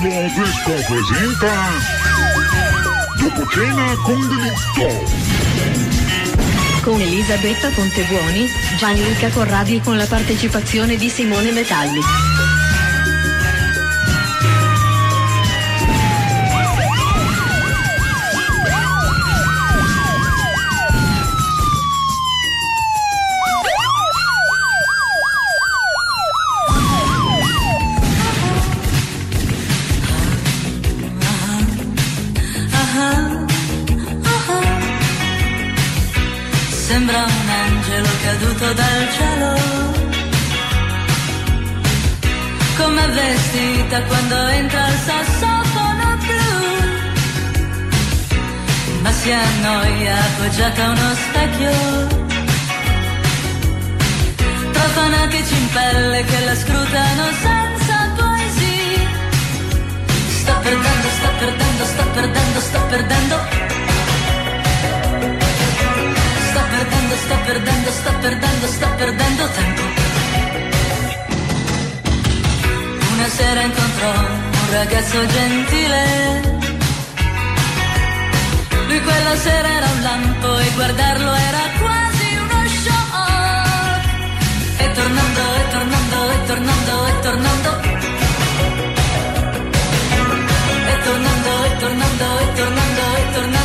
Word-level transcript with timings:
Nuovo 0.00 0.22
Disco 0.22 0.72
presenta 0.88 1.52
Dopo 3.16 3.44
con 4.02 4.28
delitto 4.28 5.22
con 6.82 7.00
Elisabetta 7.00 7.70
Pontebuoni, 7.70 8.46
Gianluca 8.76 9.30
Corradi 9.30 9.80
con 9.80 9.96
la 9.96 10.04
partecipazione 10.06 10.96
di 10.96 11.08
Simone 11.08 11.52
Metalli. 11.52 12.33
Come 43.54 43.66
vestita 43.66 44.02
quando 44.02 44.34
entra 44.48 44.88
il 44.88 44.98
sassofono 45.06 46.16
blu. 46.18 46.42
Ma 49.02 49.12
si 49.12 49.30
annoia 49.30 50.16
appoggiata 50.16 50.84
a 50.84 50.88
uno 50.90 51.14
specchio. 51.14 51.70
Tra 54.72 54.82
fanatici 54.82 55.54
in 55.54 55.68
pelle 55.72 56.24
che 56.24 56.44
la 56.44 56.56
scrutano 56.56 57.24
senza 57.42 58.12
poesia. 58.16 59.06
Sto 60.40 60.54
perdendo, 60.60 61.08
sto 61.18 61.28
perdendo, 61.38 61.84
sto 61.84 62.04
perdendo, 62.12 62.60
sto 62.60 62.80
perdendo 62.88 63.62
perdendo, 66.76 67.16
sto 67.16 67.36
perdendo, 67.46 67.90
sto 67.90 68.12
perdendo, 68.20 68.66
sto 68.66 68.88
perdendo 68.96 69.48
tempo. 69.48 69.93
Una 73.24 73.32
sera 73.32 73.62
incontrò 73.62 74.10
un 74.10 74.70
ragazzo 74.70 75.26
gentile. 75.26 76.42
Lui 78.86 79.00
quella 79.00 79.36
sera 79.36 79.66
era 79.66 79.86
un 79.86 80.02
lampo 80.02 80.58
e 80.58 80.70
guardarlo 80.74 81.32
era 81.32 81.62
quasi 81.80 82.36
uno 82.36 82.68
shock. 82.84 84.04
E 84.76 84.92
tornando, 84.92 85.40
e 85.56 85.70
tornando, 85.72 86.30
e 86.32 86.44
tornando, 86.48 87.06
e 87.06 87.20
tornando. 87.22 87.70
E 90.92 90.96
tornando, 91.06 91.64
e 91.64 91.76
tornando, 91.78 92.38
e 92.40 92.52
tornando, 92.52 93.04
e 93.16 93.32
tornando 93.32 93.63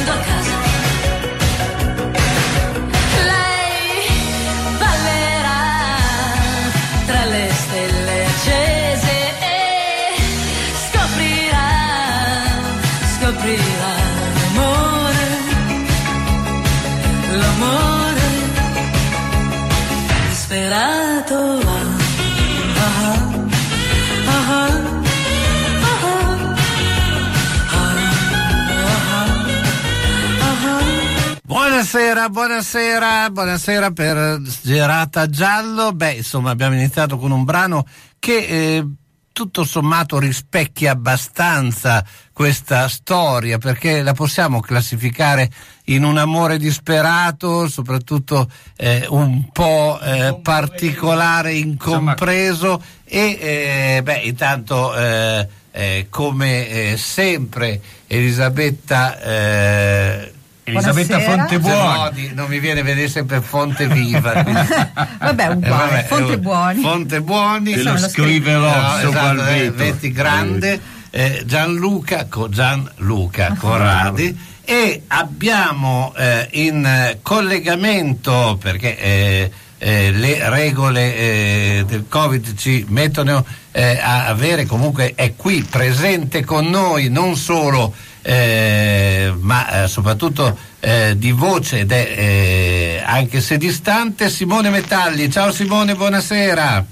Buonasera, 31.92 32.30
buonasera, 32.30 33.30
buonasera 33.32 33.90
per 33.90 34.42
Gerata 34.62 35.28
Giallo. 35.28 35.92
Beh, 35.92 36.18
insomma, 36.18 36.52
abbiamo 36.52 36.76
iniziato 36.76 37.18
con 37.18 37.32
un 37.32 37.44
brano 37.44 37.84
che 38.20 38.38
eh, 38.38 38.88
tutto 39.32 39.64
sommato 39.64 40.20
rispecchia 40.20 40.92
abbastanza 40.92 42.06
questa 42.32 42.88
storia 42.90 43.58
perché 43.58 44.04
la 44.04 44.14
possiamo 44.14 44.60
classificare 44.60 45.50
in 45.86 46.04
un 46.04 46.18
amore 46.18 46.60
disperato, 46.60 47.68
soprattutto 47.68 48.48
eh, 48.78 49.08
un 49.10 49.50
po' 49.52 50.00
eh, 50.00 50.40
particolare, 50.44 51.56
incompreso 51.56 52.84
e 53.04 53.96
eh, 53.98 54.02
beh, 54.04 54.22
intanto 54.26 54.96
eh, 54.96 55.48
eh, 55.72 56.06
come 56.12 56.94
sempre 56.98 57.82
Elisabetta 58.06 60.38
Elisabetta 60.70 61.20
Fontebuoni. 61.20 62.32
non 62.34 62.48
mi 62.48 62.60
viene 62.60 62.80
a 62.80 62.84
vedere 62.84 63.08
sempre 63.08 63.42
Fonte 63.42 63.88
Viva. 63.88 64.44
vabbè, 65.20 65.48
uguale, 65.48 66.00
eh, 66.00 66.04
Fonte 66.04 66.38
Buoni. 66.40 66.82
Fonte 66.82 67.22
Buoni. 67.22 67.74
Te 67.74 67.84
lo 67.84 67.98
scriverò 67.98 68.60
no, 68.60 69.00
sopra 69.02 69.34
esatto, 69.34 69.34
il 69.34 69.44
vetro. 69.44 69.86
Metti 69.86 70.12
grande. 70.12 70.82
Eh, 71.12 71.44
Gianluca, 71.46 72.28
Gianluca 72.50 73.56
Corradi 73.58 74.38
e 74.70 75.02
abbiamo 75.08 76.14
eh, 76.16 76.48
in 76.52 77.18
collegamento 77.24 78.60
perché 78.62 79.00
eh, 79.00 79.52
eh, 79.80 80.12
le 80.12 80.48
regole 80.48 81.16
eh, 81.16 81.86
del 81.88 82.06
Covid 82.08 82.56
ci 82.56 82.86
mettono 82.90 83.44
a 83.72 84.28
avere 84.28 84.66
comunque 84.66 85.14
è 85.16 85.34
qui 85.36 85.64
presente 85.64 86.44
con 86.44 86.68
noi 86.68 87.10
non 87.10 87.36
solo 87.36 87.96
eh, 88.30 89.34
ma 89.40 89.86
eh, 89.86 89.88
soprattutto 89.88 90.56
eh, 90.80 91.16
di 91.18 91.32
voce 91.32 91.80
ed 91.80 91.92
è 91.92 93.02
anche 93.04 93.42
se 93.42 93.58
distante 93.58 94.30
Simone 94.30 94.70
Metalli. 94.70 95.32
Ciao 95.32 95.52
Simone, 95.52 95.96
buonasera. 95.96 96.86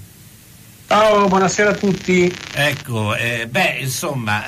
Ciao, 0.88 1.28
buonasera 1.28 1.70
a 1.70 1.74
tutti. 1.76 2.36
Ecco, 2.54 3.14
beh, 3.50 3.78
insomma, 3.82 4.46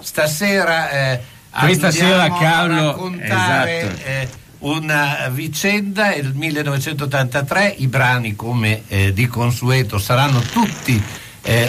stasera 0.00 1.20
questa 1.50 1.90
sera 1.90 2.30
Carlo 2.32 2.80
a 2.80 2.86
raccontare 2.92 3.80
esatto. 3.80 4.38
una 4.60 5.28
vicenda, 5.30 6.14
il 6.14 6.32
1983, 6.34 7.74
i 7.78 7.88
brani 7.88 8.34
come 8.34 8.84
di 9.12 9.26
consueto 9.26 9.98
saranno 9.98 10.40
tutti 10.40 11.02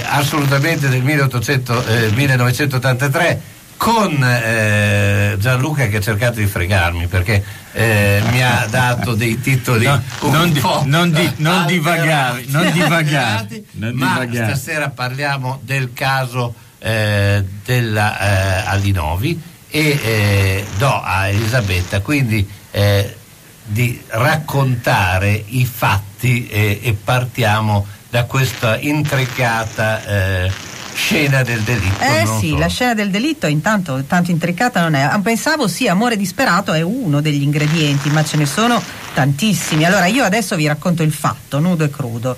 assolutamente 0.06 0.88
del 0.88 1.04
1800, 1.04 1.84
1983 2.14 3.52
con 3.84 4.24
eh, 4.24 5.36
Gianluca 5.38 5.88
che 5.88 5.98
ha 5.98 6.00
cercato 6.00 6.40
di 6.40 6.46
fregarmi 6.46 7.08
perché 7.08 7.44
eh, 7.74 8.24
mi 8.32 8.42
ha 8.42 8.66
dato 8.70 9.14
dei 9.14 9.42
titoli 9.42 9.84
no, 9.84 10.02
non, 10.22 10.54
di, 10.54 10.62
non, 10.86 11.12
di, 11.12 11.30
non 11.36 11.66
divagare, 11.66 12.46
non 12.48 12.72
divagare, 12.72 13.62
non 13.72 13.94
ma 13.94 14.24
divagare. 14.24 14.56
stasera 14.56 14.90
parliamo 14.90 15.60
del 15.64 15.92
caso 15.92 16.54
eh, 16.80 17.44
della 17.66 18.20
eh, 18.20 18.68
Alinovi 18.68 19.42
e 19.70 20.00
eh, 20.02 20.66
do 20.78 21.02
a 21.02 21.28
Elisabetta 21.28 22.00
quindi 22.00 22.50
eh, 22.72 23.18
di 23.66 24.02
raccontare 24.08 25.44
i 25.48 25.66
fatti 25.66 26.48
e 26.48 26.96
partiamo 27.04 27.86
da 28.10 28.24
questa 28.24 28.78
intricata 28.80 30.52
scena 30.94 31.44
del 31.44 31.62
delitto. 31.62 32.04
Eh 32.04 32.26
sì, 32.40 32.50
so. 32.50 32.58
la 32.58 32.68
scena 32.68 32.94
del 32.94 33.10
delitto 33.10 33.48
intanto 33.48 34.04
tanto 34.06 34.32
intricata 34.32 34.82
non 34.82 34.96
è. 34.96 35.10
Pensavo 35.22 35.68
sì, 35.68 35.88
amore 35.88 36.18
disperato 36.18 36.74
è 36.74 36.82
uno 36.82 37.22
degli 37.22 37.42
ingredienti, 37.42 38.10
ma 38.10 38.24
ce 38.24 38.38
ne 38.38 38.46
sono 38.46 38.82
tantissimi. 39.14 39.86
Allora 39.86 40.06
io 40.06 40.24
adesso 40.24 40.56
vi 40.56 40.68
racconto 40.68 41.04
il 41.04 41.12
fatto, 41.12 41.60
nudo 41.60 41.84
e 41.84 41.90
crudo. 41.90 42.38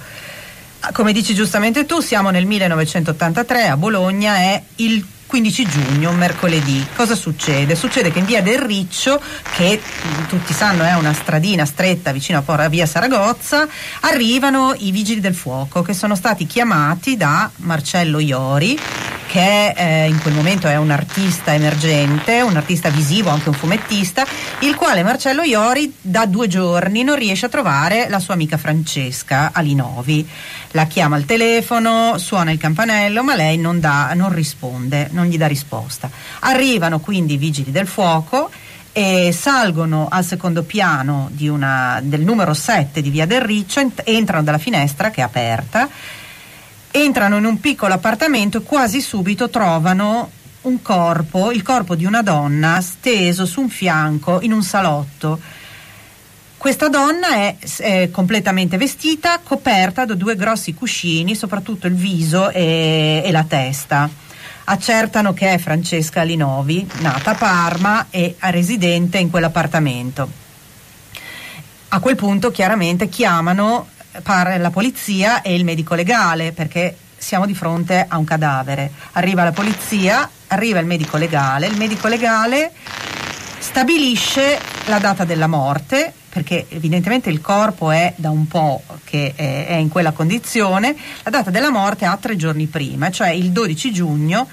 Ah, 0.81 0.91
come 0.91 1.13
dici 1.13 1.33
giustamente 1.33 1.85
tu, 1.85 1.99
siamo 1.99 2.29
nel 2.29 2.45
1983 2.45 3.67
a 3.67 3.77
Bologna, 3.77 4.35
è 4.35 4.61
il 4.75 5.05
15 5.27 5.65
giugno, 5.67 6.11
mercoledì. 6.11 6.85
Cosa 6.95 7.15
succede? 7.15 7.75
Succede 7.75 8.11
che 8.11 8.19
in 8.19 8.25
via 8.25 8.41
del 8.41 8.59
Riccio, 8.59 9.21
che 9.55 9.81
tutti 10.27 10.53
sanno 10.53 10.83
è 10.83 10.93
una 10.93 11.13
stradina 11.13 11.65
stretta 11.65 12.11
vicino 12.11 12.43
a 12.45 12.69
via 12.69 12.85
Saragozza, 12.85 13.67
arrivano 14.01 14.73
i 14.77 14.91
vigili 14.91 15.19
del 15.19 15.35
fuoco 15.35 15.81
che 15.81 15.93
sono 15.93 16.15
stati 16.15 16.45
chiamati 16.45 17.17
da 17.17 17.49
Marcello 17.57 18.19
Iori, 18.19 18.79
che 19.35 19.73
eh, 19.75 20.07
in 20.07 20.21
quel 20.21 20.33
momento 20.33 20.65
è 20.69 20.77
un 20.77 20.91
artista 20.91 21.53
emergente, 21.53 22.39
un 22.39 22.55
artista 22.55 22.87
visivo, 22.87 23.31
anche 23.31 23.49
un 23.49 23.55
fumettista, 23.55 24.25
il 24.59 24.75
quale 24.75 25.03
Marcello 25.03 25.41
Iori 25.41 25.93
da 25.99 26.25
due 26.25 26.47
giorni 26.47 27.03
non 27.03 27.17
riesce 27.17 27.47
a 27.47 27.49
trovare 27.49 28.07
la 28.07 28.19
sua 28.19 28.33
amica 28.33 28.55
Francesca 28.55 29.49
Alinovi. 29.51 30.25
La 30.71 30.85
chiama 30.85 31.17
al 31.17 31.25
telefono, 31.25 32.17
suona 32.17 32.51
il 32.51 32.57
campanello, 32.57 33.25
ma 33.25 33.35
lei 33.35 33.57
non, 33.57 33.81
dà, 33.81 34.13
non 34.13 34.33
risponde, 34.33 35.09
non 35.11 35.25
gli 35.25 35.37
dà 35.37 35.47
risposta. 35.47 36.09
Arrivano 36.39 37.01
quindi 37.01 37.33
i 37.33 37.37
vigili 37.37 37.71
del 37.71 37.87
fuoco 37.87 38.49
e 38.93 39.35
salgono 39.37 40.07
al 40.09 40.23
secondo 40.23 40.63
piano 40.63 41.29
una, 41.39 41.99
del 42.01 42.21
numero 42.21 42.53
7 42.53 43.01
di 43.01 43.09
via 43.09 43.25
del 43.25 43.41
Riccio, 43.41 43.85
entrano 44.05 44.43
dalla 44.43 44.59
finestra 44.59 45.11
che 45.11 45.19
è 45.19 45.23
aperta 45.25 45.89
entrano 46.95 47.35
in 47.35 47.45
un 47.45 47.59
piccolo 47.59 47.93
appartamento 47.93 48.59
e 48.59 48.63
quasi 48.63 49.01
subito 49.01 49.49
trovano 49.49 50.31
un 50.61 50.81
corpo, 50.81 51.51
il 51.51 51.61
corpo 51.61 51.93
di 51.93 52.05
una 52.05 52.21
donna 52.21 52.79
steso 52.79 53.45
su 53.45 53.61
un 53.61 53.69
fianco 53.69 54.39
in 54.41 54.53
un 54.53 54.63
salotto. 54.63 55.39
Questa 56.57 56.87
donna 56.87 57.35
è, 57.35 57.57
è 57.79 58.09
completamente 58.11 58.77
vestita, 58.77 59.39
coperta 59.43 60.05
da 60.05 60.15
due 60.15 60.35
grossi 60.35 60.73
cuscini, 60.73 61.35
soprattutto 61.35 61.85
il 61.85 61.95
viso 61.95 62.49
e, 62.49 63.21
e 63.23 63.31
la 63.31 63.43
testa. 63.43 64.09
Accertano 64.63 65.33
che 65.33 65.53
è 65.53 65.57
Francesca 65.57 66.23
Linovi, 66.23 66.89
nata 67.01 67.31
a 67.31 67.35
Parma 67.35 68.07
e 68.09 68.35
residente 68.39 69.17
in 69.17 69.29
quell'appartamento. 69.29 70.27
A 71.89 71.99
quel 71.99 72.15
punto 72.15 72.51
chiaramente 72.51 73.09
chiamano 73.09 73.89
la 74.23 74.69
polizia 74.71 75.41
e 75.41 75.55
il 75.55 75.63
medico 75.63 75.95
legale 75.95 76.51
perché 76.51 76.95
siamo 77.17 77.45
di 77.45 77.55
fronte 77.55 78.05
a 78.07 78.17
un 78.17 78.23
cadavere. 78.23 78.91
Arriva 79.13 79.43
la 79.43 79.51
polizia, 79.51 80.29
arriva 80.47 80.79
il 80.79 80.85
medico 80.85 81.17
legale, 81.17 81.67
il 81.67 81.77
medico 81.77 82.07
legale 82.07 82.71
stabilisce 83.57 84.59
la 84.85 84.99
data 84.99 85.23
della 85.25 85.47
morte 85.47 86.13
perché 86.29 86.65
evidentemente 86.67 87.29
il 87.29 87.39
corpo 87.39 87.91
è 87.91 88.13
da 88.17 88.29
un 88.29 88.45
po' 88.45 88.83
che 89.05 89.31
è, 89.35 89.73
in 89.75 89.87
quella 89.87 90.11
condizione, 90.11 90.93
la 91.23 91.29
data 91.29 91.49
della 91.49 91.71
morte 91.71 92.03
ha 92.03 92.17
tre 92.17 92.35
giorni 92.35 92.65
prima, 92.65 93.09
cioè 93.09 93.29
il 93.29 93.51
12 93.51 93.93
giugno, 93.93 94.47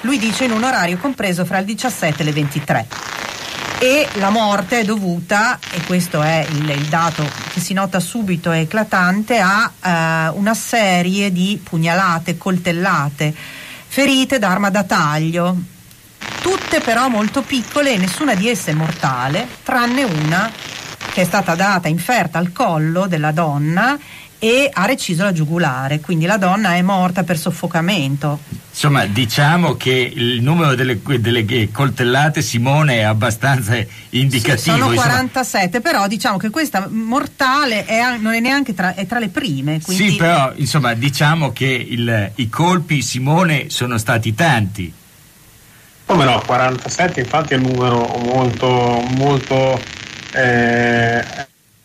lui 0.00 0.18
dice 0.18 0.44
in 0.44 0.52
un 0.52 0.64
orario 0.64 0.96
compreso 0.96 1.44
fra 1.44 1.58
il 1.58 1.66
17 1.66 2.22
e 2.22 2.24
le 2.24 2.32
23 2.32 2.86
e 3.78 4.08
la 4.14 4.30
morte 4.30 4.80
è 4.80 4.84
dovuta, 4.84 5.58
e 5.70 5.82
questo 5.84 6.22
è 6.22 6.46
il, 6.50 6.68
il 6.70 6.86
dato 6.86 7.28
che 7.52 7.60
si 7.60 7.74
nota 7.74 8.00
subito 8.00 8.50
e 8.52 8.60
eclatante, 8.60 9.38
a 9.38 9.70
eh, 9.80 10.28
una 10.36 10.54
serie 10.54 11.30
di 11.30 11.60
pugnalate, 11.62 12.38
coltellate, 12.38 13.34
ferite 13.86 14.38
d'arma 14.38 14.70
da 14.70 14.84
taglio, 14.84 15.56
tutte 16.40 16.80
però 16.80 17.08
molto 17.08 17.42
piccole 17.42 17.92
e 17.92 17.98
nessuna 17.98 18.34
di 18.34 18.48
esse 18.48 18.72
mortale, 18.72 19.46
tranne 19.62 20.04
una 20.04 20.50
che 21.12 21.22
è 21.22 21.24
stata 21.24 21.54
data 21.54 21.88
inferta 21.88 22.38
al 22.38 22.52
collo 22.52 23.06
della 23.06 23.32
donna 23.32 23.98
e 24.46 24.70
ha 24.72 24.86
reciso 24.86 25.24
la 25.24 25.32
giugulare, 25.32 25.98
quindi 25.98 26.24
la 26.24 26.36
donna 26.36 26.74
è 26.74 26.82
morta 26.82 27.24
per 27.24 27.36
soffocamento. 27.36 28.38
Insomma, 28.70 29.04
diciamo 29.04 29.74
che 29.74 30.12
il 30.14 30.40
numero 30.40 30.76
delle, 30.76 31.00
delle 31.18 31.68
coltellate 31.72 32.42
Simone 32.42 32.98
è 32.98 33.02
abbastanza 33.02 33.76
indicativo. 34.10 34.76
Sì, 34.76 34.80
sono 34.80 34.92
47, 34.92 35.64
insomma. 35.64 35.82
però 35.82 36.06
diciamo 36.06 36.36
che 36.36 36.50
questa 36.50 36.86
mortale 36.88 37.86
è, 37.86 38.16
non 38.18 38.34
è 38.34 38.38
neanche 38.38 38.72
tra, 38.72 38.94
è 38.94 39.04
tra 39.04 39.18
le 39.18 39.30
prime. 39.30 39.80
Quindi... 39.80 40.10
Sì, 40.10 40.16
però 40.16 40.52
insomma 40.54 40.94
diciamo 40.94 41.50
che 41.50 41.66
il, 41.66 42.30
i 42.36 42.48
colpi 42.48 43.02
Simone 43.02 43.68
sono 43.70 43.98
stati 43.98 44.32
tanti. 44.32 44.92
Come 46.04 46.24
no, 46.24 46.40
47 46.46 47.18
infatti 47.18 47.54
è 47.54 47.56
un 47.56 47.64
numero 47.64 48.06
molto, 48.32 49.02
molto 49.16 49.80
eh, 50.30 51.24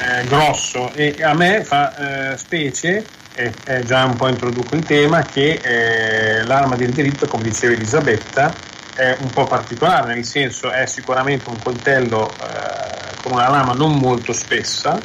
eh, 0.01 0.25
grosso. 0.25 0.92
E 0.94 1.15
a 1.21 1.33
me 1.33 1.63
fa 1.63 2.31
eh, 2.31 2.38
specie, 2.38 3.06
e 3.33 3.53
eh, 3.65 3.83
già 3.86 4.03
un 4.06 4.15
po' 4.15 4.27
introduco 4.27 4.75
il 4.75 4.83
tema, 4.83 5.21
che 5.24 5.59
eh, 5.62 6.44
l'arma 6.44 6.75
del 6.75 6.92
diritto, 6.92 7.27
come 7.27 7.44
diceva 7.44 7.74
Elisabetta, 7.74 8.53
è 8.95 9.15
un 9.19 9.30
po' 9.30 9.45
particolare, 9.45 10.13
nel 10.13 10.25
senso 10.25 10.69
è 10.69 10.86
sicuramente 10.86 11.50
un 11.50 11.62
coltello 11.62 12.30
eh, 12.30 13.21
con 13.21 13.33
una 13.33 13.50
lama 13.50 13.74
non 13.74 13.98
molto 13.98 14.33
spessa, 14.33 15.00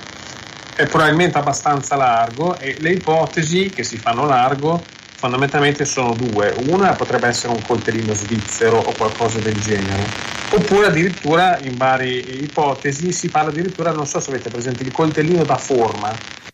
è 0.75 0.87
probabilmente 0.87 1.39
abbastanza 1.39 1.97
largo 1.97 2.59
e 2.59 2.77
le 2.81 2.91
ipotesi 2.91 3.71
che 3.71 3.83
si 3.83 3.97
fanno 3.97 4.27
largo 4.27 4.83
fondamentalmente 5.17 5.85
sono 5.85 6.15
due. 6.15 6.55
Una 6.69 6.93
potrebbe 6.93 7.27
essere 7.27 7.53
un 7.53 7.63
coltellino 7.63 8.13
svizzero 8.15 8.79
o 8.79 8.93
qualcosa 8.93 9.39
del 9.39 9.59
genere, 9.61 10.05
oppure 10.51 10.87
addirittura 10.87 11.59
in 11.61 11.77
varie 11.77 12.19
ipotesi 12.19 13.13
si 13.13 13.29
parla 13.31 13.51
addirittura, 13.51 13.93
non 13.93 14.07
so 14.07 14.21
se 14.21 14.31
avete 14.31 14.51
presente, 14.51 14.83
il 14.83 14.93
coltellino 14.93 15.43
da 15.45 15.57
forma. 15.57 16.45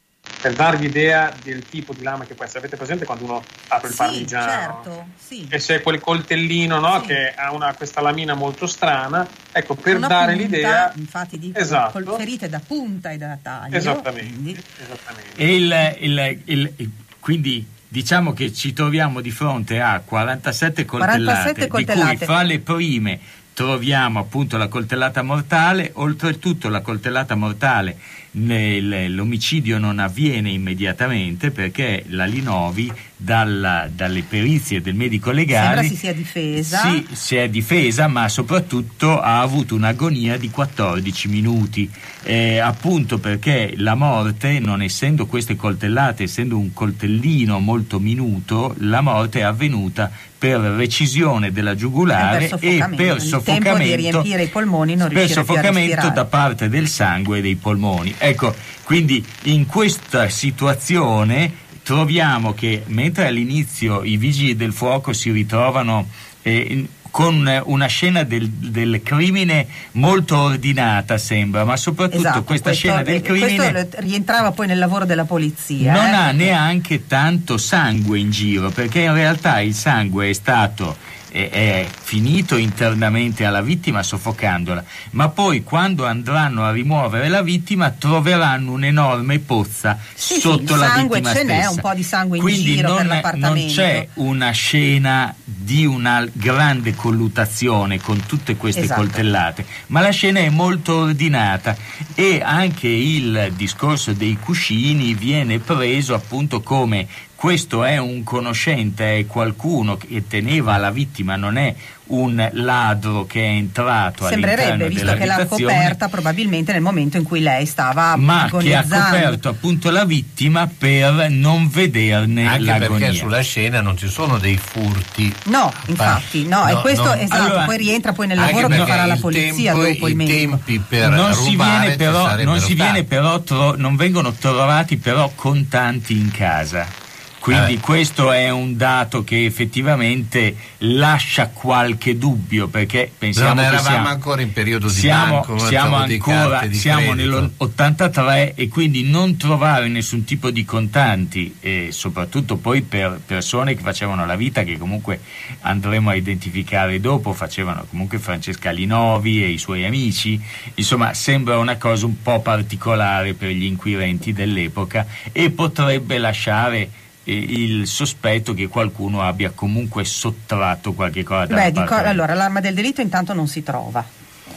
Per 0.43 0.55
darvi 0.55 0.87
idea 0.87 1.33
del 1.41 1.65
tipo 1.65 1.93
di 1.93 2.03
lama 2.03 2.25
che 2.25 2.35
può 2.35 2.45
essere, 2.45 2.61
avete 2.61 2.77
presente 2.77 3.05
quando 3.05 3.25
uno 3.25 3.45
apre 3.69 3.87
il 3.87 3.95
sì, 3.95 3.99
parmigiano? 4.01 4.51
Certo, 4.51 5.07
sì. 5.17 5.47
E 5.49 5.59
c'è 5.59 5.83
quel 5.83 6.01
coltellino 6.01 6.81
no, 6.81 6.99
sì. 7.01 7.07
che 7.07 7.33
ha 7.33 7.53
una, 7.53 7.73
questa 7.75 8.01
lamina 8.01 8.35
molto 8.35 8.67
strana. 8.67 9.25
Ecco, 9.53 9.77
per 9.77 9.99
una 9.99 10.09
dare 10.09 10.33
punta, 10.33 10.45
l'idea. 10.49 10.93
Infatti, 10.97 11.39
dico 11.39 11.61
esatto. 11.61 11.93
col 11.93 12.17
ferite 12.17 12.49
da 12.49 12.59
punta 12.59 13.11
e 13.11 13.19
da 13.19 13.39
taglio. 13.41 13.77
Esattamente. 13.77 14.63
esattamente. 14.83 15.37
E 15.37 15.55
il, 15.55 15.97
il, 16.01 16.43
il, 16.47 16.91
quindi 17.21 17.65
diciamo 17.93 18.33
che 18.33 18.55
ci 18.55 18.73
troviamo 18.73 19.21
di 19.21 19.31
fronte 19.31 19.79
a 19.79 20.01
47 20.01 20.87
coltellate, 20.87 21.23
47 21.23 21.67
coltellate. 21.69 22.11
di 22.11 22.17
cui 22.17 22.27
fra 22.27 22.43
le 22.43 22.59
prime 22.59 23.21
troviamo 23.53 24.19
appunto 24.19 24.57
la 24.57 24.69
coltellata 24.69 25.21
mortale, 25.21 25.91
oltretutto 25.97 26.71
la 26.71 26.81
coltellata 26.81 27.35
mortale 27.35 27.99
l'omicidio 28.35 29.79
non 29.79 29.99
avviene 29.99 30.51
immediatamente 30.51 31.51
perché 31.51 32.05
la 32.09 32.25
Linovi 32.25 32.91
dalla, 33.15 33.89
dalle 33.95 34.23
perizie 34.23 34.81
del 34.81 34.95
medico 34.95 35.31
legale 35.31 35.83
Sembra 35.83 35.89
si 35.89 35.97
sia 35.97 36.15
difesa. 36.15 36.81
sì, 36.81 37.07
si 37.13 37.37
è 37.37 37.49
difesa 37.49 38.09
ma 38.09 38.29
soprattutto 38.29 39.21
ha 39.21 39.41
avuto 39.41 39.75
un'agonia 39.75 40.37
di 40.39 40.51
14 40.51 41.29
minuti. 41.29 41.91
Eh, 42.25 42.59
appunto 42.59 43.19
perché 43.19 43.75
la 43.77 43.95
morte 43.95 44.61
non 44.61 44.81
essendo 44.81 45.27
queste 45.27 45.57
coltellate 45.57 46.23
essendo 46.23 46.57
un 46.57 46.73
coltellino 46.73 47.59
molto 47.59 47.99
minuto 47.99 48.77
la 48.79 49.01
morte 49.01 49.41
è 49.41 49.43
avvenuta 49.43 50.11
per 50.43 50.59
recisione 50.59 51.53
della 51.53 51.77
giugulare 51.77 52.51
e 52.59 52.85
per 52.97 53.21
soffocamento, 53.21 54.25
i 54.25 54.49
polmoni 54.49 54.97
non 54.97 55.09
per 55.09 55.31
soffocamento 55.31 56.09
da 56.09 56.25
parte 56.25 56.69
del 56.69 56.89
sangue 56.89 57.39
e 57.39 57.43
dei 57.43 57.55
polmoni. 57.55 58.13
Ecco, 58.19 58.53
quindi 58.83 59.25
in 59.45 59.67
questa 59.67 60.29
situazione 60.29 61.49
troviamo 61.85 62.55
che 62.55 62.83
mentre 62.87 63.29
all'inizio 63.29 64.03
i 64.03 64.17
vigili 64.17 64.57
del 64.57 64.73
fuoco 64.73 65.13
si 65.13 65.31
ritrovano 65.31 66.09
eh, 66.43 66.89
con 67.13 67.63
una 67.67 67.87
scena 67.87 68.23
del, 68.23 68.49
del, 68.49 69.03
crimine 69.05 69.67
molto 69.93 70.39
ordinata 70.39 71.19
sembra, 71.19 71.63
ma 71.63 71.77
soprattutto 71.77 72.17
esatto, 72.17 72.43
questa 72.43 72.71
questo, 72.71 72.89
scena 72.89 73.03
del 73.03 73.21
crimine 73.21 73.71
questo 73.71 74.01
rientrava 74.01 74.51
poi 74.53 74.67
nel 74.67 74.79
lavoro 74.79 75.05
della 75.05 75.27
polizia. 75.27 75.93
Non 75.93 76.07
eh? 76.07 76.15
ha 76.15 76.33
neanche 76.33 77.07
tanto 77.07 77.59
sangue 77.59 78.19
in 78.19 78.31
giro, 78.31 78.71
perché 78.71 79.01
in 79.03 79.13
realtà 79.13 79.61
il 79.61 79.75
sangue 79.75 80.31
è 80.31 80.33
stato 80.33 80.97
è, 81.33 81.49
è 81.49 81.89
finito 82.03 82.57
internamente 82.57 83.47
alla 83.47 83.63
vittima 83.63 84.03
soffocandola, 84.03 84.85
ma 85.13 85.31
poi 85.31 85.63
quando 85.65 86.05
andranno 86.05 86.63
a 86.65 86.71
rimuovere 86.71 87.29
la 87.29 87.41
vittima 87.43 87.91
troveranno 87.91 88.73
un'enorme 88.73 89.39
pozza 89.39 89.99
sì, 90.13 90.39
sotto 90.39 90.75
sì, 90.75 90.79
la 90.79 90.87
sangue 90.89 91.17
vittima 91.21 91.35
ce 91.35 91.43
stessa. 91.45 91.59
n'è 91.61 91.67
un 91.67 91.81
po' 91.81 91.95
di 91.95 92.03
sangue 92.03 92.37
in 92.37 92.43
Quindi 92.43 92.63
giro 92.75 92.89
non, 92.89 92.97
per 92.99 93.07
l'appartamento. 93.07 93.57
non 93.59 93.67
c'è 93.67 94.09
una 94.15 94.51
scena 94.51 95.35
di 95.43 95.87
una 95.87 96.29
grande 96.31 96.95
colluttazione 96.95 97.99
con 98.01 98.25
tutte 98.27 98.57
queste 98.57 98.83
Esatto. 98.83 99.01
coltellate, 99.01 99.65
ma 99.87 100.01
la 100.01 100.11
scena 100.11 100.41
è 100.41 100.51
molto 100.51 100.97
ordinata 100.97 101.75
e 102.15 102.43
anche 102.45 102.89
il 102.89 103.53
discorso 103.57 104.13
dei 104.13 104.37
cuscini 104.39 105.15
viene 105.15 105.59
preso 105.61 106.15
appunto 106.15 106.61
come 106.61 107.07
questo 107.43 107.83
è 107.83 107.97
un 107.99 108.23
conoscente, 108.23 109.19
è 109.19 109.27
qualcuno 109.27 109.97
che 109.97 110.23
teneva 110.29 110.77
la 110.77 110.93
vittima, 110.93 111.35
non 111.35 111.57
è 111.57 111.75
un 112.05 112.49
ladro 112.53 113.27
che 113.27 113.43
è 113.43 113.49
entrato 113.49 114.29
Sembrerebbe, 114.29 114.87
visto 114.89 115.13
che 115.15 115.25
l'ha 115.27 115.45
coperta 115.47 116.09
probabilmente 116.09 116.71
nel 116.71 116.83
momento 116.83 117.17
in 117.17 117.25
cui 117.25 117.41
lei 117.41 117.67
stava 117.67 118.15
ma 118.15 118.49
che 118.61 118.77
ha 118.77 118.85
coperto 118.89 119.49
appunto 119.49 119.91
la 119.91 120.05
vittima 120.05 120.69
per 120.69 121.31
non 121.31 121.69
vederne 121.69 122.47
Anche 122.47 122.61
l'agonia. 122.61 123.07
perché 123.09 123.17
sulla 123.17 123.41
scena 123.41 123.81
non 123.81 123.97
ci 123.97 124.09
sono 124.09 124.39
dei 124.39 124.57
furti. 124.57 125.35
No, 125.47 125.73
infatti, 125.87 126.47
no, 126.47 126.69
e 126.69 126.75
No, 126.75 126.81
questo 126.81 127.07
no. 127.07 127.15
esatto, 127.15 127.43
Allora, 127.43 127.65
poi 127.65 127.77
rientra 127.77 128.13
poi 128.13 128.27
nel 128.29 128.39
lavoro 128.39 128.69
che 128.69 128.77
farà 128.87 129.05
la 129.05 129.17
polizia 129.17 129.73
tempo- 129.73 129.89
dopo 129.89 130.07
il 130.07 130.13
i 130.13 130.15
medico. 130.17 130.37
tempi 130.65 130.79
per 130.87 131.09
non, 131.11 131.35
si 131.35 131.57
viene 131.57 131.97
però, 131.97 132.37
non 132.45 132.61
si 132.61 132.75
viene 132.75 133.03
però 133.03 133.41
tro- 133.41 133.75
non 133.77 133.97
vengono 133.97 134.31
trovati 134.31 134.97
però 134.97 135.33
contanti 135.35 136.17
in 136.17 136.31
casa. 136.31 137.01
Quindi 137.43 137.73
Eh. 137.75 137.81
questo 137.81 138.31
è 138.31 138.51
un 138.51 138.77
dato 138.77 139.25
che 139.25 139.45
effettivamente 139.45 140.55
lascia 140.79 141.49
qualche 141.49 142.17
dubbio 142.17 142.69
perché 142.69 143.11
pensiamo 143.19 143.55
Non 143.55 143.57
che 143.65 143.69
eravamo 143.69 143.89
siamo, 143.89 144.09
ancora 144.09 144.43
in 144.43 144.53
periodo 144.53 144.87
di 144.87 144.93
siamo, 144.93 145.35
banco, 145.41 145.59
siamo 145.59 145.97
ancora 145.97 146.69
siamo 146.71 147.11
credito. 147.15 147.41
nell'83 147.59 148.53
e 148.55 148.69
quindi 148.69 149.03
non 149.03 149.37
trovare 149.37 149.89
nessun 149.89 150.23
tipo 150.23 150.51
di 150.51 150.65
contanti 150.65 151.57
e 151.59 151.89
soprattutto 151.91 152.59
poi 152.59 152.83
per 152.83 153.21
persone 153.27 153.75
che 153.75 153.83
facevano 153.83 154.25
la 154.25 154.37
vita 154.37 154.63
che 154.63 154.79
comunque 154.79 155.19
andremo 155.63 156.11
a 156.11 156.15
identificare 156.15 157.01
dopo 157.01 157.33
facevano 157.33 157.85
comunque 157.91 158.21
Francesca 158.21 158.71
Linovi 158.71 159.43
e 159.43 159.49
i 159.49 159.59
suoi 159.59 159.85
amici 159.85 160.41
insomma 160.75 161.13
sembra 161.13 161.59
una 161.59 161.77
cosa 161.77 162.07
un 162.07 162.23
po' 162.23 162.41
particolare 162.41 163.35
per 163.35 163.51
gli 163.51 163.65
inquirenti 163.65 164.33
dell'epoca 164.33 165.05
e 165.33 165.51
potrebbe 165.51 166.19
lasciare 166.19 166.89
il 167.25 167.87
sospetto 167.87 168.53
che 168.55 168.69
qualcuno 168.69 169.23
abbia 169.23 169.51
comunque 169.55 170.05
sottratto 170.05 170.93
qualche 170.93 171.23
cosa 171.23 171.47
Beh, 171.55 171.71
dico, 171.73 171.95
allora 171.95 172.35
l'arma 172.35 172.61
del 172.61 172.75
delitto 172.75 173.01
intanto 173.01 173.33
non 173.33 173.47
si 173.47 173.63
trova. 173.63 174.05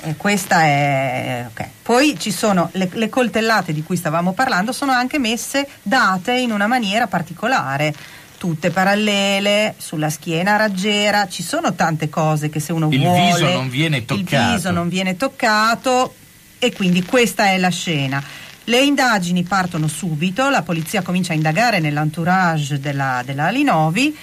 E 0.04 0.16
questa 0.18 0.62
è 0.64 1.46
ok. 1.50 1.68
Poi 1.82 2.16
ci 2.20 2.32
sono 2.32 2.70
le, 2.74 2.90
le 2.94 3.10
coltellate 3.10 3.74
di 3.74 3.82
cui 3.84 3.96
stavamo 3.98 4.34
parlando, 4.34 4.72
sono 4.72 4.92
anche 4.92 5.18
messe 5.20 5.68
date 5.82 6.34
in 6.38 6.52
una 6.52 6.68
maniera 6.68 7.08
particolare. 7.08 7.94
Tutte 8.38 8.70
parallele, 8.70 9.74
sulla 9.78 10.10
schiena 10.10 10.58
raggiera, 10.58 11.28
ci 11.28 11.42
sono 11.42 11.74
tante 11.74 12.10
cose 12.10 12.50
che 12.50 12.60
se 12.60 12.74
uno 12.74 12.90
Il 12.92 13.00
vuole. 13.00 13.32
viso 13.32 13.50
non 13.52 13.70
viene 13.70 13.98
Il 13.98 14.06
toccato. 14.06 14.54
viso 14.54 14.72
non 14.72 14.90
viene 14.90 15.16
toccato 15.18 16.14
e 16.60 16.72
quindi 16.74 17.04
questa 17.04 17.48
è 17.48 17.58
la 17.58 17.70
scena. 17.70 18.22
Le 18.68 18.80
indagini 18.82 19.44
partono 19.44 19.88
subito, 19.88 20.50
la 20.50 20.64
polizia 20.64 21.02
comincia 21.04 21.34
a 21.34 21.36
indagare 21.36 21.80
nell'entourage 21.80 22.80
della, 22.80 23.22
della 23.24 23.46
Alinovi 23.46 24.16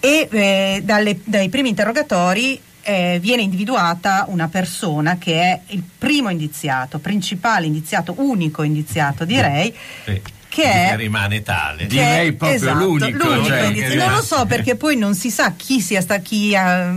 e 0.00 0.28
eh, 0.30 0.80
dalle- 0.84 1.20
dai 1.24 1.48
primi 1.48 1.70
interrogatori 1.70 2.60
eh, 2.82 3.18
viene 3.20 3.42
individuata 3.42 4.26
una 4.28 4.48
persona 4.48 5.16
che 5.18 5.40
è 5.40 5.60
il 5.68 5.82
primo 5.98 6.28
indiziato, 6.30 6.98
principale 6.98 7.66
indiziato, 7.66 8.14
unico 8.18 8.62
indiziato 8.62 9.24
direi, 9.24 9.74
Sì, 10.04 10.20
che 10.48 10.62
è 10.64 10.96
rimane 10.96 11.42
tale. 11.42 11.78
Che 11.82 11.86
Direi 11.88 12.32
proprio 12.32 12.56
esatto, 12.58 12.84
l'unico, 12.84 13.44
cioè, 13.44 13.64
indizi- 13.66 13.88
che- 13.88 13.94
non 13.96 14.12
lo 14.12 14.22
so 14.22 14.44
perché 14.46 14.76
poi 14.76 14.96
non 14.96 15.14
si 15.14 15.30
sa 15.30 15.52
chi 15.52 15.80
sia 15.80 16.00
sta- 16.00 16.18
chi, 16.18 16.54
ha- 16.56 16.94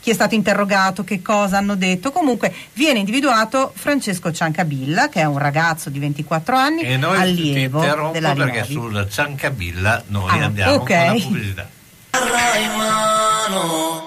chi 0.00 0.10
è 0.10 0.14
stato 0.14 0.34
interrogato, 0.34 1.04
che 1.04 1.20
cosa 1.22 1.58
hanno 1.58 1.74
detto. 1.76 2.10
Comunque 2.10 2.52
viene 2.72 2.98
individuato 3.00 3.72
Francesco 3.74 4.32
Ciancabilla, 4.32 5.08
che 5.08 5.20
è 5.20 5.24
un 5.24 5.38
ragazzo 5.38 5.90
di 5.90 5.98
24 5.98 6.56
anni, 6.56 6.82
E 6.82 6.96
noi 6.96 7.16
ti 7.16 7.22
allievo 7.22 7.78
interrompo 7.82 8.12
della 8.12 8.32
perché 8.34 8.64
Linovi. 8.66 8.94
sul 8.94 9.08
Ciancabilla 9.10 10.02
noi 10.08 10.40
Ah, 10.40 10.44
andiamo 10.44 10.72
ok. 10.74 10.86
con 10.86 10.96
la 10.96 11.12
pubblicità. 11.22 11.68
In 12.12 12.76
mano, 12.76 14.02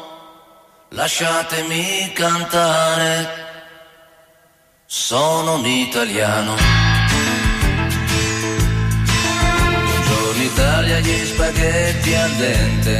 lasciatemi 0.89 2.11
cantare. 2.13 3.41
Sono 4.85 5.55
un 5.55 5.65
italiano. 5.65 6.55
Buongiorno 9.83 10.43
Italia, 10.43 10.99
gli 10.99 11.25
spaghetti 11.25 12.13
al 12.15 12.31
dente. 12.31 12.99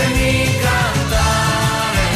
Lasciatemi 0.00 0.58
cantare 0.60 2.08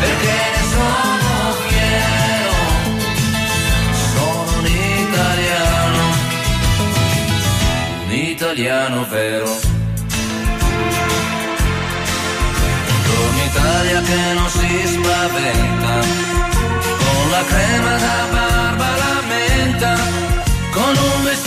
perché 0.00 0.36
ne 0.54 0.62
sono 0.72 1.30
fiero. 1.68 2.56
Sono 4.14 4.58
un 4.58 4.66
italiano, 4.66 6.02
un 8.06 8.12
italiano 8.12 9.06
vero. 9.10 9.50
Buongiorno 12.86 13.42
Italia 13.44 14.00
che 14.00 14.32
non 14.32 14.48
si 14.48 14.86
spaventa, 14.86 16.00
con 16.98 17.30
la 17.30 17.44
crema 17.44 17.96
da 17.98 18.26
barba 18.30 19.03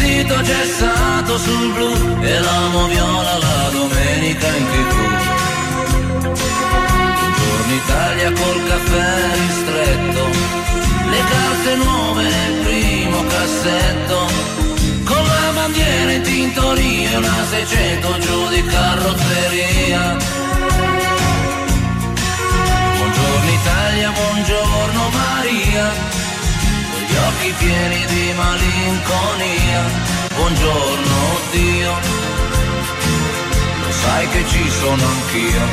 vestito 0.08 0.42
gessato 0.42 1.38
sul 1.38 1.74
blu 1.74 1.92
e 2.22 2.40
l'amo 2.40 2.88
viola 2.88 3.38
la 3.38 3.70
domenica 3.72 4.48
in 4.48 4.66
tv. 4.72 4.96
Buongiorno 7.20 7.74
Italia 7.74 8.32
col 8.32 8.64
caffè 8.68 9.16
ristretto, 9.34 10.24
le 11.10 11.22
carte 11.32 11.76
nuove 11.76 12.24
nel 12.24 12.66
primo 12.66 13.24
cassetto, 13.26 14.28
con 15.04 15.24
la 15.24 15.52
bandiera 15.54 16.12
in 16.14 16.22
tintoria 16.22 17.18
una 17.18 17.46
600 17.50 18.18
giù 18.20 18.48
di 18.48 18.64
carrozzeria. 18.64 20.18
Buongiorno 22.96 23.52
Italia, 23.52 24.12
buongiorno 24.12 25.10
Maria, 25.10 25.92
gli 27.17 27.19
occhi 27.19 27.51
pieni 27.57 28.05
di 28.05 28.33
malinconia. 28.33 29.81
Buongiorno 30.36 31.39
Dio, 31.51 31.93
lo 33.81 33.91
sai 33.91 34.27
che 34.29 34.45
ci 34.47 34.69
sono 34.69 35.03
anch'io. 35.03 35.65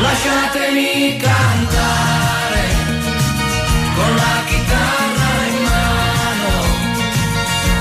Lasciatemi 0.00 1.16
cantare 1.16 2.64
con 3.94 4.14
la 4.16 4.36
chitarra 4.48 5.30
in 5.48 5.62
mano. 5.62 6.50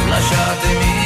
Lasciatemi 0.08 1.05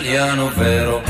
italiano 0.00 0.50
vero. 0.56 1.02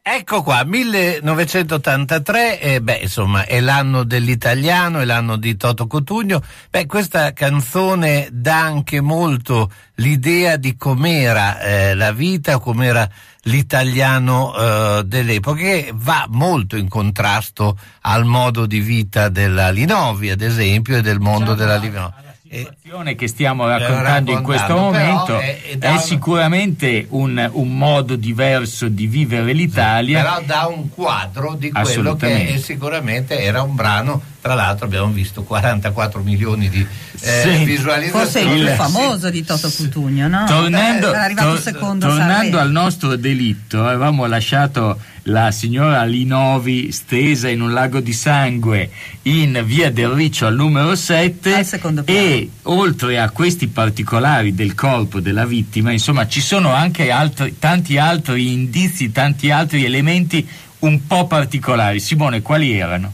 Ecco 0.00 0.42
qua, 0.42 0.64
1983, 0.64 2.60
e 2.60 2.80
beh, 2.80 3.00
insomma, 3.02 3.44
è 3.44 3.60
l'anno 3.60 4.04
dell'italiano, 4.04 5.00
è 5.00 5.04
l'anno 5.04 5.36
di 5.36 5.56
Toto 5.56 5.86
Cotugno. 5.86 6.40
Beh, 6.70 6.86
questa 6.86 7.32
canzone 7.32 8.28
dà 8.30 8.60
anche 8.60 9.00
molto 9.00 9.70
l'idea 9.96 10.56
di 10.56 10.76
com'era 10.76 11.60
eh, 11.60 11.94
la 11.94 12.12
vita, 12.12 12.58
com'era 12.58 13.06
l'italiano 13.42 14.54
eh, 14.56 15.02
dell'epoca, 15.04 15.60
che 15.60 15.90
va 15.92 16.26
molto 16.30 16.76
in 16.76 16.88
contrasto 16.88 17.76
al 18.02 18.24
modo 18.24 18.66
di 18.66 18.80
vita 18.80 19.28
della 19.28 19.70
Linovi, 19.70 20.30
ad 20.30 20.40
esempio, 20.40 20.96
e 20.96 21.02
del 21.02 21.20
mondo 21.20 21.54
della 21.54 21.76
Linovi. 21.76 22.27
Situazione 22.50 23.14
che 23.14 23.28
stiamo 23.28 23.66
raccontando 23.66 24.30
in 24.32 24.42
questo 24.42 24.74
momento 24.76 25.38
è- 25.38 25.60
è 25.62 25.78
è, 25.78 25.88
una- 25.90 25.98
sicuramente 25.98 27.06
un, 27.10 27.48
un 27.52 27.76
modo 27.76 28.16
diverso 28.16 28.88
di 28.88 29.06
vivere 29.06 29.52
l'Italia. 29.52 30.22
Però 30.22 30.40
dà 30.46 30.66
un 30.66 30.88
quadro 30.88 31.54
di 31.54 31.70
quello 31.70 32.16
che 32.16 32.54
è- 32.54 32.58
sicuramente 32.58 33.38
era 33.40 33.62
un 33.62 33.74
brano, 33.74 34.22
tra 34.48 34.54
l'altro 34.56 34.86
abbiamo 34.86 35.08
visto 35.12 35.42
44 35.42 36.22
milioni 36.22 36.70
di 36.70 36.80
eh, 37.20 37.42
Sì. 37.42 37.64
visualizzazioni. 37.66 38.10
Forse 38.10 38.40
il 38.40 38.64
più 38.64 38.74
famoso 38.76 39.28
di 39.28 39.44
Toto 39.44 39.70
Cutugno, 39.70 40.26
no? 40.26 40.46
Tornando, 40.46 41.12
secondo 41.60 42.06
a 42.06 42.08
tornando 42.08 42.58
al 42.58 42.70
nostro 42.70 43.16
delitto, 43.16 43.84
avevamo 43.84 44.24
lasciato 44.24 44.98
la 45.24 45.50
signora 45.50 46.02
Linovi 46.04 46.90
stesa 46.92 47.50
in 47.50 47.60
un 47.60 47.74
lago 47.74 48.00
di 48.00 48.14
sangue 48.14 48.88
in 49.24 49.60
via 49.66 49.90
del 49.90 50.08
Riccio 50.08 50.46
al 50.46 50.54
numero 50.54 50.94
7 50.94 51.54
Al 51.54 51.66
secondo 51.66 52.02
piano. 52.02 52.18
e 52.18 52.48
oltre 52.62 53.20
a 53.20 53.28
questi 53.28 53.66
particolari 53.66 54.54
del 54.54 54.74
corpo 54.74 55.20
della 55.20 55.44
vittima, 55.44 55.92
insomma, 55.92 56.26
ci 56.26 56.40
sono 56.40 56.72
anche 56.72 57.10
altri, 57.10 57.58
tanti 57.58 57.98
altri 57.98 58.50
indizi, 58.50 59.12
tanti 59.12 59.50
altri 59.50 59.84
elementi 59.84 60.48
un 60.78 61.06
po' 61.06 61.26
particolari. 61.26 62.00
Simone, 62.00 62.40
quali 62.40 62.72
erano? 62.72 63.12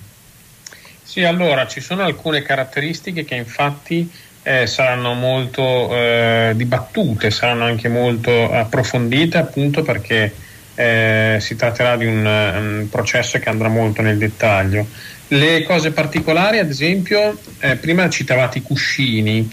Sì, 1.14 1.22
allora 1.22 1.68
ci 1.68 1.80
sono 1.80 2.02
alcune 2.02 2.42
caratteristiche 2.42 3.24
che 3.24 3.36
infatti 3.36 4.10
eh, 4.42 4.66
saranno 4.66 5.14
molto 5.14 5.94
eh, 5.94 6.54
dibattute, 6.56 7.30
saranno 7.30 7.62
anche 7.62 7.86
molto 7.86 8.50
approfondite 8.50 9.38
appunto 9.38 9.82
perché 9.82 10.34
eh, 10.74 11.36
si 11.38 11.54
tratterà 11.54 11.96
di 11.96 12.06
un, 12.06 12.26
un, 12.26 12.88
processo 12.90 13.38
che 13.38 13.48
andrà 13.48 13.68
molto 13.68 14.02
nel 14.02 14.18
dettaglio. 14.18 14.88
Le 15.28 15.62
cose 15.62 15.92
particolari, 15.92 16.58
ad 16.58 16.68
esempio, 16.68 17.38
eh, 17.60 17.76
prima 17.76 18.10
citavate 18.10 18.58
i 18.58 18.62
cuscini 18.62 19.48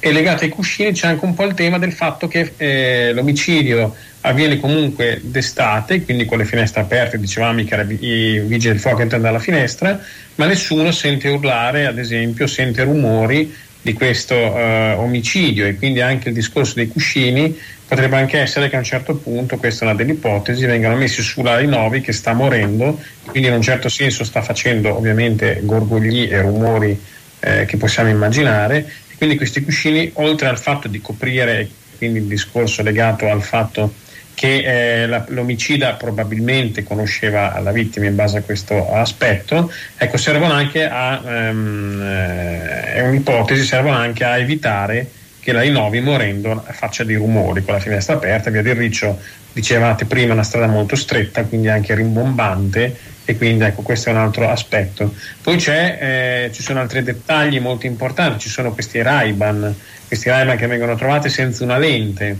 e 0.00 0.12
legato 0.12 0.44
ai 0.44 0.50
cuscini 0.50 0.92
c'è 0.92 1.08
anche 1.08 1.24
un 1.24 1.34
po' 1.34 1.44
il 1.44 1.54
tema 1.54 1.78
del 1.78 1.92
fatto 1.92 2.28
che 2.28 2.52
eh, 2.56 3.12
l'omicidio 3.12 3.94
avviene 4.20 4.60
comunque 4.60 5.20
d'estate, 5.22 6.02
quindi 6.04 6.24
con 6.24 6.38
le 6.38 6.44
finestre 6.44 6.80
aperte, 6.80 7.18
dicevamo 7.18 7.60
i, 7.60 7.64
carab- 7.64 8.02
i 8.02 8.40
vigili 8.40 8.72
del 8.72 8.80
fuoco 8.80 9.02
entrano 9.02 9.24
dalla 9.24 9.38
finestra, 9.38 9.98
ma 10.36 10.46
nessuno 10.46 10.90
sente 10.92 11.28
urlare, 11.28 11.86
ad 11.86 11.98
esempio, 11.98 12.46
sente 12.46 12.84
rumori 12.84 13.52
di 13.80 13.92
questo 13.92 14.34
eh, 14.34 14.92
omicidio 14.98 15.66
e 15.66 15.76
quindi 15.76 16.00
anche 16.00 16.28
il 16.28 16.34
discorso 16.34 16.74
dei 16.74 16.88
cuscini 16.88 17.56
potrebbe 17.86 18.16
anche 18.16 18.38
essere 18.38 18.68
che 18.68 18.76
a 18.76 18.80
un 18.80 18.84
certo 18.84 19.16
punto, 19.16 19.56
questa 19.56 19.84
è 19.84 19.88
una 19.88 19.96
delle 19.96 20.12
ipotesi, 20.12 20.66
vengano 20.66 20.96
messi 20.96 21.22
sull'Ari 21.22 21.66
9 21.66 22.00
che 22.02 22.12
sta 22.12 22.34
morendo, 22.34 23.00
quindi 23.24 23.48
in 23.48 23.54
un 23.54 23.62
certo 23.62 23.88
senso 23.88 24.24
sta 24.24 24.42
facendo 24.42 24.94
ovviamente 24.94 25.60
gorgogli 25.62 26.28
e 26.30 26.40
rumori 26.42 27.00
eh, 27.40 27.64
che 27.64 27.76
possiamo 27.78 28.10
immaginare, 28.10 28.92
quindi 29.18 29.36
questi 29.36 29.62
cuscini 29.62 30.10
oltre 30.14 30.48
al 30.48 30.58
fatto 30.58 30.88
di 30.88 31.00
coprire, 31.00 31.68
quindi 31.98 32.20
il 32.20 32.26
discorso 32.26 32.82
legato 32.82 33.28
al 33.28 33.42
fatto 33.42 33.92
che 34.38 35.02
eh, 35.02 35.06
la, 35.08 35.24
l'omicida 35.30 35.94
probabilmente 35.94 36.84
conosceva 36.84 37.58
la 37.58 37.72
vittima 37.72 38.06
in 38.06 38.14
base 38.14 38.38
a 38.38 38.42
questo 38.42 38.94
aspetto, 38.94 39.70
ecco, 39.96 40.16
servono 40.16 40.52
anche 40.52 40.88
a, 40.88 41.20
ehm, 41.26 42.00
eh, 42.00 42.92
è 42.94 43.00
un'ipotesi, 43.08 43.64
servono 43.64 43.96
anche 43.96 44.22
a 44.22 44.38
evitare 44.38 45.10
che 45.40 45.50
la 45.50 45.64
Inovi 45.64 46.00
morendo 46.00 46.64
faccia 46.70 47.02
dei 47.02 47.16
rumori 47.16 47.64
con 47.64 47.74
la 47.74 47.80
finestra 47.80 48.14
aperta, 48.14 48.50
via 48.50 48.62
del 48.62 48.76
Riccio 48.76 49.18
dicevate 49.52 50.04
prima 50.04 50.34
una 50.34 50.44
strada 50.44 50.68
molto 50.68 50.94
stretta, 50.94 51.42
quindi 51.42 51.68
anche 51.68 51.96
rimbombante 51.96 52.96
e 53.28 53.36
quindi 53.36 53.62
ecco 53.62 53.82
questo 53.82 54.08
è 54.08 54.12
un 54.12 54.18
altro 54.20 54.48
aspetto. 54.48 55.14
Poi 55.42 55.62
eh, 55.66 56.48
ci 56.50 56.62
sono 56.62 56.80
altri 56.80 57.02
dettagli 57.02 57.60
molto 57.60 57.84
importanti, 57.84 58.38
ci 58.38 58.48
sono 58.48 58.72
questi 58.72 59.02
Ray-Ban, 59.02 59.74
questi 60.06 60.30
Ray-Ban 60.30 60.56
che 60.56 60.66
vengono 60.66 60.94
trovati 60.94 61.28
senza 61.28 61.62
una 61.62 61.76
lente, 61.76 62.38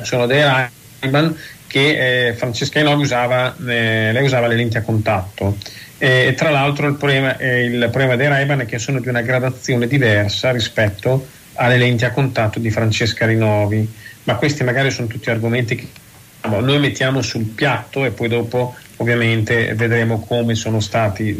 sono 0.00 0.24
dei 0.24 0.40
Ray-Ban 0.40 1.36
che 1.66 2.28
eh, 2.28 2.32
Francesca 2.32 2.78
Inovi 2.78 3.02
usava, 3.02 3.54
eh, 3.68 4.18
usava 4.22 4.46
le 4.46 4.56
lenti 4.56 4.78
a 4.78 4.80
contatto. 4.80 5.58
E, 5.98 6.32
tra 6.34 6.48
l'altro 6.48 6.88
il 6.88 6.94
problema, 6.94 7.36
eh, 7.36 7.64
il 7.64 7.88
problema 7.90 8.16
dei 8.16 8.28
Ray-Ban 8.28 8.60
è 8.60 8.64
che 8.64 8.78
sono 8.78 9.00
di 9.00 9.08
una 9.08 9.20
gradazione 9.20 9.86
diversa 9.86 10.52
rispetto 10.52 11.28
alle 11.52 11.76
lenti 11.76 12.06
a 12.06 12.12
contatto 12.12 12.58
di 12.58 12.70
Francesca 12.70 13.26
Rinovi, 13.26 13.86
ma 14.22 14.36
questi 14.36 14.64
magari 14.64 14.90
sono 14.90 15.06
tutti 15.06 15.28
argomenti 15.28 15.76
che 15.76 15.88
noi 16.48 16.78
mettiamo 16.78 17.20
sul 17.20 17.44
piatto 17.44 18.06
e 18.06 18.10
poi 18.10 18.28
dopo 18.28 18.74
ovviamente 18.98 19.74
vedremo 19.74 20.20
come 20.20 20.54
sono 20.54 20.80
stati 20.80 21.36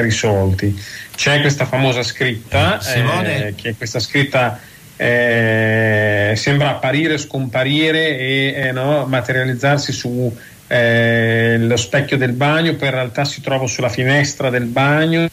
risolti. 0.00 0.78
C'è 1.14 1.40
questa 1.40 1.64
famosa 1.64 2.02
scritta, 2.02 2.78
eh, 2.80 3.54
che 3.54 3.70
è 3.70 3.76
questa 3.76 4.00
scritta 4.00 4.58
eh, 4.96 6.34
sembra 6.36 6.70
apparire, 6.70 7.18
scomparire 7.18 8.16
e 8.16 8.54
eh, 8.56 8.72
no, 8.72 9.06
materializzarsi 9.06 9.92
sullo 9.92 10.34
eh, 10.68 11.72
specchio 11.74 12.16
del 12.16 12.32
bagno, 12.32 12.74
poi 12.74 12.88
in 12.88 12.94
realtà 12.94 13.24
si 13.24 13.40
trova 13.40 13.66
sulla 13.66 13.88
finestra 13.88 14.50
del 14.50 14.66
bagno. 14.66 15.28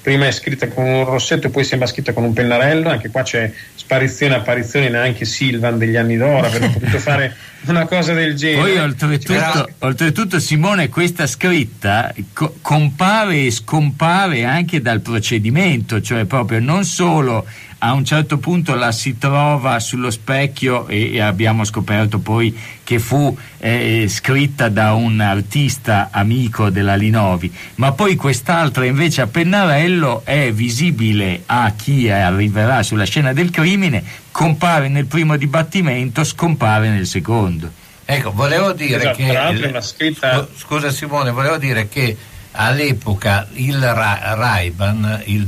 Prima 0.00 0.26
è 0.26 0.30
scritta 0.30 0.68
con 0.68 0.84
un 0.84 1.04
rossetto 1.04 1.48
e 1.48 1.50
poi 1.50 1.64
sembra 1.64 1.88
scritta 1.88 2.12
con 2.12 2.24
un 2.24 2.32
pennarello, 2.32 2.88
anche 2.88 3.10
qua 3.10 3.22
c'è 3.22 3.52
sparizione 3.74 4.34
apparizione 4.34 4.88
neanche 4.88 5.24
Silvan 5.24 5.78
degli 5.78 5.96
anni 5.96 6.16
d'oro 6.16 6.46
avrebbe 6.46 6.68
potuto 6.68 6.98
fare 6.98 7.34
una 7.66 7.86
cosa 7.86 8.12
del 8.12 8.36
genere. 8.36 8.60
Poi 8.60 8.78
oltretutto, 8.78 9.68
oltretutto 9.78 10.38
Simone 10.38 10.88
questa 10.88 11.26
scritta 11.26 12.14
co- 12.32 12.56
compare 12.60 13.46
e 13.46 13.50
scompare 13.50 14.44
anche 14.44 14.80
dal 14.80 15.00
procedimento, 15.00 16.00
cioè 16.00 16.24
proprio 16.26 16.60
non 16.60 16.84
solo 16.84 17.46
a 17.78 17.92
un 17.92 18.04
certo 18.04 18.38
punto 18.38 18.74
la 18.74 18.90
si 18.90 19.18
trova 19.18 19.78
sullo 19.78 20.10
specchio 20.10 20.88
e, 20.88 21.14
e 21.14 21.20
abbiamo 21.20 21.64
scoperto 21.64 22.18
poi 22.18 22.56
che 22.82 22.98
fu 22.98 23.36
eh, 23.58 24.06
scritta 24.08 24.68
da 24.68 24.94
un 24.94 25.20
artista 25.20 26.08
amico 26.10 26.70
della 26.70 26.96
Linovi, 26.96 27.52
ma 27.76 27.92
poi 27.92 28.16
quest'altra 28.16 28.84
invece 28.84 29.20
a 29.20 29.26
pennarello 29.26 30.22
è 30.24 30.52
visibile 30.52 31.42
a 31.46 31.72
chi 31.76 32.10
arriverà 32.10 32.82
sulla 32.82 33.04
scena 33.04 33.32
del 33.32 33.50
crimine, 33.50 34.02
compare 34.30 34.88
nel 34.88 35.06
primo 35.06 35.36
dibattimento, 35.36 36.24
scompare 36.24 36.88
nel 36.90 37.06
secondo. 37.06 37.70
Ecco, 38.04 38.32
volevo 38.32 38.72
dire 38.72 39.12
esatto, 39.12 39.16
che... 39.70 39.82
Scritta... 39.82 40.48
Scusa 40.56 40.90
Simone, 40.90 41.30
volevo 41.30 41.58
dire 41.58 41.88
che 41.88 42.16
all'epoca 42.60 43.46
il 43.54 43.80
Ra- 43.80 44.34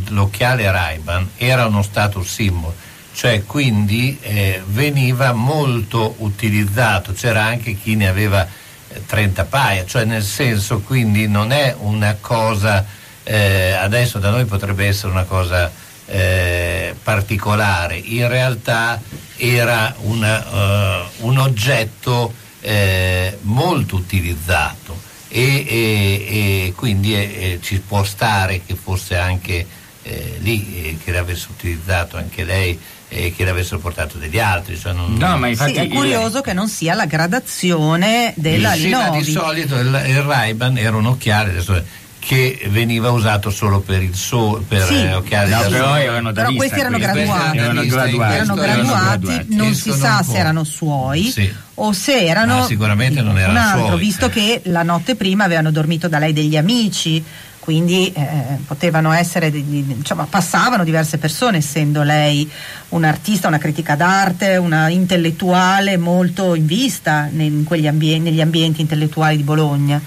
l'occhiale 0.08 0.70
Ray-Ban 0.70 1.30
era 1.36 1.66
uno 1.66 1.82
status 1.82 2.26
symbol, 2.26 2.72
cioè 3.12 3.44
quindi 3.44 4.16
eh, 4.20 4.62
veniva 4.66 5.32
molto 5.32 6.14
utilizzato, 6.18 7.12
c'era 7.12 7.44
anche 7.44 7.74
chi 7.74 7.96
ne 7.96 8.08
aveva 8.08 8.46
eh, 8.46 9.06
30 9.06 9.44
paia, 9.44 9.84
cioè 9.84 10.04
nel 10.04 10.22
senso 10.22 10.80
quindi 10.80 11.26
non 11.26 11.50
è 11.50 11.74
una 11.80 12.16
cosa, 12.20 12.84
eh, 13.24 13.72
adesso 13.72 14.18
da 14.18 14.30
noi 14.30 14.44
potrebbe 14.44 14.86
essere 14.86 15.10
una 15.10 15.24
cosa 15.24 15.70
eh, 16.06 16.94
particolare, 17.02 17.96
in 17.96 18.28
realtà 18.28 19.00
era 19.36 19.94
una, 20.02 21.06
uh, 21.08 21.26
un 21.26 21.38
oggetto 21.38 22.32
eh, 22.60 23.38
molto 23.42 23.96
utilizzato 23.96 25.08
e, 25.32 25.64
e, 25.66 26.66
e 26.66 26.72
quindi 26.74 27.14
eh, 27.14 27.58
ci 27.62 27.78
può 27.78 28.02
stare 28.02 28.62
che 28.66 28.74
fosse 28.74 29.16
anche 29.16 29.64
eh, 30.02 30.36
lì 30.40 30.82
eh, 30.82 30.98
che 31.02 31.12
l'avesse 31.12 31.46
utilizzato 31.50 32.16
anche 32.16 32.44
lei 32.44 32.78
e 33.08 33.32
che 33.34 33.44
l'avessero 33.44 33.78
portato 33.78 34.18
degli 34.18 34.38
altri. 34.38 34.76
Cioè 34.76 34.92
non... 34.92 35.14
no, 35.14 35.38
ma 35.38 35.48
infatti 35.48 35.74
sì, 35.74 35.78
è 35.78 35.88
curioso 35.88 36.38
il... 36.38 36.44
che 36.44 36.52
non 36.52 36.68
sia 36.68 36.94
la 36.94 37.06
gradazione 37.06 38.32
della 38.36 38.72
sì, 38.72 38.82
Linovi. 38.82 39.22
Di 39.22 39.30
solito 39.30 39.78
il, 39.78 40.02
il 40.06 40.22
Ray-Ban 40.22 40.76
era 40.78 40.96
un 40.96 41.06
occhiale, 41.06 41.50
adesso 41.50 41.82
che 42.20 42.68
veniva 42.68 43.10
usato 43.10 43.50
solo 43.50 43.80
per 43.80 44.02
il 44.02 44.14
sole, 44.14 44.62
per 44.68 44.82
sì, 44.82 44.94
eh, 44.94 45.14
occhiali 45.14 45.50
no, 45.50 45.62
da 45.62 45.68
però, 45.68 45.96
erano 45.96 46.32
però 46.32 46.52
questi 46.52 46.78
erano 46.78 46.98
graduati. 46.98 47.56
Erano 47.56 47.84
graduati, 47.86 48.34
erano 48.34 48.54
graduati, 48.54 49.46
non 49.48 49.74
si 49.74 49.90
sa 49.90 50.22
se 50.22 50.36
erano 50.36 50.62
suoi 50.62 51.24
sì. 51.24 51.52
o 51.74 51.92
se 51.92 52.26
erano 52.26 52.58
Ma 52.58 52.64
sicuramente 52.66 53.22
non 53.22 53.38
erano 53.38 53.52
un 53.52 53.56
altro, 53.56 53.86
suoi, 53.86 53.98
visto 53.98 54.26
eh. 54.26 54.30
che 54.30 54.60
la 54.64 54.82
notte 54.82 55.16
prima 55.16 55.44
avevano 55.44 55.72
dormito 55.72 56.06
da 56.06 56.18
lei 56.18 56.32
degli 56.32 56.56
amici 56.56 57.24
quindi 57.60 58.10
eh, 58.12 58.58
potevano 58.66 59.12
essere, 59.12 59.46
insomma, 59.48 60.26
passavano 60.28 60.82
diverse 60.82 61.18
persone, 61.18 61.58
essendo 61.58 62.02
lei 62.02 62.50
un'artista, 62.88 63.48
una 63.48 63.58
critica 63.58 63.94
d'arte, 63.94 64.56
una 64.56 64.88
intellettuale 64.88 65.98
molto 65.98 66.54
in 66.54 66.66
vista 66.66 67.28
in 67.30 67.64
ambien- 67.86 68.22
negli 68.22 68.40
ambienti 68.40 68.80
intellettuali 68.80 69.36
di 69.36 69.42
Bologna. 69.42 70.00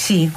Sì, 0.00 0.30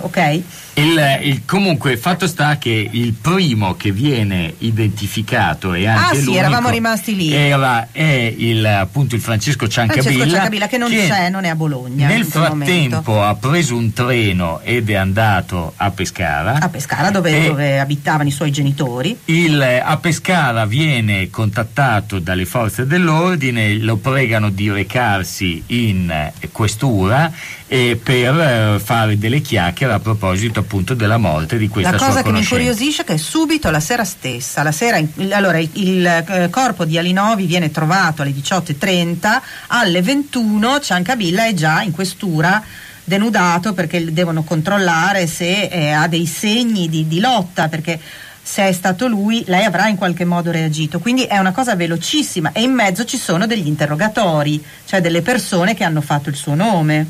ok. 0.00 0.42
Il, 0.74 1.18
il, 1.22 1.42
comunque, 1.44 1.98
fatto 1.98 2.26
sta 2.26 2.56
che 2.56 2.88
il 2.90 3.12
primo 3.12 3.76
che 3.76 3.92
viene 3.92 4.54
identificato 4.58 5.74
e 5.74 5.86
anche 5.86 6.18
ah, 6.18 6.20
sì, 6.20 6.34
eravamo 6.34 6.70
rimasti 6.70 7.14
lì. 7.14 7.30
Era, 7.32 7.88
è 7.92 8.34
il, 8.34 8.64
appunto 8.64 9.14
il 9.14 9.20
Francesco 9.20 9.68
Ciancabilla. 9.68 10.02
Francesco 10.02 10.30
Ciancabilla 10.30 10.66
che 10.68 10.78
non 10.78 10.90
che 10.90 11.06
c'è, 11.06 11.28
non 11.28 11.44
è 11.44 11.48
a 11.48 11.54
Bologna. 11.56 12.06
Nel 12.06 12.24
frattempo 12.24 13.12
momento. 13.12 13.22
ha 13.22 13.34
preso 13.34 13.76
un 13.76 13.92
treno 13.92 14.60
ed 14.62 14.88
è 14.88 14.94
andato 14.94 15.74
a 15.76 15.90
Pescara. 15.90 16.54
A 16.54 16.68
Pescara, 16.70 17.10
dove, 17.10 17.48
dove 17.48 17.78
abitavano 17.78 18.30
i 18.30 18.32
suoi 18.32 18.50
genitori. 18.50 19.18
Il, 19.26 19.62
a 19.62 19.96
Pescara 19.98 20.64
viene 20.64 21.28
contattato 21.28 22.18
dalle 22.18 22.46
forze 22.46 22.86
dell'ordine, 22.86 23.74
lo 23.74 23.96
pregano 23.96 24.48
di 24.48 24.70
recarsi 24.70 25.62
in 25.66 26.30
questura 26.50 27.30
eh, 27.72 27.98
per 28.02 28.38
eh, 28.38 28.78
fare 28.78 29.18
delle 29.18 29.40
chiacchiere 29.40 29.94
a 29.94 29.98
proposito 29.98 30.61
appunto 30.62 30.94
della 30.94 31.18
morte 31.18 31.58
di 31.58 31.68
questa 31.68 31.92
La 31.92 31.98
cosa 31.98 32.22
che 32.22 32.32
mi 32.32 32.38
incuriosisce 32.38 33.02
è 33.02 33.04
che 33.04 33.18
subito 33.18 33.70
la 33.70 33.80
sera 33.80 34.04
stessa, 34.04 34.62
la 34.62 34.72
sera, 34.72 35.00
allora 35.30 35.58
il, 35.58 35.70
il 35.74 36.06
eh, 36.06 36.48
corpo 36.50 36.84
di 36.84 36.98
Alinovi 36.98 37.46
viene 37.46 37.70
trovato 37.70 38.22
alle 38.22 38.32
18.30, 38.32 39.40
alle 39.68 40.02
21 40.02 40.80
Ciancabilla 40.80 41.46
è 41.46 41.54
già 41.54 41.82
in 41.82 41.92
questura 41.92 42.62
denudato 43.04 43.72
perché 43.74 44.12
devono 44.12 44.42
controllare 44.42 45.26
se 45.26 45.66
eh, 45.66 45.90
ha 45.90 46.06
dei 46.06 46.26
segni 46.26 46.88
di, 46.88 47.06
di 47.06 47.20
lotta 47.20 47.68
perché 47.68 48.00
se 48.44 48.66
è 48.66 48.72
stato 48.72 49.06
lui, 49.06 49.44
lei 49.46 49.64
avrà 49.64 49.86
in 49.86 49.96
qualche 49.96 50.24
modo 50.24 50.50
reagito. 50.50 50.98
Quindi 50.98 51.22
è 51.22 51.38
una 51.38 51.52
cosa 51.52 51.76
velocissima 51.76 52.50
e 52.52 52.62
in 52.62 52.72
mezzo 52.72 53.04
ci 53.04 53.16
sono 53.16 53.46
degli 53.46 53.68
interrogatori, 53.68 54.62
cioè 54.84 55.00
delle 55.00 55.22
persone 55.22 55.74
che 55.74 55.84
hanno 55.84 56.00
fatto 56.00 56.28
il 56.28 56.34
suo 56.34 56.54
nome. 56.54 57.06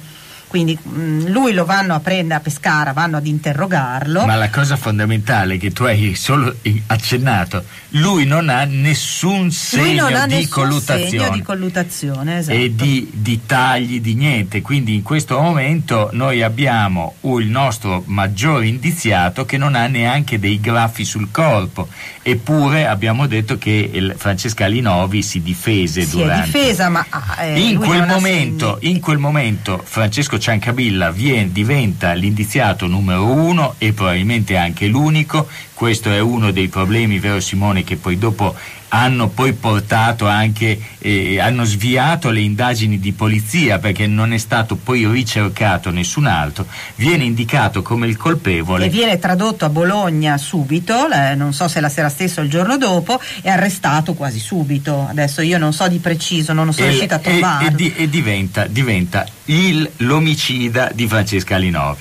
Quindi 0.53 0.79
mh, 0.79 1.31
lui 1.31 1.55
lo 1.55 1.65
vanno 1.65 1.95
a 1.95 2.01
prendere 2.01 2.41
a 2.41 2.43
Pescara, 2.43 2.93
vanno 2.93 3.17
ad 3.17 3.27
interrogarlo. 3.27 4.27
Ma 4.27 4.35
la 4.35 4.51
cosa 4.51 4.77
fondamentale 4.77 5.57
che 5.57 5.73
tu 5.73 5.85
hai 5.85 6.15
solo 6.15 6.55
accennato, 6.89 7.65
lui 7.93 8.27
non 8.27 8.51
ha 8.51 8.65
nessun 8.65 9.51
segno 9.51 10.05
ha 10.05 10.27
di 10.27 10.35
nessun 10.35 10.51
colluttazione. 10.51 11.09
segno 11.09 11.29
di 11.31 11.41
colluttazione, 11.41 12.39
esatto. 12.41 12.59
e 12.59 12.75
di, 12.75 13.09
di 13.15 13.47
tagli, 13.47 14.03
di 14.03 14.13
niente. 14.13 14.61
Quindi 14.61 14.95
in 14.95 15.01
questo 15.01 15.41
momento 15.41 16.11
noi 16.13 16.43
abbiamo 16.43 17.15
il 17.23 17.47
nostro 17.47 18.03
maggiore 18.05 18.67
indiziato 18.67 19.47
che 19.47 19.57
non 19.57 19.75
ha 19.75 19.87
neanche 19.87 20.39
dei 20.39 20.61
graffi 20.61 21.07
sul 21.07 21.31
corpo. 21.31 21.89
Eppure 22.21 22.87
abbiamo 22.87 23.27
detto 23.27 23.57
che 23.57 24.15
Francesca 24.19 24.67
Linovi 24.67 25.23
si 25.23 25.41
difese 25.41 26.03
si 26.03 26.19
durante. 26.19 26.43
è 26.43 26.45
difesa, 26.45 26.91
ma 26.91 27.07
eh, 27.41 27.59
in, 27.59 27.79
quel 27.79 28.07
momento, 28.07 28.77
in 28.83 29.01
quel 29.01 29.19
momento 29.19 29.81
Francesco 29.83 30.41
Ciancabilla 30.43 31.13
diventa 31.13 32.15
l'indiziato 32.15 32.89
numero 32.89 33.27
uno 33.27 33.77
e 33.79 33.93
probabilmente 33.93 34.57
anche 34.57 34.89
l'unico. 34.89 35.47
Questo 35.83 36.13
è 36.13 36.21
uno 36.21 36.53
dei 36.53 36.69
problemi, 36.69 37.19
vero 37.19 37.41
Simone, 37.41 37.83
che 37.83 37.97
poi 37.97 38.17
dopo 38.17 38.55
hanno 38.91 39.31
poi 39.31 39.53
portato 39.53 40.29
anche, 40.29 40.79
eh, 40.99 41.41
hanno 41.41 41.65
sviato 41.65 42.31
le 42.31 42.39
indagini 42.41 43.01
di 43.01 43.11
polizia 43.11 43.81
perché 43.81 44.07
non 44.07 44.33
è 44.33 44.39
stato 44.39 44.77
poi 44.77 45.05
ricercato 45.11 45.91
nessun 45.91 46.27
altro, 46.27 46.67
viene 46.95 47.25
indicato 47.25 47.83
come 47.83 48.07
il 48.07 48.17
colpevole 48.17 48.85
e 48.85 48.91
viene 48.91 49.19
tradotto 49.19 49.65
a 49.65 49.71
Bologna 49.71 50.39
subito, 50.39 51.11
eh, 51.11 51.35
non 51.35 51.53
so 51.53 51.67
se 51.67 51.81
la 51.81 51.89
sera 51.89 52.09
stessa 52.09 52.43
o 52.43 52.45
il 52.45 52.51
giorno 52.51 52.77
dopo, 52.79 53.21
e 53.41 53.49
arrestato 53.51 54.15
quasi 54.15 54.39
subito. 54.39 55.09
Adesso 55.11 55.41
io 55.43 55.59
non 55.59 55.73
so 55.73 55.89
di 55.89 55.99
preciso, 55.99 56.53
non 56.53 56.73
sono 56.73 56.87
e, 56.87 56.91
riuscita 56.91 57.17
a 57.17 57.19
e- 57.19 57.23
trovarlo. 57.23 57.69
e 57.69 57.75
di- 57.75 57.93
e 57.97 58.09
diventa, 58.09 58.67
diventa 58.69 59.27
il- 59.47 59.91
l'omicida 59.97 60.93
di 60.95 61.09
Francesca 61.09 61.57
Linovi. 61.57 62.01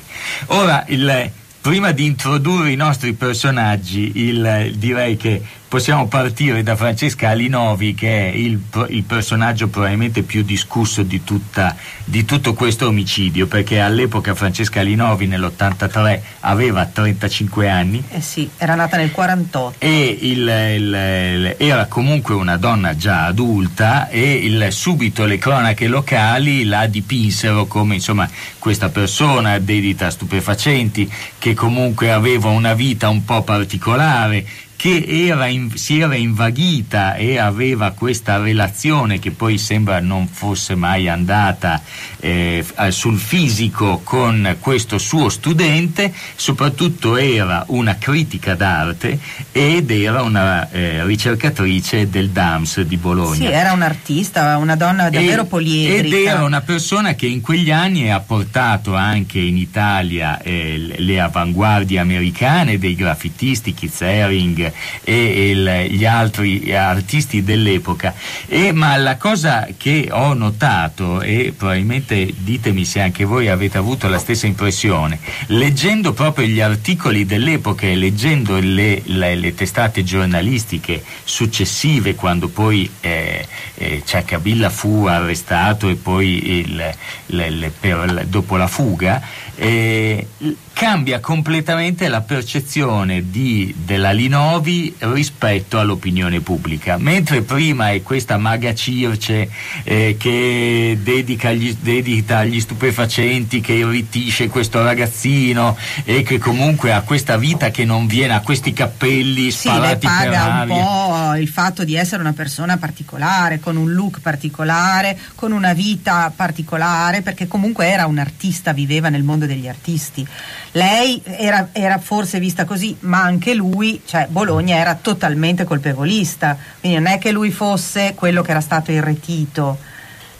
Ora, 0.49 0.83
il- 0.89 1.31
prima 1.61 1.91
di 1.91 2.05
introdurre 2.05 2.71
i 2.71 2.75
nostri 2.75 3.13
personaggi, 3.13 4.11
il- 4.15 4.73
direi 4.75 5.15
che 5.15 5.41
possiamo 5.71 6.05
partire 6.09 6.63
da 6.63 6.75
Francesca 6.75 7.29
Alinovi, 7.29 7.95
che 7.95 8.29
è 8.29 8.35
il, 8.35 8.59
il 8.89 9.03
personaggio 9.03 9.69
probabilmente 9.69 10.21
più 10.21 10.43
discusso 10.43 11.01
di, 11.01 11.23
tutta- 11.23 11.77
di 12.03 12.25
tutto 12.25 12.53
questo 12.53 12.87
omicidio, 12.87 13.47
perché 13.47 13.79
all'epoca 13.79 14.35
Francesca 14.35 14.81
Alinovi 14.81 15.27
nell'83 15.27 16.19
aveva 16.41 16.85
35 16.87 17.69
anni, 17.69 18.03
Eh 18.09 18.19
sì, 18.19 18.49
era 18.57 18.75
nata 18.75 18.97
nel 18.97 19.11
48. 19.11 19.75
e 19.79 20.17
il- 20.21 20.39
il- 20.75 21.55
era 21.57 21.85
comunque 21.85 22.35
una 22.35 22.57
donna 22.57 22.97
già 22.97 23.23
adulta 23.27 24.09
e 24.09 24.67
subito 24.71 25.23
le 25.23 25.37
cronache 25.37 25.87
locali 25.87 26.65
la 26.65 26.85
dipinsero 26.87 27.65
come 27.65 27.95
insomma 27.95 28.29
questa 28.59 28.89
persona 28.89 29.57
dedita 29.59 30.07
a 30.07 30.09
stupefacenti 30.09 31.09
che 31.39 31.53
comunque 31.53 32.11
aveva 32.11 32.49
una 32.49 32.73
vita 32.73 33.07
un 33.07 33.23
po' 33.23 33.41
particolare 33.43 34.45
che 34.81 35.05
era 35.07 35.45
in- 35.45 35.77
si 35.77 35.99
era 35.99 36.15
invaghita 36.15 37.13
e 37.13 37.37
aveva 37.37 37.91
questa 37.91 38.37
relazione 38.41 39.19
che 39.19 39.29
poi 39.29 39.59
sembra 39.59 39.99
non 39.99 40.27
fosse 40.27 40.73
mai 40.73 41.07
andata 41.07 41.83
eh, 42.19 42.65
sul 42.89 43.19
fisico 43.19 44.01
con 44.03 44.55
questo 44.59 44.97
suo 44.97 45.29
studente, 45.29 46.11
soprattutto 46.35 47.15
era 47.17 47.63
una 47.67 47.97
critica 47.99 48.55
d'arte 48.55 49.19
ed 49.51 49.91
era 49.91 50.23
una 50.23 50.67
eh, 50.71 51.05
ricercatrice 51.05 52.09
del 52.09 52.29
DAMS 52.31 52.81
di 52.81 52.97
Bologna. 52.97 53.35
Sì, 53.35 53.45
era 53.45 53.73
un 53.73 53.83
artista, 53.83 54.57
una 54.57 54.75
donna 54.75 55.11
davvero 55.11 55.43
E- 55.43 55.45
poliedrica. 55.45 56.15
Ed 56.17 56.25
era 56.25 56.43
una 56.43 56.61
persona 56.61 57.13
che 57.13 57.27
in 57.27 57.41
quegli 57.41 57.69
anni 57.69 58.09
ha 58.11 58.19
portato 58.19 58.95
anche 58.95 59.37
in 59.37 59.57
Italia 59.57 60.41
eh, 60.41 60.75
le- 60.79 60.95
le 60.97 61.19
avanguardie 61.19 61.99
americane 61.99 62.79
dei 62.79 62.95
graffitisti, 62.95 63.75
Keith 63.75 64.01
Haring 64.01 64.69
e 65.03 65.49
il- 65.51 65.87
gli 65.91 66.05
altri 66.05 66.73
artisti 66.73 67.43
dell'epoca. 67.43 68.13
E, 68.47 68.71
ma 68.71 68.95
la 68.97 69.17
cosa 69.17 69.67
che 69.77 70.07
ho 70.11 70.33
notato, 70.33 71.21
e 71.21 71.53
probabilmente 71.55 72.33
ditemi 72.37 72.85
se 72.85 72.99
anche 73.01 73.25
voi 73.25 73.47
avete 73.49 73.77
avuto 73.77 74.07
la 74.07 74.17
stessa 74.19 74.47
impressione, 74.47 75.19
leggendo 75.47 76.13
proprio 76.13 76.45
gli 76.47 76.59
articoli 76.61 77.25
dell'epoca 77.25 77.85
e 77.85 77.95
leggendo 77.95 78.57
le, 78.59 79.01
le- 79.05 79.35
le 79.35 79.53
testate 79.55 80.03
giornalistiche 80.03 81.03
successive, 81.23 82.15
quando 82.15 82.47
poi 82.47 82.89
eh, 83.01 83.45
eh, 83.75 84.01
Ciacabilla 84.05 84.69
fu 84.69 85.05
arrestato 85.05 85.89
e 85.89 85.95
poi 85.95 86.59
il- 86.59 86.93
le- 87.27 87.71
per- 87.79 88.25
dopo 88.27 88.57
la 88.57 88.67
fuga, 88.67 89.21
eh, 89.55 90.27
cambia 90.73 91.19
completamente 91.19 92.07
la 92.07 92.21
percezione 92.21 93.29
di- 93.29 93.73
della 93.77 94.11
Linovi 94.11 94.95
rispetto 94.99 95.79
all'opinione 95.79 96.39
pubblica. 96.41 96.97
Mentre 96.97 97.41
prima 97.41 97.91
è 97.91 98.01
questa 98.01 98.37
maga 98.37 98.73
Circe 98.73 99.49
eh, 99.83 100.15
che 100.17 100.97
dedica 101.01 101.51
gli, 101.51 101.75
dedita 101.79 102.43
gli 102.45 102.59
stupefacenti, 102.59 103.61
che 103.61 103.73
irritisce 103.73 104.47
questo 104.47 104.81
ragazzino 104.83 105.77
e 106.03 106.23
che 106.23 106.39
comunque 106.39 106.93
ha 106.93 107.01
questa 107.01 107.37
vita 107.37 107.69
che 107.69 107.85
non 107.85 108.07
viene, 108.07 108.33
ha 108.33 108.39
questi 108.41 108.73
cappelli 108.73 109.51
Sì, 109.51 109.67
sparati 109.67 110.07
per 110.07 110.09
paga 110.09 110.45
un 110.45 110.51
aria. 110.51 110.75
po' 110.75 111.35
il 111.35 111.47
fatto 111.47 111.83
di 111.83 111.95
essere 111.95 112.21
una 112.21 112.33
persona 112.33 112.77
particolare, 112.77 113.59
con 113.59 113.75
un 113.75 113.91
look 113.93 114.19
particolare, 114.21 115.17
con 115.35 115.51
una 115.51 115.73
vita 115.73 116.31
particolare, 116.35 117.21
perché 117.21 117.47
comunque 117.47 117.87
era 117.87 118.07
un 118.07 118.17
artista, 118.17 118.73
viveva 118.73 119.09
nel 119.09 119.23
mondo 119.23 119.45
degli 119.45 119.67
artisti. 119.67 120.25
Lei 120.73 121.21
era, 121.25 121.69
era 121.73 121.97
forse 121.99 122.39
vista 122.39 122.63
così, 122.63 122.95
ma 123.01 123.21
anche 123.21 123.53
lui, 123.53 124.01
cioè 124.05 124.27
Bologna 124.29 124.77
era 124.77 124.95
totalmente 124.95 125.65
colpevolista, 125.65 126.57
quindi 126.79 126.97
non 126.99 127.07
è 127.11 127.17
che 127.17 127.31
lui 127.31 127.51
fosse 127.51 128.13
quello 128.15 128.41
che 128.41 128.51
era 128.51 128.61
stato 128.61 128.91
irretito, 128.91 129.77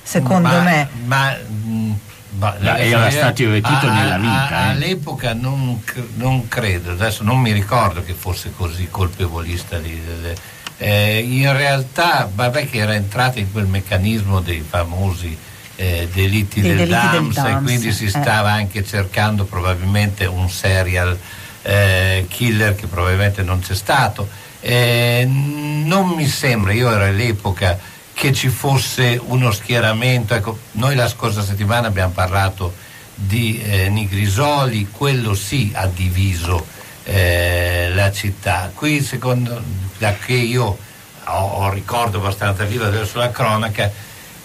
secondo 0.02 0.48
Ma- 0.48 0.62
me. 0.62 0.88
Ma, 1.06 1.36
mh, 1.36 1.94
ma- 2.38 2.56
era 2.78 3.06
io- 3.06 3.12
stato 3.12 3.42
irretito 3.42 3.88
a- 3.88 3.94
nella 3.94 4.16
a- 4.16 4.18
vita, 4.20 4.50
eh. 4.50 4.70
All'epoca 4.70 5.34
non, 5.34 5.82
non 6.16 6.48
credo, 6.48 6.92
adesso 6.92 7.24
non 7.24 7.40
mi 7.42 7.52
ricordo 7.52 8.02
che 8.02 8.14
fosse 8.14 8.54
così 8.56 8.88
colpevolista. 8.90 9.80
Di, 9.80 10.00
delle- 10.06 10.36
eh, 10.78 11.20
in 11.20 11.52
realtà, 11.52 12.30
vabbè 12.34 12.70
che 12.70 12.78
era 12.78 12.94
entrata 12.96 13.38
in 13.38 13.52
quel 13.52 13.66
meccanismo 13.66 14.40
dei 14.40 14.62
famosi 14.68 15.38
eh, 15.82 16.08
delitti 16.14 16.62
del 16.62 16.78
delitti 16.78 16.90
del 16.90 17.12
DAMS 17.12 17.38
e 17.38 17.42
DAMS, 17.42 17.64
quindi 17.64 17.92
si 17.92 18.06
eh. 18.06 18.10
stava 18.10 18.52
anche 18.52 18.86
cercando 18.86 19.46
probabilmente 19.46 20.26
un 20.26 20.48
serial 20.48 21.18
eh, 21.64 22.26
killer 22.30 22.76
che 22.76 22.86
probabilmente 22.86 23.42
non 23.42 23.62
c'è 23.62 23.74
stato. 23.74 24.30
Eh, 24.60 25.26
non 25.28 26.10
mi 26.10 26.28
sembra, 26.28 26.72
io 26.72 26.92
ero 26.92 27.06
all'epoca 27.06 27.80
che 28.14 28.32
ci 28.32 28.50
fosse 28.50 29.20
uno 29.24 29.52
schieramento, 29.52 30.36
ecco, 30.36 30.60
noi 30.74 30.94
la 30.94 31.08
scorsa 31.08 31.42
settimana 31.42 31.88
abbiamo 31.88 32.12
parlato 32.12 32.76
di 33.16 33.60
eh, 33.64 33.90
Nigrisoli, 33.90 34.90
quello 34.92 35.34
sì 35.34 35.72
ha 35.74 35.88
diviso 35.88 36.64
eh, 37.06 37.90
la 37.96 38.12
città. 38.12 38.72
Qui 38.72 39.02
secondo, 39.02 39.60
da 39.98 40.14
che 40.14 40.34
io 40.34 40.78
ho, 41.26 41.48
ho 41.48 41.70
ricordo 41.72 42.20
abbastanza 42.20 42.66
vivo 42.66 42.86
adesso 42.86 43.18
la 43.18 43.32
cronaca, 43.32 43.92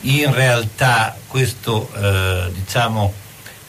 in 0.03 0.33
realtà 0.33 1.17
questo 1.27 1.91
eh, 1.95 2.51
diciamo 2.53 3.13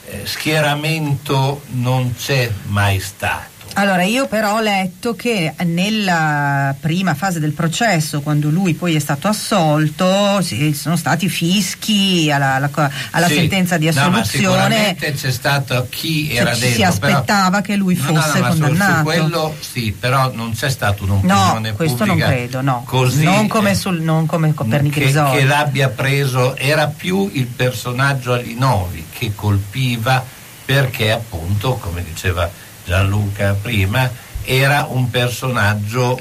eh, 0.09 0.25
schieramento 0.25 1.61
non 1.71 2.13
c'è 2.15 2.49
mai 2.67 2.99
stato. 2.99 3.56
Allora, 3.73 4.01
io 4.03 4.25
però 4.27 4.55
ho 4.55 4.59
letto 4.59 5.15
che 5.15 5.53
nella 5.63 6.73
prima 6.79 7.13
fase 7.13 7.39
del 7.39 7.51
processo, 7.51 8.21
quando 8.21 8.49
lui 8.49 8.73
poi 8.73 8.95
è 8.95 8.99
stato 8.99 9.27
assolto, 9.27 10.41
ci 10.41 10.73
sono 10.73 10.95
stati 10.97 11.29
fischi 11.29 12.31
alla, 12.31 12.55
alla- 12.55 12.71
alla 13.11 13.27
Sì, 13.27 13.35
sentenza 13.35 13.77
di 13.77 13.85
no, 13.85 13.91
assoluzione. 13.91 14.25
sicuramente 14.25 15.11
c'è 15.13 15.31
stato 15.31 15.85
chi 15.91 16.35
era 16.35 16.51
dentro. 16.51 16.69
si 16.69 16.83
aspettava 16.83 17.49
però- 17.49 17.61
che 17.61 17.75
lui 17.75 17.95
No, 17.95 18.11
no, 18.11 18.19
fosse 18.21 18.39
no, 18.39 18.51
su- 18.51 18.59
condannato. 18.59 18.97
Su, 18.97 19.03
quello 19.03 19.55
sì, 19.59 19.91
però 19.99 20.31
non 20.33 20.53
c'è 20.55 20.69
stata 20.71 21.03
un'opinione 21.03 21.69
No, 21.69 21.75
questo 21.75 22.03
non 22.05 22.17
credo, 22.17 22.61
no. 22.61 22.81
Così, 22.83 23.23
non 23.25 23.47
come, 23.47 23.71
eh, 23.71 23.75
sul, 23.75 24.01
non 24.01 24.25
come 24.25 24.53
per 24.53 24.89
che, 24.89 25.11
che 25.11 25.43
l'abbia 25.43 25.89
preso 25.89 26.55
era 26.55 26.87
più 26.87 27.29
il 27.31 27.45
personaggio 27.45 28.33
Alinovi 28.33 29.05
che 29.15 29.33
colpiva 29.35 30.23
perché 30.65 31.11
appunto, 31.11 31.75
come 31.75 32.03
diceva 32.03 32.49
Gianluca 32.87 33.53
prima, 33.61 34.09
era 34.45 34.87
un 34.89 35.09
personaggio 35.09 36.17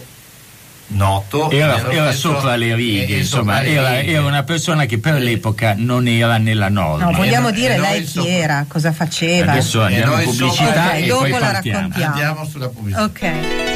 noto. 0.89 1.49
Era, 1.51 1.77
era 1.91 2.11
stesso- 2.11 2.35
sopra 2.35 2.57
le 2.57 2.69
eh, 2.71 2.75
righe, 2.75 3.15
eh, 3.15 3.19
insomma, 3.19 3.61
le 3.61 3.69
era, 3.71 4.01
righe. 4.01 4.13
era 4.13 4.25
una 4.25 4.43
persona 4.43 4.85
che 4.85 4.99
per 4.99 5.15
l'epoca 5.21 5.75
non 5.77 6.09
era 6.09 6.39
nella 6.39 6.69
norma. 6.69 7.05
No, 7.11 7.17
vogliamo 7.17 7.49
e 7.51 7.53
dire 7.53 7.79
lei 7.79 8.03
chi 8.03 8.09
sopra- 8.11 8.31
era, 8.33 8.65
cosa 8.67 8.91
faceva. 8.93 9.53
Adesso 9.53 9.81
andiamo 9.83 10.19
in 10.19 10.25
pubblicità 10.25 10.87
Ok, 10.89 10.95
e 10.95 11.07
dopo 11.07 11.21
poi 11.21 11.31
la 11.31 11.39
partiamo. 11.39 11.79
raccontiamo. 11.79 12.13
Andiamo 12.13 12.45
sulla 12.49 12.69
pubblicità. 12.69 13.03
Ok. 13.05 13.76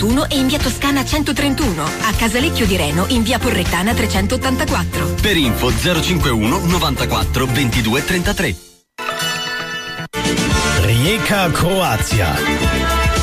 e 0.01 0.37
in 0.37 0.47
via 0.47 0.57
Toscana 0.57 1.05
131. 1.05 1.83
A 1.83 2.13
Casalecchio 2.17 2.65
di 2.65 2.75
Reno 2.75 3.05
in 3.09 3.21
via 3.21 3.37
Porrettana 3.37 3.93
384. 3.93 5.13
Per 5.21 5.37
info 5.37 5.71
051 5.71 6.57
94 6.65 7.45
22 7.45 8.05
33. 8.05 8.55
Rijeka 10.81 11.51
Croazia. 11.51 12.33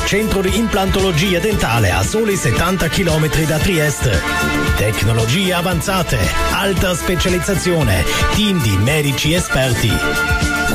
Centro 0.05 0.41
di 0.41 0.57
implantologia 0.57 1.39
dentale 1.39 1.91
a 1.91 2.01
soli 2.01 2.37
70 2.37 2.87
km 2.87 3.27
da 3.45 3.57
Trieste. 3.57 4.21
Tecnologie 4.77 5.53
avanzate, 5.53 6.17
alta 6.53 6.95
specializzazione, 6.95 8.05
team 8.35 8.61
di 8.61 8.77
medici 8.77 9.33
esperti. 9.33 9.91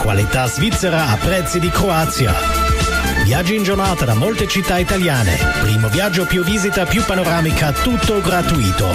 Qualità 0.01 0.47
svizzera 0.49 1.09
a 1.09 1.17
prezzi 1.17 1.59
di 1.59 1.71
Croazia. 1.71 2.74
Viaggi 3.25 3.55
in 3.55 3.63
giornata 3.63 4.05
da 4.05 4.13
molte 4.13 4.47
città 4.47 4.77
italiane. 4.77 5.39
Primo 5.63 5.89
viaggio 5.89 6.27
più 6.27 6.45
visita 6.45 6.85
più 6.85 7.03
panoramica, 7.05 7.73
tutto 7.73 8.21
gratuito. 8.21 8.95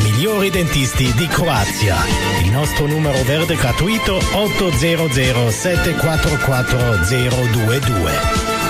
Migliori 0.00 0.50
dentisti 0.50 1.14
di 1.14 1.28
Croazia. 1.28 1.94
Il 2.42 2.50
nostro 2.50 2.86
numero 2.86 3.22
verde 3.22 3.54
gratuito 3.54 4.16
800 4.16 5.48
744 5.48 7.04
022. 7.04 8.12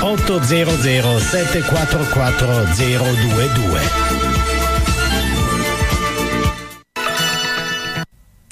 800 0.01 1.19
744 1.19 2.65
022. 2.75 4.34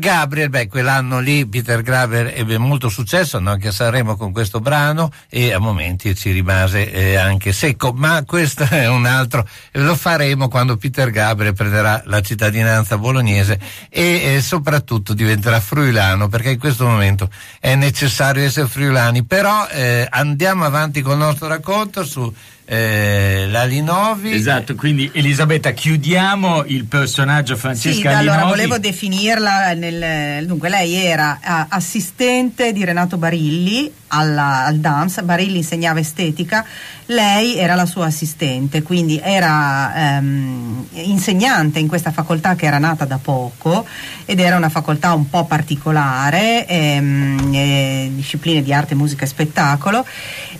Gabriel, 0.00 0.48
beh, 0.48 0.66
quell'anno 0.66 1.20
lì 1.20 1.46
Peter 1.46 1.82
Gabriel 1.82 2.32
ebbe 2.34 2.58
molto 2.58 2.88
successo, 2.88 3.36
andò 3.36 3.52
anche 3.52 3.68
a 3.68 3.72
Sanremo 3.72 4.16
con 4.16 4.32
questo 4.32 4.58
brano 4.58 5.12
e 5.28 5.52
a 5.52 5.60
momenti 5.60 6.16
ci 6.16 6.32
rimase 6.32 6.90
eh, 6.90 7.14
anche 7.14 7.52
secco, 7.52 7.92
ma 7.92 8.24
questo 8.24 8.64
è 8.68 8.88
un 8.88 9.06
altro, 9.06 9.46
lo 9.72 9.94
faremo 9.94 10.48
quando 10.48 10.76
Peter 10.76 11.10
Gabriel 11.10 11.54
prenderà 11.54 12.02
la 12.06 12.20
cittadinanza 12.20 12.98
bolognese 12.98 13.60
e 13.88 14.34
eh, 14.34 14.40
soprattutto 14.42 15.14
diventerà 15.14 15.60
friulano, 15.60 16.28
perché 16.28 16.50
in 16.50 16.58
questo 16.58 16.86
momento 16.86 17.30
è 17.60 17.76
necessario 17.76 18.42
essere 18.42 18.66
friulani, 18.66 19.22
però 19.22 19.68
eh, 19.68 20.06
andiamo 20.10 20.64
avanti 20.64 21.02
con 21.02 21.12
il 21.12 21.18
nostro 21.18 21.46
racconto 21.46 22.02
su 22.04 22.34
eh, 22.72 23.48
la 23.50 23.64
Linovi. 23.64 24.30
Esatto, 24.30 24.76
quindi 24.76 25.10
Elisabetta, 25.12 25.72
chiudiamo 25.72 26.62
il 26.66 26.84
personaggio 26.84 27.56
Francesca 27.56 28.10
sì, 28.10 28.16
allora 28.16 28.36
Linovi. 28.36 28.50
volevo 28.50 28.78
definirla. 28.78 29.72
Nel, 29.74 30.46
dunque, 30.46 30.68
lei 30.68 30.94
era 30.94 31.40
eh, 31.42 31.66
assistente 31.68 32.72
di 32.72 32.84
Renato 32.84 33.16
Barilli 33.16 33.92
alla, 34.10 34.64
al 34.64 34.76
DAMS. 34.76 35.22
Barilli 35.22 35.58
insegnava 35.58 36.00
estetica, 36.00 36.64
lei 37.06 37.56
era 37.56 37.74
la 37.74 37.86
sua 37.86 38.06
assistente, 38.06 38.82
quindi 38.82 39.20
era 39.22 40.16
ehm, 40.16 40.86
insegnante 40.92 41.78
in 41.78 41.88
questa 41.88 42.12
facoltà 42.12 42.54
che 42.54 42.66
era 42.66 42.78
nata 42.78 43.04
da 43.04 43.18
poco 43.18 43.86
ed 44.24 44.40
era 44.40 44.56
una 44.56 44.68
facoltà 44.68 45.12
un 45.12 45.28
po' 45.28 45.44
particolare, 45.44 46.66
ehm, 46.66 47.50
eh, 47.52 48.10
discipline 48.14 48.62
di 48.62 48.72
arte, 48.72 48.94
musica 48.94 49.24
e 49.24 49.28
spettacolo. 49.28 50.04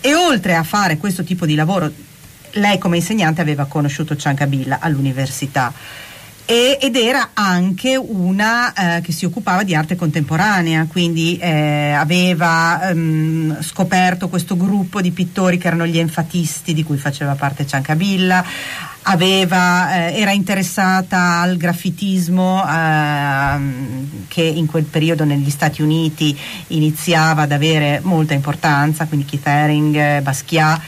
E 0.01 0.15
oltre 0.15 0.55
a 0.55 0.63
fare 0.63 0.97
questo 0.97 1.25
tipo 1.25 1.47
di 1.47 1.55
lavoro, 1.55 1.91
lei 2.53 2.79
come 2.79 2.97
insegnante 2.97 3.41
aveva 3.41 3.67
conosciuto 3.67 4.17
Ciancabilla 4.17 4.79
all'università 4.81 5.73
e, 6.51 6.79
ed 6.81 6.97
era 6.97 7.31
anche 7.33 7.95
una 7.95 8.73
eh, 8.97 9.01
che 9.03 9.13
si 9.13 9.25
occupava 9.25 9.63
di 9.63 9.73
arte 9.73 9.95
contemporanea, 9.95 10.87
quindi 10.89 11.39
eh, 11.39 11.93
aveva 11.93 12.89
ehm, 12.89 13.63
scoperto 13.63 14.29
questo 14.29 14.57
gruppo 14.57 15.01
di 15.01 15.13
pittori 15.13 15.59
che 15.59 15.69
erano 15.69 15.87
gli 15.87 15.99
enfatisti 15.99 16.75
di 16.75 16.83
cui 16.83 16.97
faceva 16.97 17.37
parte 17.37 17.69
Ciancabilla, 17.69 18.45
aveva, 19.03 20.09
eh, 20.09 20.21
era 20.21 20.33
interessata 20.33 21.39
al 21.39 21.57
graffitismo 21.57 22.65
ehm, 22.69 24.27
che 24.27 24.43
in 24.43 24.67
quel 24.67 24.87
periodo 24.87 25.23
negli 25.23 25.51
Stati 25.51 25.83
Uniti 25.83 26.37
iniziava 26.69 27.43
ad 27.43 27.53
avere 27.53 28.01
molta 28.03 28.35
importanza, 28.35 29.07
quindi 29.07 29.25
Keith 29.25 29.47
Haring, 29.47 29.95
eh, 29.95 30.21
Basquiat 30.21 30.81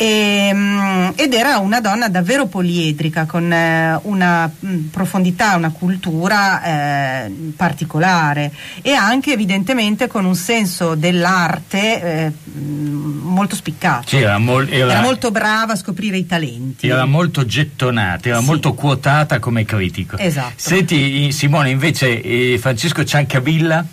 e, 0.00 0.50
mm, 0.54 1.08
ed 1.16 1.32
era 1.34 1.58
una 1.58 1.80
donna 1.80 2.08
davvero 2.08 2.46
poliedrica 2.46 3.26
con 3.26 3.52
eh, 3.52 3.98
una 4.04 4.48
mm, 4.64 4.84
profondità, 4.86 5.56
una 5.56 5.70
cultura 5.72 7.24
eh, 7.24 7.30
particolare 7.56 8.52
e 8.80 8.92
anche 8.92 9.32
evidentemente 9.32 10.06
con 10.06 10.24
un 10.24 10.36
senso 10.36 10.94
dell'arte 10.94 12.02
eh, 12.26 12.32
molto 12.54 13.56
spiccato. 13.56 14.08
Sì, 14.08 14.18
era, 14.18 14.38
mol- 14.38 14.68
era- 14.72 14.92
Era 14.92 15.00
molto 15.02 15.32
brava 15.32 15.72
a 15.72 15.76
scoprire 15.76 16.16
i 16.16 16.26
talenti. 16.26 16.86
Era 16.88 17.04
molto 17.04 17.44
gettonata, 17.44 18.28
era 18.28 18.38
Sì. 18.38 18.44
molto 18.46 18.74
quotata 18.74 19.40
come 19.40 19.64
critico. 19.64 20.16
Esatto. 20.16 20.52
Senti, 20.56 21.32
Simone, 21.32 21.70
invece 21.70 22.22
eh, 22.22 22.56
Francesco 22.60 23.04
Ciancabilla, 23.04 23.84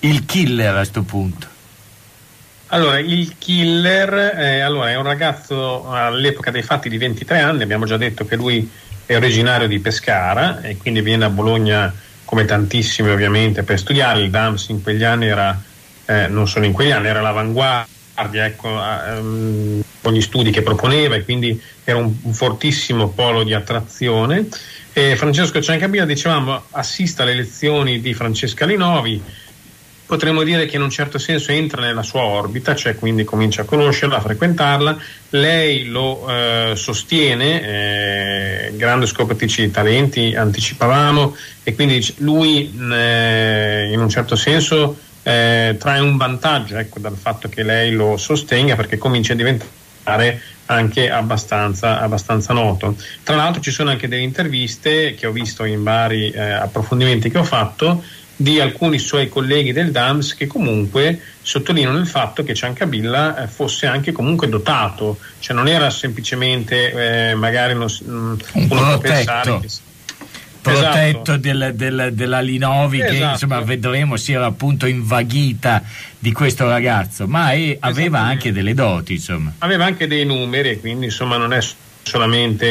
il 0.00 0.24
killer 0.24 0.76
a 0.76 0.84
sto 0.84 1.02
punto. 1.02 1.48
Allora, 2.72 3.00
il 3.00 3.34
killer 3.36 4.38
eh, 4.38 4.60
allora, 4.60 4.90
è 4.90 4.96
un 4.96 5.02
ragazzo 5.02 5.90
all'epoca 5.90 6.52
dei 6.52 6.62
fatti 6.62 6.88
di 6.88 6.98
23 6.98 7.40
anni, 7.40 7.64
abbiamo 7.64 7.84
già 7.84 7.96
detto 7.96 8.24
che 8.24 8.36
lui 8.36 8.70
è 9.06 9.16
originario 9.16 9.66
di 9.66 9.80
Pescara 9.80 10.60
e 10.60 10.76
quindi 10.76 11.00
viene 11.00 11.24
a 11.24 11.30
Bologna 11.30 11.92
come 12.24 12.44
tantissimi 12.44 13.10
ovviamente 13.10 13.64
per 13.64 13.76
studiare, 13.76 14.20
il 14.20 14.30
DAMS 14.30 14.68
in 14.68 14.82
quegli 14.84 15.02
anni 15.02 15.26
era, 15.26 15.60
eh, 16.04 16.28
non 16.28 16.46
solo 16.46 16.64
in 16.64 16.72
quegli 16.72 16.92
anni, 16.92 17.08
era 17.08 17.20
l'avanguardia 17.20 18.44
ecco, 18.44 18.68
ehm, 18.68 19.82
con 20.00 20.12
gli 20.12 20.20
studi 20.20 20.52
che 20.52 20.62
proponeva 20.62 21.16
e 21.16 21.24
quindi 21.24 21.60
era 21.82 21.98
un, 21.98 22.14
un 22.22 22.32
fortissimo 22.32 23.08
polo 23.08 23.42
di 23.42 23.52
attrazione. 23.52 24.46
E 24.92 25.16
Francesco 25.16 25.60
Ciancabilla, 25.60 26.04
dicevamo, 26.04 26.66
assiste 26.70 27.22
alle 27.22 27.34
lezioni 27.34 28.00
di 28.00 28.14
Francesca 28.14 28.64
Linovi, 28.64 29.20
potremmo 30.10 30.42
dire 30.42 30.66
che 30.66 30.74
in 30.74 30.82
un 30.82 30.90
certo 30.90 31.18
senso 31.18 31.52
entra 31.52 31.80
nella 31.80 32.02
sua 32.02 32.22
orbita, 32.22 32.74
cioè 32.74 32.96
quindi 32.96 33.22
comincia 33.22 33.62
a 33.62 33.64
conoscerla, 33.64 34.16
a 34.16 34.20
frequentarla, 34.20 34.98
lei 35.30 35.84
lo 35.84 36.28
eh, 36.28 36.72
sostiene, 36.74 37.62
eh, 38.66 38.72
grande 38.74 39.06
scopertrice 39.06 39.62
di 39.62 39.70
talenti, 39.70 40.34
anticipavamo, 40.34 41.36
e 41.62 41.74
quindi 41.76 42.04
lui 42.18 42.76
eh, 42.92 43.88
in 43.92 44.00
un 44.00 44.08
certo 44.08 44.34
senso 44.34 44.98
eh, 45.22 45.76
trae 45.78 46.00
un 46.00 46.16
vantaggio 46.16 46.76
ecco, 46.76 46.98
dal 46.98 47.16
fatto 47.16 47.48
che 47.48 47.62
lei 47.62 47.92
lo 47.92 48.16
sostenga 48.16 48.74
perché 48.74 48.98
comincia 48.98 49.34
a 49.34 49.36
diventare 49.36 50.42
anche 50.66 51.08
abbastanza, 51.08 52.00
abbastanza 52.00 52.52
noto. 52.52 52.96
Tra 53.22 53.36
l'altro 53.36 53.60
ci 53.60 53.70
sono 53.70 53.90
anche 53.90 54.08
delle 54.08 54.22
interviste 54.22 55.14
che 55.14 55.28
ho 55.28 55.30
visto 55.30 55.62
in 55.64 55.84
vari 55.84 56.30
eh, 56.30 56.40
approfondimenti 56.40 57.30
che 57.30 57.38
ho 57.38 57.44
fatto 57.44 58.02
di 58.40 58.58
alcuni 58.58 58.98
suoi 58.98 59.28
colleghi 59.28 59.70
del 59.70 59.90
DAMS 59.90 60.34
che 60.34 60.46
comunque 60.46 61.20
sottolineano 61.42 61.98
il 61.98 62.06
fatto 62.06 62.42
che 62.42 62.54
Ciancabilla 62.54 63.42
eh, 63.42 63.46
fosse 63.48 63.86
anche 63.86 64.12
comunque 64.12 64.48
dotato, 64.48 65.18
cioè 65.40 65.54
non 65.54 65.68
era 65.68 65.90
semplicemente 65.90 67.28
eh, 67.30 67.34
magari 67.34 67.74
uno, 67.74 67.84
mm, 68.02 68.34
uno 68.52 68.66
può 68.66 68.98
pensare 68.98 69.42
protetto. 69.50 69.60
che 69.60 69.68
protetto 70.62 71.32
Esatto. 71.32 71.36
del- 71.36 71.72
del- 71.74 72.10
della 72.14 72.40
Linovi 72.40 72.98
che 73.00 73.06
Esatto. 73.08 73.32
insomma 73.32 73.60
vedremo 73.60 74.16
si 74.16 74.32
era 74.32 74.46
appunto 74.46 74.86
invaghita 74.86 75.82
di 76.18 76.32
questo 76.32 76.66
ragazzo 76.66 77.26
ma 77.26 77.52
è- 77.52 77.76
aveva 77.80 78.20
anche 78.20 78.52
delle 78.52 78.72
doti 78.74 79.14
insomma 79.14 79.52
aveva 79.58 79.84
anche 79.84 80.06
dei 80.06 80.24
numeri 80.24 80.78
quindi 80.80 81.06
insomma 81.06 81.36
non 81.38 81.52
è 81.52 81.60
solamente 82.02 82.66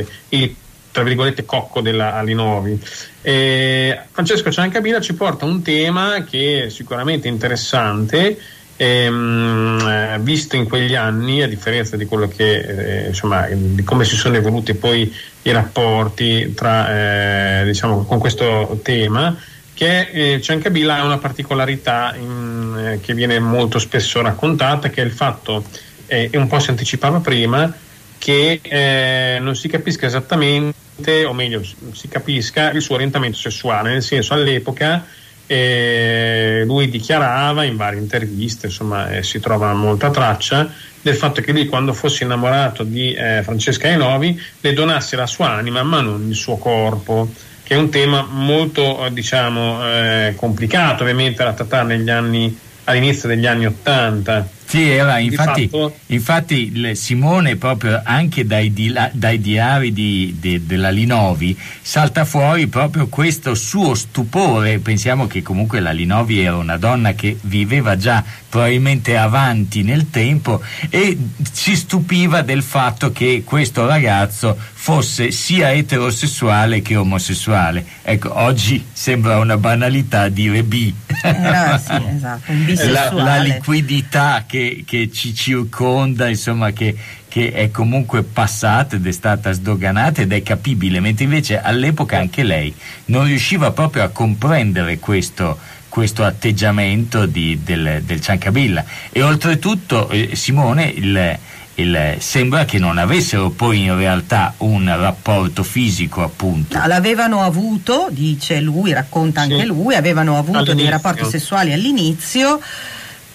eh, 0.00 0.06
il 0.30 0.54
tra 0.96 1.04
virgolette 1.04 1.44
cocco 1.44 1.82
della 1.82 2.14
Alinovi. 2.14 2.80
Eh, 3.20 4.00
Francesco 4.10 4.50
Ciancabilla 4.50 4.98
ci 4.98 5.12
porta 5.12 5.44
un 5.44 5.60
tema 5.60 6.24
che 6.24 6.64
è 6.64 6.68
sicuramente 6.70 7.28
interessante 7.28 8.38
ehm, 8.76 9.78
eh, 9.86 10.18
visto 10.20 10.56
in 10.56 10.66
quegli 10.66 10.94
anni 10.94 11.42
a 11.42 11.48
differenza 11.48 11.98
di 11.98 12.08
che 12.34 13.04
eh, 13.04 13.08
insomma 13.08 13.46
di 13.50 13.82
come 13.82 14.06
si 14.06 14.16
sono 14.16 14.36
evoluti 14.36 14.72
poi 14.72 15.14
i 15.42 15.52
rapporti 15.52 16.54
tra 16.54 17.60
eh, 17.60 17.64
diciamo 17.66 18.06
con 18.06 18.18
questo 18.18 18.80
tema 18.82 19.36
che 19.74 20.08
eh, 20.10 20.40
Ciancabilla 20.40 20.96
ha 20.96 21.04
una 21.04 21.18
particolarità 21.18 22.14
in- 22.18 22.92
eh, 22.92 23.00
che 23.02 23.12
viene 23.12 23.38
molto 23.38 23.78
spesso 23.78 24.22
raccontata 24.22 24.88
che 24.88 25.02
è 25.02 25.04
il 25.04 25.12
fatto 25.12 25.62
eh, 26.06 26.30
e 26.32 26.38
un 26.38 26.46
po' 26.46 26.58
si 26.58 26.70
anticipava 26.70 27.20
prima 27.20 27.70
che 28.16 28.60
eh, 28.62 29.38
non 29.40 29.54
si 29.54 29.68
capisca 29.68 30.06
esattamente 30.06 30.84
o 31.26 31.32
meglio 31.32 31.62
si 31.92 32.08
capisca 32.08 32.70
il 32.70 32.80
suo 32.80 32.94
orientamento 32.94 33.36
sessuale 33.36 33.90
nel 33.90 34.02
senso 34.02 34.34
all'epoca 34.34 35.04
eh, 35.46 36.64
lui 36.66 36.88
dichiarava 36.88 37.64
in 37.64 37.76
varie 37.76 38.00
interviste, 38.00 38.66
insomma, 38.66 39.10
eh, 39.10 39.22
si 39.22 39.38
trova 39.38 39.72
molta 39.74 40.10
traccia 40.10 40.68
del 41.00 41.14
fatto 41.14 41.40
che 41.40 41.52
lui 41.52 41.66
quando 41.66 41.92
fosse 41.92 42.24
innamorato 42.24 42.82
di 42.82 43.14
eh, 43.14 43.42
Francesca 43.44 43.86
Enovi 43.86 44.40
le 44.60 44.72
donasse 44.72 45.14
la 45.14 45.26
sua 45.26 45.50
anima 45.52 45.84
ma 45.84 46.00
non 46.00 46.26
il 46.28 46.34
suo 46.34 46.56
corpo, 46.56 47.30
che 47.62 47.74
è 47.74 47.78
un 47.78 47.90
tema 47.90 48.26
molto 48.28 49.06
eh, 49.06 49.12
diciamo 49.12 49.86
eh, 49.86 50.34
complicato 50.36 51.04
ovviamente 51.04 51.44
da 51.44 51.52
trattare 51.52 51.96
negli 51.96 52.10
anni, 52.10 52.58
all'inizio 52.84 53.28
degli 53.28 53.46
anni 53.46 53.66
Ottanta. 53.66 54.48
Sì, 54.66 54.88
era 54.90 55.16
Di 55.18 55.26
infatti, 55.26 55.70
infatti 56.06 56.94
Simone 56.94 57.56
proprio 57.56 58.00
anche 58.04 58.44
dai, 58.44 58.72
dila- 58.72 59.10
dai 59.12 59.40
diari 59.40 59.92
di- 59.92 60.36
de- 60.40 60.66
della 60.66 60.90
Linovi 60.90 61.56
salta 61.80 62.24
fuori 62.24 62.66
proprio 62.66 63.06
questo 63.06 63.54
suo 63.54 63.94
stupore, 63.94 64.78
pensiamo 64.80 65.26
che 65.28 65.42
comunque 65.42 65.78
la 65.80 65.92
Linovi 65.92 66.40
era 66.40 66.56
una 66.56 66.76
donna 66.76 67.12
che 67.14 67.38
viveva 67.42 67.96
già 67.96 68.24
probabilmente 68.48 69.16
avanti 69.16 69.82
nel 69.82 70.10
tempo 70.10 70.60
e 70.88 71.16
si 71.52 71.76
stupiva 71.76 72.42
del 72.42 72.62
fatto 72.62 73.12
che 73.12 73.42
questo 73.44 73.86
ragazzo 73.86 74.56
fosse 74.72 75.30
sia 75.30 75.72
eterosessuale 75.72 76.80
che 76.80 76.96
omosessuale. 76.96 77.84
Ecco, 78.02 78.38
oggi 78.38 78.84
sembra 78.92 79.38
una 79.38 79.56
banalità 79.56 80.28
dire 80.28 80.62
bi. 80.62 80.94
Era, 81.22 81.76
sì, 81.76 81.92
esatto, 82.14 82.52
un 82.52 82.74
la, 82.92 83.12
la 83.12 83.36
liquidità 83.38 84.44
che, 84.46 84.55
che 84.86 85.10
ci 85.12 85.34
circonda, 85.34 86.28
insomma, 86.28 86.70
che, 86.72 86.94
che 87.28 87.52
è 87.52 87.70
comunque 87.70 88.22
passata 88.22 88.96
ed 88.96 89.06
è 89.06 89.12
stata 89.12 89.52
sdoganata 89.52 90.22
ed 90.22 90.32
è 90.32 90.42
capibile, 90.42 91.00
mentre 91.00 91.24
invece 91.24 91.60
all'epoca 91.60 92.18
anche 92.18 92.42
lei 92.42 92.72
non 93.06 93.24
riusciva 93.24 93.70
proprio 93.72 94.02
a 94.04 94.08
comprendere 94.08 94.98
questo, 94.98 95.58
questo 95.88 96.24
atteggiamento 96.24 97.26
di- 97.26 97.60
del, 97.62 98.02
del 98.04 98.20
Ciancabilla. 98.20 98.84
E 99.12 99.22
oltretutto, 99.22 100.08
eh, 100.10 100.30
Simone, 100.34 100.84
il- 100.94 101.38
il- 101.78 102.14
sembra 102.18 102.64
che 102.64 102.78
non 102.78 102.96
avessero 102.96 103.50
poi 103.50 103.82
in 103.84 103.94
realtà 103.96 104.54
un 104.58 104.86
rapporto 104.96 105.62
fisico 105.62 106.22
appunto. 106.22 106.78
No, 106.78 106.86
l'avevano 106.86 107.42
avuto, 107.42 108.08
dice 108.10 108.60
lui, 108.60 108.94
racconta 108.94 109.42
anche 109.42 109.58
Sì. 109.60 109.66
lui, 109.66 109.94
avevano 109.94 110.38
avuto 110.38 110.62
dei 110.62 110.70
All'inizio. 110.72 110.90
rapporti 110.90 111.24
sessuali 111.28 111.72
all'inizio 111.74 112.60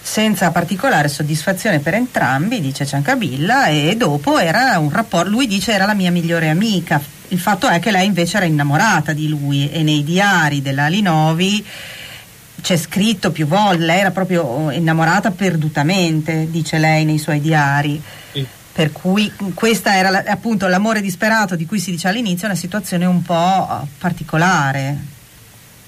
senza 0.04 0.50
particolare 0.50 1.08
soddisfazione 1.08 1.78
per 1.78 1.94
entrambi, 1.94 2.60
dice 2.60 2.84
Ciancabilla, 2.84 3.66
e 3.66 3.94
dopo 3.96 4.38
era 4.38 4.78
un 4.78 4.90
rapporto, 4.90 5.30
lui 5.30 5.46
dice 5.46 5.72
era 5.72 5.86
la 5.86 5.94
mia 5.94 6.10
migliore 6.10 6.48
amica. 6.50 7.00
Il 7.28 7.38
fatto 7.38 7.68
è 7.68 7.78
che 7.78 7.90
lei 7.90 8.06
invece 8.06 8.36
era 8.38 8.46
innamorata 8.46 9.12
di 9.12 9.28
lui 9.28 9.70
e 9.70 9.82
nei 9.82 10.02
diari 10.04 10.60
della 10.60 10.88
Linovi 10.88 11.64
c'è 12.60 12.76
scritto 12.76 13.32
più 13.32 13.46
volte, 13.46 13.84
lei 13.84 14.00
era 14.00 14.10
proprio 14.10 14.70
innamorata 14.70 15.30
perdutamente, 15.30 16.46
dice 16.50 16.78
lei 16.78 17.04
nei 17.04 17.18
suoi 17.18 17.40
diari. 17.40 18.00
Per 18.72 18.90
cui 18.92 19.30
questa 19.54 19.96
era 19.96 20.08
la- 20.10 20.24
appunto 20.26 20.66
l'amore 20.66 21.00
disperato 21.00 21.56
di 21.56 21.66
cui 21.66 21.78
si 21.78 21.90
dice 21.90 22.08
all'inizio, 22.08 22.46
una 22.46 22.56
situazione 22.56 23.04
un 23.04 23.20
po' 23.22 23.86
particolare, 23.98 24.96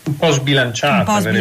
Un 0.04 0.16
po' 0.16 0.30
sbilanciata. 0.32 0.98
un 0.98 1.04
po' 1.04 1.12
verrebbe 1.20 1.38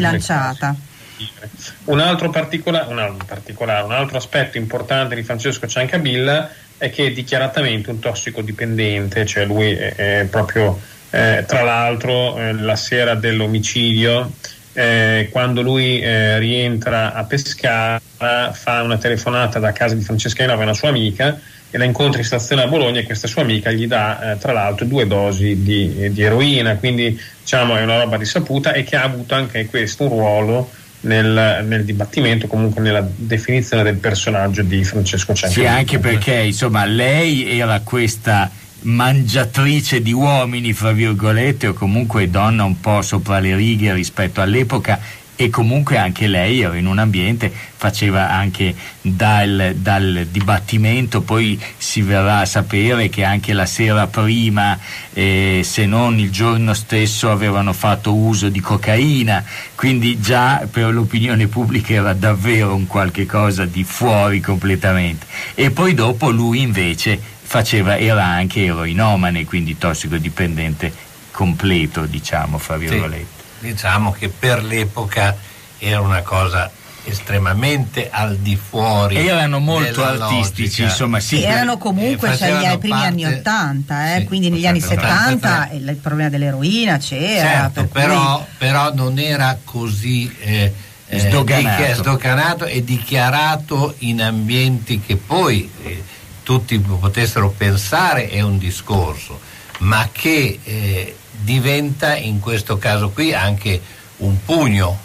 sbilanciata. 1.23 1.73
Un 1.85 1.99
altro, 1.99 2.29
particola- 2.29 2.85
un 2.87 2.99
altro 2.99 3.25
particolare, 3.25 3.83
un 3.83 3.91
altro 3.91 4.17
aspetto 4.17 4.57
importante 4.57 5.15
di 5.15 5.23
Francesco 5.23 5.67
Ciancabilla 5.67 6.49
è 6.77 6.89
che 6.89 7.07
è 7.07 7.11
dichiaratamente 7.11 7.89
un 7.89 7.99
tossicodipendente, 7.99 9.25
cioè 9.25 9.45
lui 9.45 9.71
è, 9.71 9.95
è 9.95 10.27
proprio, 10.29 10.79
eh, 11.09 11.43
tra 11.47 11.61
l'altro, 11.61 12.37
eh, 12.37 12.53
la 12.53 12.75
sera 12.75 13.15
dell'omicidio, 13.15 14.31
eh, 14.73 15.29
quando 15.31 15.61
lui 15.61 16.01
eh, 16.01 16.39
rientra 16.39 17.13
a 17.13 17.23
Pescara, 17.23 18.01
fa 18.17 18.81
una 18.81 18.97
telefonata 18.97 19.59
da 19.59 19.71
casa 19.71 19.95
di 19.95 20.01
Francesca 20.01 20.43
Inova, 20.43 20.63
una 20.63 20.73
sua 20.73 20.89
amica, 20.89 21.39
e 21.75 21.77
la 21.79 21.85
incontra 21.85 22.19
in 22.19 22.25
stazione 22.25 22.61
a 22.61 22.67
Bologna 22.67 22.99
e 22.99 23.03
questa 23.03 23.27
sua 23.27 23.41
amica 23.41 23.71
gli 23.71 23.87
dà 23.87 24.33
eh, 24.33 24.37
tra 24.37 24.53
l'altro 24.53 24.85
due 24.85 25.07
dosi 25.07 25.63
di, 25.63 26.11
di 26.11 26.21
eroina, 26.21 26.75
quindi 26.75 27.19
diciamo 27.41 27.75
è 27.75 27.81
una 27.81 27.97
roba 27.99 28.15
risaputa 28.15 28.73
e 28.73 28.83
che 28.83 28.95
ha 28.95 29.01
avuto 29.01 29.33
anche 29.33 29.65
questo 29.65 30.03
un 30.03 30.09
ruolo 30.09 30.71
nel, 31.03 31.65
nel 31.65 31.83
dibattimento, 31.83 32.47
comunque 32.47 32.81
nella 32.81 33.07
definizione 33.15 33.83
del 33.83 33.97
personaggio 33.97 34.61
di 34.61 34.83
Francesco 34.83 35.33
Ciancabilla. 35.33 35.69
Sì, 35.69 35.75
anche 35.77 35.99
perché 35.99 36.41
insomma 36.41 36.85
lei 36.85 37.57
era 37.59 37.79
questa 37.81 38.49
mangiatrice 38.81 40.01
di 40.01 40.11
uomini, 40.11 40.73
fra 40.73 40.91
virgolette, 40.91 41.67
o 41.67 41.73
comunque 41.73 42.29
donna 42.29 42.63
un 42.63 42.79
po' 42.79 43.01
sopra 43.01 43.39
le 43.39 43.55
righe 43.55 43.93
rispetto 43.93 44.41
all'epoca 44.41 44.99
e 45.35 45.49
comunque 45.49 45.97
anche 45.97 46.27
lei 46.27 46.61
era 46.61 46.77
in 46.77 46.85
un 46.85 46.99
ambiente, 46.99 47.51
faceva 47.75 48.29
anche 48.29 48.75
dal, 49.01 49.73
dal 49.75 50.27
dibattimento, 50.29 51.21
poi 51.21 51.59
si 51.77 52.01
verrà 52.01 52.39
a 52.39 52.45
sapere 52.45 53.09
che 53.09 53.23
anche 53.23 53.53
la 53.53 53.65
sera 53.65 54.07
prima, 54.07 54.77
eh, 55.13 55.61
se 55.63 55.85
non 55.85 56.19
il 56.19 56.31
giorno 56.31 56.73
stesso, 56.73 57.31
avevano 57.31 57.73
fatto 57.73 58.13
uso 58.13 58.49
di 58.49 58.59
cocaina, 58.59 59.43
quindi 59.75 60.19
già 60.19 60.67
per 60.69 60.93
l'opinione 60.93 61.47
pubblica 61.47 61.93
era 61.93 62.13
davvero 62.13 62.75
un 62.75 62.85
qualche 62.85 63.25
cosa 63.25 63.65
di 63.65 63.83
fuori 63.83 64.39
completamente. 64.39 65.25
E 65.55 65.71
poi 65.71 65.93
dopo 65.93 66.29
lui 66.29 66.61
invece 66.61 67.19
faceva, 67.41 67.97
era 67.97 68.25
anche 68.25 68.63
eroinomane, 68.63 69.45
quindi 69.45 69.77
tossicodipendente 69.77 70.93
completo, 71.31 72.05
diciamo, 72.05 72.57
fra 72.59 72.77
virgolette. 72.77 73.42
Diciamo 73.63 74.11
che 74.11 74.27
per 74.29 74.63
l'epoca 74.63 75.35
era 75.79 76.01
una 76.01 76.21
cosa 76.21 76.69
estremamente 77.05 78.09
al 78.09 78.37
di 78.37 78.55
fuori 78.55 79.17
Erano 79.17 79.59
molto 79.59 80.03
artistici, 80.05 80.81
logica. 80.81 80.83
insomma, 80.83 81.19
sì. 81.19 81.37
Sì, 81.37 81.43
erano 81.43 81.77
comunque 81.77 82.31
Eh, 82.33 82.37
cioè, 82.37 82.47
gli 82.47 82.51
facevano 82.53 82.77
primi 82.77 82.93
parte- 82.93 83.07
anni 83.07 83.25
80, 83.25 84.15
eh, 84.15 84.23
quindi 84.23 84.49
negli 84.49 84.65
anni 84.65 84.81
83. 84.81 85.09
70 85.09 85.69
il, 85.73 85.87
il 85.89 85.95
problema 85.95 86.29
dell'eroina 86.29 86.97
c'era. 86.97 87.47
Certo, 87.49 87.71
per 87.73 87.87
cui- 87.89 88.01
però, 88.01 88.45
però 88.57 88.93
non 88.93 89.19
era 89.19 89.57
così 89.63 90.33
eh, 90.39 90.73
eh, 91.07 91.19
Sdoganato. 91.19 91.81
dichi- 91.83 91.93
sdoganato 91.95 92.65
e 92.65 92.83
dichiarato 92.83 93.95
in 93.99 94.21
ambienti 94.21 95.01
che 95.01 95.17
poi 95.17 95.69
eh, 95.83 96.03
tutti 96.43 96.77
potessero 96.79 97.49
pensare 97.49 98.29
è 98.29 98.39
un 98.41 98.57
discorso, 98.57 99.39
ma 99.79 100.07
che 100.11 100.59
eh, 100.63 101.17
diventa 101.43 102.15
in 102.15 102.39
questo 102.39 102.77
caso 102.77 103.09
qui 103.09 103.33
anche 103.33 103.81
un 104.17 104.43
pugno 104.43 104.97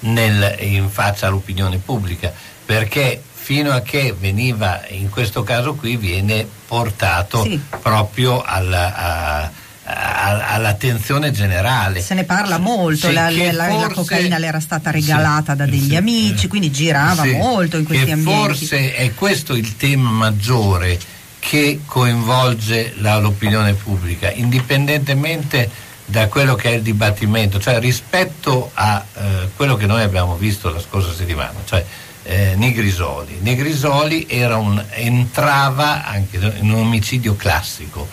nel- 0.00 0.56
in 0.60 0.88
faccia 0.88 1.26
all'opinione 1.26 1.78
pubblica, 1.78 2.32
perché 2.64 3.22
fino 3.34 3.72
a 3.72 3.80
che 3.80 4.14
veniva 4.18 4.82
in 4.88 5.10
questo 5.10 5.42
caso 5.42 5.74
qui 5.74 5.96
viene 5.96 6.46
portato 6.66 7.42
Sì. 7.42 7.60
proprio 7.80 8.40
alla- 8.42 8.94
a- 8.96 9.50
a- 9.84 10.54
all'attenzione 10.54 11.32
generale. 11.32 12.00
Se 12.00 12.14
ne 12.14 12.22
parla 12.24 12.58
molto, 12.58 13.08
Sì, 13.08 13.12
la, 13.12 13.28
la- 13.30 13.52
la 13.52 13.64
forse- 13.68 13.94
cocaina 13.94 14.38
le 14.38 14.46
era 14.46 14.60
stata 14.60 14.90
regalata 14.90 15.54
da 15.54 15.66
degli 15.66 15.88
sì, 15.90 15.96
amici, 15.96 16.46
quindi 16.46 16.70
girava 16.70 17.22
Sì, 17.24 17.32
molto 17.32 17.76
in 17.76 17.84
questi 17.84 18.12
ambienti. 18.12 18.42
Forse 18.44 18.94
è 18.94 19.12
questo 19.12 19.54
il 19.56 19.76
tema 19.76 20.08
maggiore 20.10 20.98
che 21.44 21.80
coinvolge 21.84 22.94
la- 22.98 23.18
l'opinione 23.18 23.72
pubblica, 23.74 24.30
indipendentemente 24.30 25.68
da 26.04 26.28
quello 26.28 26.54
che 26.54 26.70
è 26.70 26.74
il 26.74 26.82
dibattimento, 26.82 27.58
cioè 27.58 27.80
rispetto 27.80 28.70
a 28.74 29.04
eh, 29.14 29.48
quello 29.56 29.74
che 29.74 29.86
noi 29.86 30.02
abbiamo 30.02 30.36
visto 30.36 30.70
la 30.72 30.78
scorsa 30.80 31.12
settimana, 31.12 31.54
cioè 31.64 31.84
eh, 32.22 32.54
Negrisoli. 32.54 33.38
Negrisoli 33.40 34.26
era 34.28 34.56
un- 34.56 34.82
entrava 34.90 36.06
anche 36.06 36.36
in 36.36 36.70
un 36.70 36.78
omicidio 36.78 37.34
classico, 37.34 38.08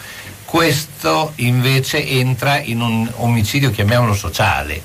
questo 0.46 1.34
invece 1.36 2.04
entra 2.08 2.60
in 2.60 2.82
un 2.82 3.08
omicidio, 3.18 3.70
chiamiamolo 3.70 4.16
sociale, 4.16 4.82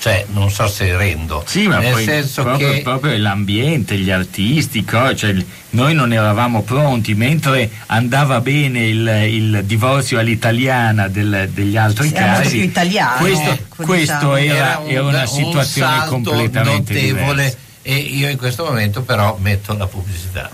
cioè 0.00 0.24
non 0.32 0.50
so 0.50 0.66
se 0.66 0.96
rendo, 0.96 1.44
Sì, 1.46 1.66
ma 1.68 1.78
nel 1.78 1.92
poi 1.92 2.04
senso 2.04 2.42
proprio, 2.42 2.70
che 2.72 2.80
proprio 2.80 3.18
l'ambiente, 3.18 3.98
gli 3.98 4.10
artisti, 4.10 4.82
cioè, 5.14 5.34
noi 5.70 5.92
non 5.92 6.10
eravamo 6.14 6.62
pronti, 6.62 7.14
mentre 7.14 7.68
andava 7.86 8.40
bene 8.40 8.86
il, 8.86 9.06
il 9.28 9.62
divorzio 9.64 10.18
all'italiana 10.18 11.06
del- 11.08 11.50
degli 11.52 11.76
altri 11.76 12.08
Sì, 12.08 12.14
casi. 12.14 12.56
più 12.56 12.66
italiano, 12.66 13.18
questo 13.18 13.50
ecco, 13.50 13.82
questo 13.84 14.34
diciamo. 14.34 14.36
era, 14.36 14.78
un- 14.82 14.90
era 14.90 15.02
una 15.02 15.20
un 15.20 15.26
situazione 15.28 15.96
salto 15.98 16.10
completamente 16.10 16.92
notevole 16.94 17.34
diversa. 17.34 17.56
e 17.82 17.94
io 17.96 18.28
in 18.30 18.36
questo 18.38 18.64
momento 18.64 19.02
però 19.02 19.36
metto 19.38 19.76
la 19.76 19.86
pubblicità. 19.86 20.48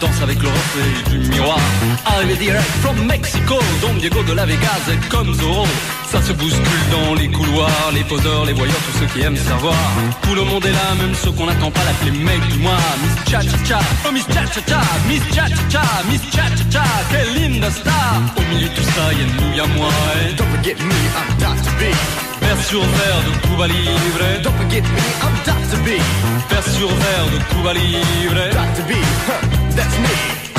Danse 0.00 0.22
avec 0.22 0.42
le 0.42 0.48
reflet 0.48 1.10
du 1.10 1.28
miroir. 1.28 1.58
Arrivé 2.06 2.34
direct 2.36 2.70
from 2.82 2.96
Mexico, 3.06 3.58
Don 3.82 3.94
Diego 3.94 4.22
de 4.22 4.32
la 4.32 4.46
Vegas, 4.46 4.86
comme 5.10 5.34
Zorro. 5.34 5.66
Ça 6.10 6.20
se 6.22 6.32
bouscule 6.32 6.84
dans 6.90 7.14
les 7.14 7.28
couloirs, 7.28 7.90
les 7.92 8.02
poseurs, 8.04 8.44
les 8.46 8.52
voyeurs, 8.52 8.80
tous 8.86 8.98
ceux 8.98 9.06
qui 9.06 9.20
aiment 9.24 9.36
savoir. 9.36 9.76
Tout 10.22 10.34
le 10.34 10.44
monde 10.44 10.64
est 10.64 10.72
là, 10.72 10.94
même 10.98 11.14
ceux 11.14 11.30
qu'on 11.30 11.46
n'attend 11.46 11.70
pas 11.70 11.84
l'appeler 11.84 12.12
mec 12.12 12.40
du 12.48 12.58
mois. 12.58 12.72
Miss 13.02 13.30
Cha 13.30 13.40
Cha 13.42 13.64
Cha, 13.64 13.80
oh 14.08 14.12
Miss 14.12 14.26
Cha 14.26 14.46
Cha 14.46 14.60
Cha, 14.66 14.80
Miss 15.06 15.22
Cha 15.34 15.46
Cha 15.48 15.62
Cha, 15.68 15.82
Miss 16.10 16.22
Cha 16.32 16.48
Cha 16.48 16.64
Cha, 16.70 16.84
quelle 17.10 17.34
linda 17.34 17.70
star. 17.70 18.20
Au 18.36 18.54
milieu 18.54 18.68
de 18.68 18.74
tout 18.74 18.82
ça, 18.82 19.12
y'a 19.12 19.26
nous, 19.36 19.56
y'a 19.56 19.66
moi. 19.76 19.90
Et 20.28 20.34
don't 20.34 20.48
forget 20.48 20.74
me, 20.80 20.94
I'm 21.16 21.36
Dr. 21.38 21.70
B. 21.78 22.29
Vers 22.50 22.64
sur 22.64 22.80
verre 22.80 23.22
de 23.22 23.46
Cuba 23.46 23.68
Libre. 23.68 24.42
Don't 24.42 24.52
forget 24.56 24.82
me, 24.82 24.98
I'm 25.22 25.32
Dr. 25.44 25.78
B. 25.84 26.00
Vers 26.48 26.66
sur 26.66 26.88
verre 26.88 27.26
de 27.32 27.38
Cuba 27.54 27.72
Libre. 27.74 28.50
Dr. 28.50 28.82
B, 28.88 28.94
huh, 29.28 29.76
that's 29.76 29.96
me. 30.00 30.49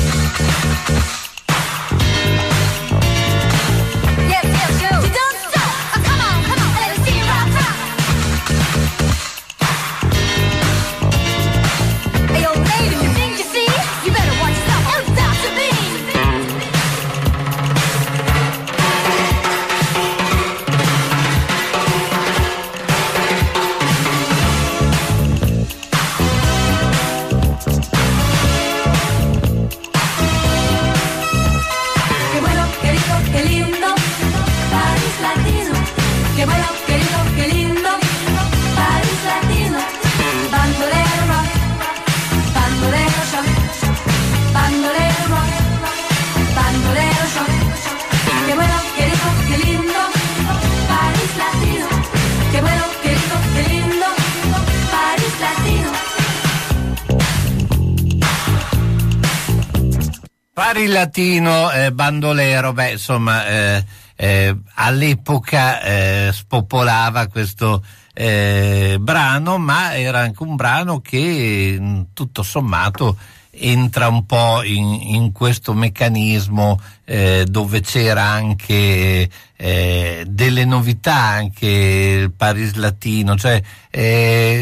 Pari 61.02 61.06
latino, 61.06 61.72
eh, 61.72 61.91
bandolero, 61.91 62.74
beh, 62.74 62.91
insomma, 62.91 63.47
eh, 63.47 63.86
eh, 64.16 64.56
all'epoca 64.76 65.82
eh, 65.82 66.30
spopolava 66.32 67.26
questo 67.28 67.84
eh, 68.14 68.97
brano, 68.99 69.58
ma 69.58 69.95
era 69.95 70.20
anche 70.20 70.43
un 70.43 70.56
brano 70.56 70.99
che 71.02 71.76
mh, 71.80 72.08
tutto 72.14 72.43
sommato 72.43 73.18
entra 73.54 74.08
un 74.10 74.26
po' 74.28 74.62
in, 74.64 74.93
in 75.16 75.32
questo 75.32 75.74
meccanismo 75.74 76.80
eh, 77.04 77.45
dove 77.47 77.82
c'era 77.82 78.24
anche 78.24 79.30
delle 79.62 80.66
novità, 80.66 81.16
anche 81.16 81.68
il 81.68 82.32
Paris 82.32 82.74
Latino, 82.74 83.36
cioè 83.38 83.62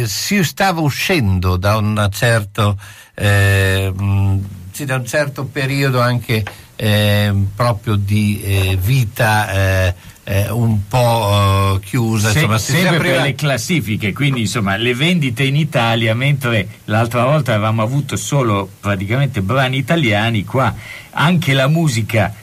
si 0.05 0.43
stava 0.43 0.81
uscendo 0.81 1.55
da 1.55 1.77
un 1.77 2.09
certo, 2.11 2.77
eh, 3.15 3.93
mh, 3.95 4.59
sì, 4.80 4.86
da 4.86 4.95
un 4.95 5.05
certo 5.05 5.43
periodo 5.43 5.99
anche 5.99 6.41
eh, 6.77 7.34
proprio 7.53 7.95
di 7.95 8.41
eh, 8.41 8.77
vita 8.82 9.51
eh, 9.51 9.93
eh, 10.23 10.49
un 10.51 10.88
po' 10.88 11.75
eh, 11.75 11.86
chiusa. 11.86 12.30
Se- 12.30 12.39
insomma, 12.39 12.57
si 12.57 12.71
sempre 12.71 12.95
apriva- 12.95 13.15
per 13.15 13.23
le 13.25 13.36
classifiche, 13.36 14.13
quindi 14.13 14.41
insomma 14.41 14.77
le 14.77 14.95
vendite 14.95 15.43
in 15.43 15.57
Italia, 15.57 16.15
mentre 16.15 16.65
l'altra 16.86 17.25
volta 17.25 17.53
avevamo 17.55 17.82
avuto 17.82 18.15
solo 18.15 18.69
praticamente 18.80 19.41
brani 19.41 19.75
italiani, 19.75 20.45
qua 20.45 20.73
anche 21.11 21.51
la 21.51 21.67
musica 21.67 22.34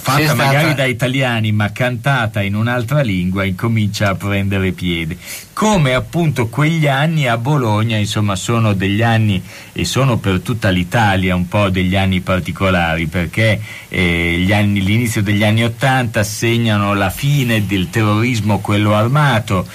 fatta 0.00 0.22
stata- 0.24 0.34
magari 0.44 0.74
da 0.74 0.84
italiani 0.84 1.52
ma 1.52 1.70
cantata 1.72 2.42
in 2.42 2.54
un'altra 2.54 3.00
lingua 3.02 3.44
incomincia 3.44 4.10
a 4.10 4.14
prendere 4.14 4.72
piede. 4.72 5.16
Come 5.52 5.92
appunto 5.92 6.48
quegli 6.48 6.86
anni 6.86 7.26
a 7.28 7.36
Bologna, 7.36 7.98
insomma, 7.98 8.34
sono 8.34 8.72
degli 8.72 9.02
anni 9.02 9.42
e 9.72 9.84
sono 9.84 10.16
per 10.16 10.40
tutta 10.40 10.70
l'Italia 10.70 11.34
un 11.34 11.48
po' 11.48 11.68
degli 11.68 11.96
anni 11.96 12.20
particolari 12.20 13.06
perché 13.06 13.60
eh, 13.88 14.36
gli 14.38 14.52
anni- 14.52 14.82
l'inizio 14.82 15.22
degli 15.22 15.44
anni 15.44 15.62
Ottanta 15.64 16.22
segnano 16.22 16.94
la 16.94 17.10
fine 17.10 17.66
del 17.66 17.90
terrorismo, 17.90 18.60
quello 18.60 18.94
armato, 18.94 19.66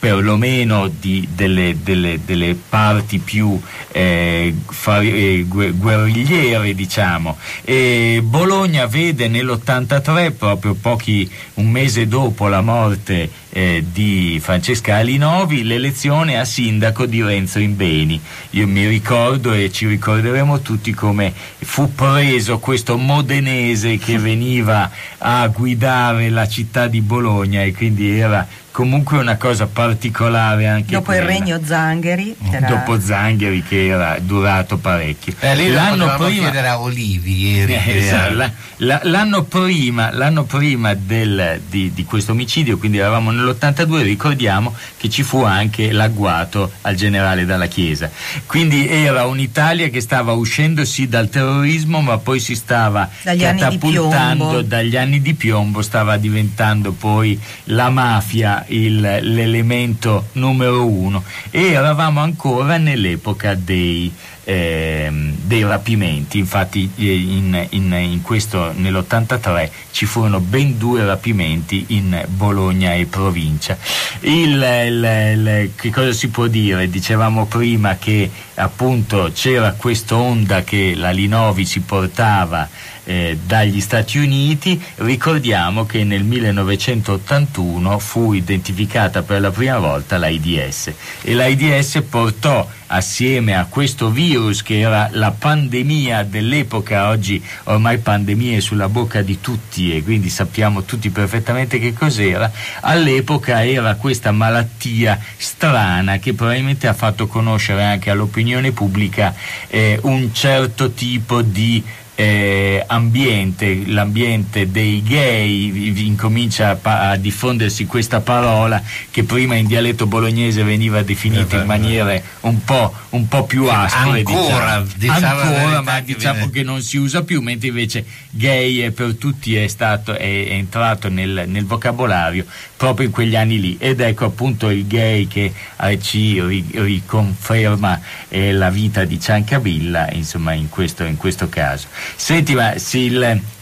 perlomeno 0.00 0.88
di, 0.88 1.28
delle, 1.32 1.76
delle- 1.82 2.18
delle 2.24 2.56
parti 2.68 3.18
più 3.18 3.60
eh, 3.92 4.52
fa- 4.68 5.00
eh, 5.02 5.44
gue- 5.46 5.72
guerrigliere, 5.72 6.74
diciamo. 6.74 7.36
E 7.64 8.20
Bologna 8.24 8.86
vede 8.86 9.28
nell'83, 9.28 10.32
proprio 10.32 10.74
pochi, 10.74 11.30
un 11.54 11.70
mese 11.70 12.08
dopo 12.08 12.48
la 12.48 12.62
morte 12.62 13.30
eh, 13.52 13.84
di 13.92 14.38
Francesca 14.42 14.96
Alinovi, 14.96 15.64
l'elezione 15.64 16.38
a 16.38 16.44
sindaco 16.46 17.04
di 17.04 17.22
Renzo 17.22 17.58
Imbeni. 17.58 18.18
Io 18.50 18.66
mi 18.66 18.86
ricordo 18.86 19.52
e 19.52 19.70
ci 19.70 19.86
ricorderemo 19.86 20.60
tutti 20.60 20.92
come 20.94 21.32
fu 21.58 21.92
preso 21.94 22.58
questo 22.58 22.96
modenese 22.96 23.98
che 23.98 24.16
veniva 24.18 24.90
a 25.18 25.46
guidare 25.48 26.30
la 26.30 26.48
città 26.48 26.86
di 26.86 27.02
Bologna 27.02 27.62
e 27.62 27.74
quindi 27.74 28.08
era 28.18 28.46
comunque 28.72 29.18
una 29.18 29.36
cosa 29.36 29.66
particolare 29.66 30.66
anche 30.68 30.92
Dopo 30.92 31.12
il 31.12 31.18
quella. 31.18 31.32
regno 31.38 31.60
Zangheri. 31.64 32.34
era- 32.50 32.66
Dopo 32.68 33.00
Zangheri 33.00 33.62
che 33.62 33.86
era 33.88 34.16
durato 34.20 34.78
parecchio. 34.78 35.34
Eh, 35.40 35.70
L'anno 35.70 36.14
prima, 36.16 36.28
chiedere 36.48 36.68
a 36.68 36.80
Olivi 36.80 37.48
ieri. 37.50 37.74
eh, 37.74 37.96
esatto, 37.98 38.24
era- 38.26 38.34
la- 38.34 38.52
la- 38.78 39.00
l'anno 39.04 39.42
prima, 39.44 40.10
l'anno 40.12 40.44
prima 40.44 40.94
del- 40.94 41.60
di, 41.68 41.92
di 41.92 42.04
questo 42.04 42.32
omicidio, 42.32 42.78
quindi 42.78 42.98
eravamo 42.98 43.30
nell'82, 43.30 44.02
ricordiamo 44.02 44.74
che 44.96 45.08
ci 45.10 45.22
fu 45.22 45.42
anche 45.42 45.92
l'agguato 45.92 46.70
al 46.82 46.94
generale 46.94 47.44
dalla 47.44 47.66
Chiesa. 47.66 48.10
Quindi 48.46 48.88
era 48.88 49.26
un'Italia 49.26 49.88
che 49.88 50.00
stava 50.00 50.32
uscendosi 50.32 51.08
dal 51.08 51.28
terrorismo, 51.28 52.00
ma 52.00 52.18
poi 52.18 52.38
si 52.40 52.54
stava 52.54 53.08
Dagli 53.22 53.44
anni 53.44 53.60
catapultando 53.60 54.44
piombo. 54.48 54.62
dagli 54.62 54.96
anni 54.96 55.20
di 55.20 55.34
piombo, 55.34 55.82
stava 55.82 56.16
diventando 56.16 56.92
poi 56.92 57.38
la 57.64 57.90
mafia 57.90 58.59
il- 58.68 59.00
l'elemento 59.00 60.26
numero 60.32 60.86
uno. 60.86 61.22
E 61.50 61.72
eravamo 61.72 62.20
ancora 62.20 62.76
nell'epoca 62.76 63.54
dei 63.54 64.12
ehm, 64.44 65.34
dei 65.42 65.62
rapimenti, 65.62 66.38
infatti 66.38 66.90
eh, 66.96 67.14
in, 67.14 67.66
in- 67.70 67.92
in 67.92 68.22
questo, 68.22 68.72
nell'83 68.74 69.68
ci 69.92 70.06
furono 70.06 70.40
ben 70.40 70.76
due 70.78 71.04
rapimenti 71.04 71.84
in 71.88 72.24
Bologna 72.26 72.94
e 72.94 73.04
provincia. 73.06 73.76
Il, 74.20 74.54
il- 74.86 75.34
il- 75.36 75.70
che 75.76 75.90
cosa 75.90 76.12
si 76.12 76.28
può 76.28 76.46
dire? 76.48 76.88
Dicevamo 76.88 77.46
prima 77.46 77.96
che 77.96 78.28
appunto 78.54 79.30
c'era 79.32 79.72
quest'onda 79.72 80.62
che 80.64 80.94
la 80.96 81.10
Linovi 81.10 81.64
si 81.64 81.80
portava 81.80 82.68
eh, 83.04 83.38
dagli 83.44 83.80
Stati 83.80 84.18
Uniti, 84.18 84.80
ricordiamo 84.96 85.86
che 85.86 86.04
nel 86.04 86.24
1981 86.24 87.98
fu 87.98 88.32
identificata 88.32 89.22
per 89.22 89.40
la 89.40 89.50
prima 89.50 89.78
volta 89.78 90.18
l'AIDS 90.18 90.92
e 91.22 91.34
l'AIDS 91.34 92.02
portò 92.08 92.68
assieme 92.92 93.56
a 93.56 93.66
questo 93.66 94.10
virus 94.10 94.62
che 94.62 94.80
era 94.80 95.08
la 95.12 95.30
pandemia 95.30 96.24
dell'epoca, 96.24 97.08
oggi 97.08 97.42
ormai 97.64 97.98
pandemia 97.98 98.56
è 98.56 98.60
sulla 98.60 98.88
bocca 98.88 99.22
di 99.22 99.40
tutti 99.40 99.94
e 99.94 100.02
quindi 100.02 100.28
sappiamo 100.28 100.82
tutti 100.82 101.10
perfettamente 101.10 101.78
che 101.78 101.92
cos'era, 101.92 102.50
all'epoca 102.80 103.64
era 103.64 103.94
questa 103.94 104.32
malattia 104.32 105.18
strana 105.36 106.18
che 106.18 106.34
probabilmente 106.34 106.88
ha 106.88 106.94
fatto 106.94 107.26
conoscere 107.26 107.84
anche 107.84 108.10
all'opinione 108.10 108.72
pubblica 108.72 109.34
eh, 109.68 109.98
un 110.02 110.34
certo 110.34 110.90
tipo 110.90 111.42
di 111.42 111.82
eh, 112.20 112.84
ambiente, 112.86 113.84
l'ambiente 113.86 114.70
dei 114.70 115.02
gay, 115.02 116.04
incomincia 116.04 116.78
a, 116.82 117.10
a 117.10 117.16
diffondersi 117.16 117.86
questa 117.86 118.20
parola 118.20 118.82
che 119.10 119.24
prima 119.24 119.54
in 119.54 119.66
dialetto 119.66 120.06
bolognese 120.06 120.62
veniva 120.62 121.02
definita 121.02 121.58
in 121.60 121.66
maniere 121.66 122.22
un 122.40 122.62
po', 122.62 122.92
un 123.10 123.26
po' 123.26 123.44
più 123.44 123.66
aspre. 123.68 124.18
ancora, 124.18 124.84
diciamo. 124.94 125.16
diciamo 125.16 125.40
Ancora, 125.40 125.80
ma 125.80 126.00
diciamo 126.00 126.36
viene- 126.36 126.52
che 126.52 126.62
non 126.62 126.82
si 126.82 126.98
usa 126.98 127.22
più, 127.22 127.40
mentre 127.40 127.68
invece 127.68 128.04
gay 128.28 128.80
è 128.80 128.90
per 128.90 129.14
tutti 129.14 129.56
è, 129.56 129.66
stato, 129.66 130.12
è, 130.12 130.18
è 130.18 130.52
entrato 130.52 131.08
nel, 131.08 131.44
nel 131.46 131.64
vocabolario 131.64 132.44
proprio 132.76 133.06
in 133.06 133.12
quegli 133.12 133.36
anni 133.36 133.60
lì. 133.60 133.76
Ed 133.78 134.00
ecco 134.00 134.26
appunto 134.26 134.68
il 134.68 134.86
gay 134.86 135.26
che 135.26 135.52
eh, 135.80 136.00
ci 136.00 136.38
ri- 136.40 136.70
riconferma 136.72 137.98
eh, 138.28 138.52
la 138.52 138.68
vita 138.68 139.04
di 139.04 139.18
Ciancabilla, 139.18 140.10
insomma, 140.12 140.52
in 140.52 140.68
questo, 140.68 141.04
in 141.04 141.16
questo 141.16 141.48
caso. 141.48 141.88
Senti, 142.16 142.54
ma 142.54 142.78
Sil, 142.78 143.18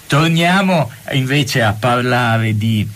torniamo 0.06 0.90
invece 1.12 1.62
a 1.62 1.72
parlare 1.72 2.56
di 2.56 2.88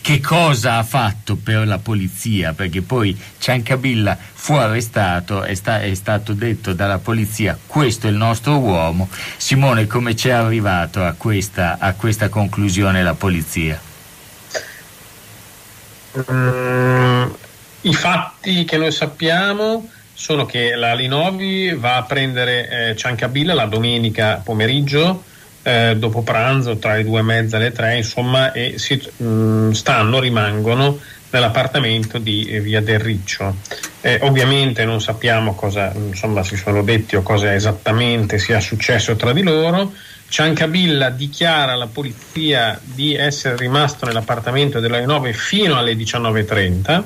che 0.00 0.20
cosa 0.20 0.76
ha 0.76 0.82
fatto 0.82 1.36
per 1.36 1.66
la 1.66 1.78
polizia, 1.78 2.52
perché 2.52 2.82
poi 2.82 3.18
Ciancabilla 3.38 4.16
fu 4.32 4.52
arrestato, 4.54 5.42
è, 5.42 5.54
sta- 5.54 5.80
è 5.80 5.94
stato 5.94 6.32
detto 6.32 6.72
dalla 6.72 6.98
polizia 6.98 7.58
questo 7.66 8.06
è 8.06 8.10
il 8.10 8.16
nostro 8.16 8.58
uomo. 8.58 9.08
Simone, 9.36 9.86
come 9.86 10.14
ci 10.14 10.28
è 10.28 10.32
arrivato 10.32 11.02
a 11.02 11.14
questa, 11.16 11.76
a 11.78 11.94
questa 11.94 12.28
conclusione 12.28 13.02
la 13.02 13.14
polizia? 13.14 13.80
Mm, 16.30 17.30
I 17.82 17.94
fatti 17.94 18.64
che 18.64 18.76
noi 18.76 18.92
sappiamo 18.92 19.88
sono 20.18 20.46
che 20.46 20.74
la 20.74 20.94
Linovi 20.94 21.72
va 21.74 21.94
a 21.94 22.02
prendere 22.02 22.88
eh, 22.90 22.96
Ciancabilla 22.96 23.54
la 23.54 23.66
domenica 23.66 24.42
pomeriggio, 24.44 25.22
eh, 25.62 25.94
dopo 25.96 26.22
pranzo, 26.22 26.76
tra 26.78 26.96
le 26.96 27.04
due 27.04 27.20
e 27.20 27.22
mezza 27.22 27.56
e 27.56 27.60
le 27.60 27.72
tre, 27.72 27.98
insomma, 27.98 28.50
e 28.50 28.78
si, 28.78 29.00
mm, 29.22 29.70
stanno, 29.70 30.18
rimangono 30.18 30.98
nell'appartamento 31.30 32.18
di 32.18 32.46
eh, 32.46 32.60
via 32.60 32.80
del 32.80 32.98
Riccio. 32.98 33.54
Eh, 34.00 34.18
ovviamente 34.22 34.84
non 34.84 35.00
sappiamo 35.00 35.54
cosa 35.54 35.92
insomma, 35.94 36.42
si 36.42 36.56
sono 36.56 36.82
detti 36.82 37.14
o 37.14 37.22
cosa 37.22 37.54
esattamente 37.54 38.38
sia 38.40 38.58
successo 38.58 39.14
tra 39.14 39.32
di 39.32 39.44
loro. 39.44 39.92
Ciancabilla 40.28 41.10
dichiara 41.10 41.72
alla 41.72 41.86
polizia 41.86 42.78
di 42.82 43.14
essere 43.14 43.56
rimasto 43.56 44.04
nell'appartamento 44.04 44.80
della 44.80 44.98
Linovi 44.98 45.32
fino 45.32 45.78
alle 45.78 45.94
19.30 45.94 47.02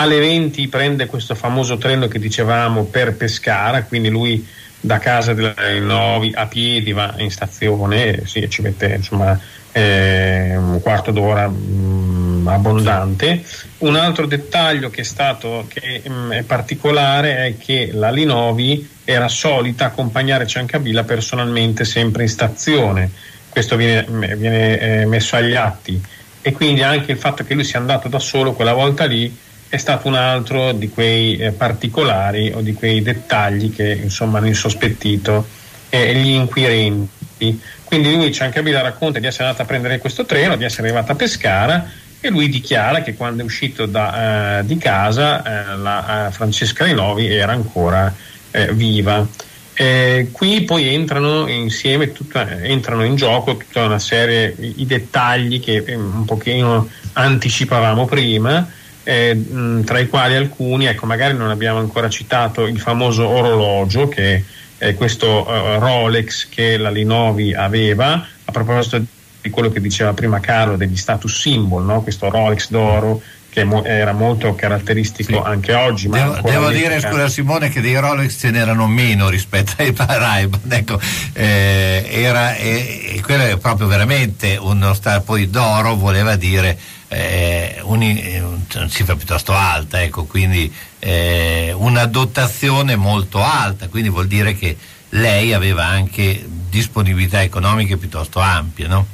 alle 0.00 0.18
20 0.18 0.68
prende 0.68 1.06
questo 1.06 1.34
famoso 1.34 1.76
treno 1.76 2.06
che 2.06 2.18
dicevamo 2.20 2.84
per 2.84 3.14
Pescara, 3.14 3.82
quindi 3.82 4.08
lui 4.08 4.46
da 4.80 4.98
casa 4.98 5.34
della 5.34 5.54
Novi 5.80 6.32
a 6.34 6.46
piedi 6.46 6.92
va 6.92 7.14
in 7.18 7.30
stazione, 7.30 8.22
sì, 8.24 8.48
ci 8.48 8.62
mette 8.62 8.94
insomma 8.94 9.38
eh, 9.72 10.54
un 10.56 10.80
quarto 10.80 11.10
d'ora 11.10 11.48
mm, 11.48 12.46
abbondante. 12.46 13.42
Un 13.78 13.96
altro 13.96 14.26
dettaglio 14.26 14.88
che 14.88 15.00
è 15.00 15.04
stato 15.04 15.66
che 15.68 16.02
mm, 16.08 16.30
è 16.30 16.42
particolare 16.44 17.46
è 17.46 17.56
che 17.58 17.90
la 17.92 18.10
Linovi 18.10 18.88
era 19.04 19.26
solita 19.26 19.86
accompagnare 19.86 20.46
Ciancabilla 20.46 21.02
personalmente 21.02 21.84
sempre 21.84 22.22
in 22.22 22.28
stazione. 22.28 23.10
Questo 23.48 23.74
viene, 23.74 24.06
viene, 24.36 24.78
eh, 24.78 25.06
messo 25.06 25.34
agli 25.34 25.54
atti 25.54 26.00
e 26.40 26.52
quindi 26.52 26.82
anche 26.82 27.10
il 27.10 27.18
fatto 27.18 27.42
che 27.42 27.54
lui 27.54 27.64
sia 27.64 27.80
andato 27.80 28.06
da 28.06 28.20
solo 28.20 28.52
quella 28.52 28.72
volta 28.72 29.04
lì 29.04 29.46
è 29.68 29.76
stato 29.76 30.08
un 30.08 30.14
altro 30.14 30.72
di 30.72 30.88
quei 30.88 31.36
eh, 31.36 31.52
particolari 31.52 32.52
o 32.54 32.60
di 32.60 32.72
quei 32.72 33.02
dettagli 33.02 33.72
che 33.74 33.92
insomma 34.02 34.38
hanno 34.38 34.46
insospettito 34.46 35.46
eh, 35.90 36.14
gli 36.14 36.30
inquirenti. 36.30 37.60
Quindi 37.84 38.14
lui 38.14 38.32
Ciancabilla 38.32 38.80
racconta 38.80 39.18
di 39.18 39.26
essere 39.26 39.44
andato 39.44 39.62
a 39.62 39.66
prendere 39.66 39.98
questo 39.98 40.24
treno, 40.24 40.56
di 40.56 40.64
essere 40.64 40.88
arrivato 40.88 41.12
a 41.12 41.14
Pescara 41.14 41.90
e 42.20 42.30
lui 42.30 42.48
dichiara 42.48 43.02
che 43.02 43.14
quando 43.14 43.42
è 43.42 43.44
uscito 43.44 43.86
da, 43.86 44.58
eh, 44.58 44.66
di 44.66 44.76
casa 44.76 45.42
eh, 45.42 45.76
la 45.76 46.26
eh, 46.26 46.32
Francesca 46.32 46.84
Rinovi 46.84 47.32
era 47.32 47.52
ancora 47.52 48.12
eh, 48.50 48.72
viva. 48.72 49.26
Eh, 49.74 50.30
qui 50.32 50.62
poi 50.62 50.92
entrano 50.92 51.46
insieme, 51.46 52.10
tutta, 52.10 52.60
entrano 52.62 53.04
in 53.04 53.14
gioco 53.14 53.56
tutta 53.56 53.84
una 53.84 54.00
serie 54.00 54.54
di 54.56 54.84
dettagli 54.84 55.60
che 55.60 55.84
un 55.94 56.24
pochino 56.24 56.88
anticipavamo 57.12 58.04
prima, 58.04 58.68
eh, 59.08 59.82
tra 59.86 59.98
i 59.98 60.06
quali 60.06 60.36
alcuni, 60.36 60.84
ecco 60.84 61.06
magari 61.06 61.34
non 61.34 61.48
abbiamo 61.48 61.78
ancora 61.78 62.10
citato 62.10 62.66
il 62.66 62.78
famoso 62.78 63.26
orologio 63.26 64.06
che 64.06 64.44
è 64.76 64.94
questo 64.94 65.46
eh, 65.48 65.78
Rolex 65.78 66.50
che 66.50 66.76
la 66.76 66.90
Linovi 66.90 67.54
aveva, 67.54 68.22
a 68.44 68.52
proposito 68.52 69.02
di 69.40 69.48
quello 69.48 69.70
che 69.70 69.80
diceva 69.80 70.12
prima 70.12 70.40
Carlo 70.40 70.76
degli 70.76 70.96
status 70.96 71.40
symbol, 71.40 71.84
no? 71.84 72.02
questo 72.02 72.28
Rolex 72.28 72.68
d'oro 72.68 73.22
che 73.48 73.64
mo- 73.64 73.82
era 73.82 74.12
molto 74.12 74.54
caratteristico 74.54 75.42
anche 75.42 75.72
oggi. 75.72 76.08
Ma 76.08 76.18
Devo, 76.18 76.40
devo 76.42 76.68
dire, 76.68 77.00
scusa 77.00 77.28
Simone, 77.28 77.70
che 77.70 77.80
dei 77.80 77.98
Rolex 77.98 78.38
ce 78.38 78.50
n'erano 78.50 78.86
meno 78.86 79.30
rispetto 79.30 79.72
ai 79.78 79.94
Ray-Ban. 79.96 80.60
Ecco, 80.68 81.00
eh, 81.32 82.06
era, 82.10 82.56
e, 82.56 83.14
e 83.14 83.22
quello 83.22 83.44
è 83.44 83.56
proprio 83.56 83.86
veramente 83.86 84.58
uno 84.60 84.92
star 84.92 85.22
poi 85.22 85.48
d'oro, 85.48 85.96
voleva 85.96 86.36
dire 86.36 86.78
eh, 87.08 87.82
eh, 87.82 88.40
una 88.40 88.88
cifra 88.88 89.16
piuttosto 89.16 89.52
alta, 89.54 90.02
ecco, 90.02 90.24
quindi 90.24 90.72
eh, 90.98 91.72
una 91.74 92.06
dotazione 92.06 92.96
molto 92.96 93.42
alta, 93.42 93.88
quindi 93.88 94.10
vuol 94.10 94.26
dire 94.26 94.54
che 94.54 94.76
lei 95.10 95.54
aveva 95.54 95.86
anche 95.86 96.44
disponibilità 96.68 97.42
economiche 97.42 97.96
piuttosto 97.96 98.40
ampie, 98.40 98.86
no? 98.86 99.06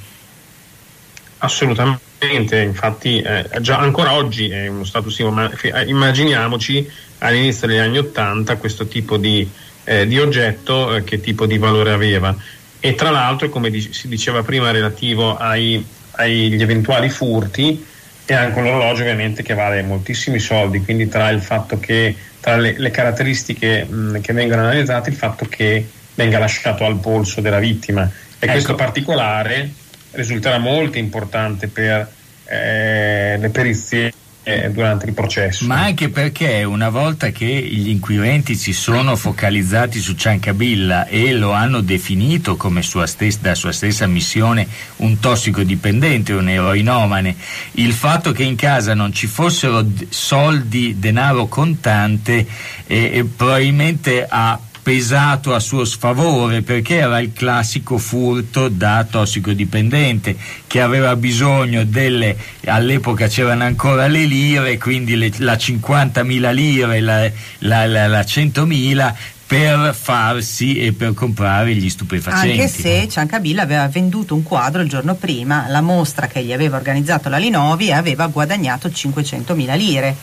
Assolutamente, 1.38 2.60
infatti 2.62 3.20
eh, 3.20 3.48
già 3.60 3.78
ancora 3.78 4.14
oggi 4.14 4.48
è 4.48 4.66
uno 4.66 4.84
status 4.84 5.18
ma 5.20 5.50
eh, 5.50 5.84
immaginiamoci 5.84 6.90
all'inizio 7.18 7.66
degli 7.66 7.76
anni 7.76 7.98
Ottanta 7.98 8.56
questo 8.56 8.86
tipo 8.86 9.18
di, 9.18 9.48
eh, 9.84 10.06
di 10.06 10.18
oggetto 10.18 10.94
eh, 10.94 11.04
che 11.04 11.20
tipo 11.20 11.46
di 11.46 11.58
valore 11.58 11.92
aveva. 11.92 12.34
E 12.80 12.94
tra 12.94 13.10
l'altro, 13.10 13.48
come 13.50 13.70
di- 13.70 13.92
si 13.92 14.08
diceva 14.08 14.42
prima, 14.42 14.70
relativo 14.70 15.36
ai- 15.36 15.84
agli 16.16 16.60
eventuali 16.60 17.08
furti, 17.08 17.84
è 18.24 18.32
anche 18.32 18.58
un 18.58 18.66
orologio 18.66 19.02
ovviamente 19.02 19.42
che 19.42 19.54
vale 19.54 19.82
moltissimi 19.82 20.38
soldi, 20.38 20.80
quindi 20.80 21.08
tra 21.08 21.28
il 21.28 21.42
fatto 21.42 21.78
che 21.78 22.14
tra 22.40 22.56
le, 22.56 22.74
le 22.76 22.90
caratteristiche 22.90 23.84
mh, 23.84 24.20
che 24.20 24.32
vengono 24.32 24.62
analizzate 24.62 25.10
il 25.10 25.16
fatto 25.16 25.46
che 25.46 25.86
venga 26.14 26.38
lasciato 26.38 26.84
al 26.84 26.98
polso 26.98 27.40
della 27.40 27.58
vittima. 27.58 28.10
E 28.38 28.46
questo 28.46 28.74
particolare 28.74 29.70
risulterà 30.12 30.58
molto 30.58 30.98
importante 30.98 31.68
per 31.68 32.08
eh, 32.44 33.36
le 33.38 33.48
perizie 33.48 34.12
eh, 34.44 34.70
durante 34.70 35.06
il 35.06 35.12
processo. 35.12 35.66
Ma 35.66 35.82
anche 35.82 36.10
perché 36.10 36.62
una 36.62 36.90
volta 36.90 37.30
che 37.30 37.46
gli 37.46 37.88
inquirenti 37.88 38.54
si 38.54 38.72
sono 38.72 39.16
focalizzati 39.16 39.98
su 39.98 40.14
Ciancabilla 40.14 41.06
e 41.06 41.32
lo 41.32 41.52
hanno 41.52 41.80
definito 41.80 42.56
come 42.56 42.82
sua 42.82 43.06
stessa, 43.06 43.38
da 43.40 43.54
sua 43.54 43.72
stessa 43.72 44.06
missione 44.06 44.66
un 44.96 45.18
tossicodipendente, 45.18 46.32
un 46.32 46.48
eroinomane, 46.48 47.34
il 47.72 47.92
fatto 47.92 48.32
che 48.32 48.44
in 48.44 48.56
casa 48.56 48.94
non 48.94 49.12
ci 49.12 49.26
fossero 49.26 49.84
soldi, 50.10 50.98
denaro 50.98 51.46
contante, 51.46 52.46
eh, 52.86 53.10
eh, 53.14 53.24
probabilmente 53.24 54.26
ha 54.28 54.58
pesato 54.84 55.54
a 55.54 55.60
suo 55.60 55.86
sfavore 55.86 56.60
perché 56.60 56.96
era 56.96 57.18
il 57.18 57.32
classico 57.32 57.96
furto 57.96 58.68
da 58.68 59.06
tossicodipendente 59.08 60.36
che 60.66 60.82
aveva 60.82 61.16
bisogno 61.16 61.84
delle 61.84 62.36
all'epoca 62.66 63.26
c'erano 63.26 63.64
ancora 63.64 64.06
le 64.06 64.26
lire 64.26 64.76
quindi 64.76 65.16
le- 65.16 65.32
la 65.38 65.54
50.000 65.54 66.52
lire 66.52 67.00
la, 67.00 67.30
la, 67.60 67.86
la, 67.86 68.06
la 68.06 68.20
100.000 68.20 69.14
per 69.46 69.94
farsi 69.98 70.78
e 70.78 70.92
per 70.92 71.14
comprare 71.14 71.74
gli 71.74 71.88
stupefacenti 71.88 72.60
Anche 72.60 72.68
se 72.68 73.08
Ciancabilla 73.08 73.62
aveva 73.62 73.88
venduto 73.88 74.34
un 74.34 74.42
quadro 74.42 74.82
il 74.82 74.88
giorno 74.88 75.14
prima, 75.14 75.66
la 75.68 75.80
mostra 75.80 76.26
che 76.26 76.42
gli 76.42 76.52
aveva 76.52 76.76
organizzato 76.76 77.28
la 77.30 77.36
Linovi 77.38 77.88
e 77.88 77.92
aveva 77.92 78.26
guadagnato 78.26 78.88
500.000 78.88 79.76
lire. 79.76 80.16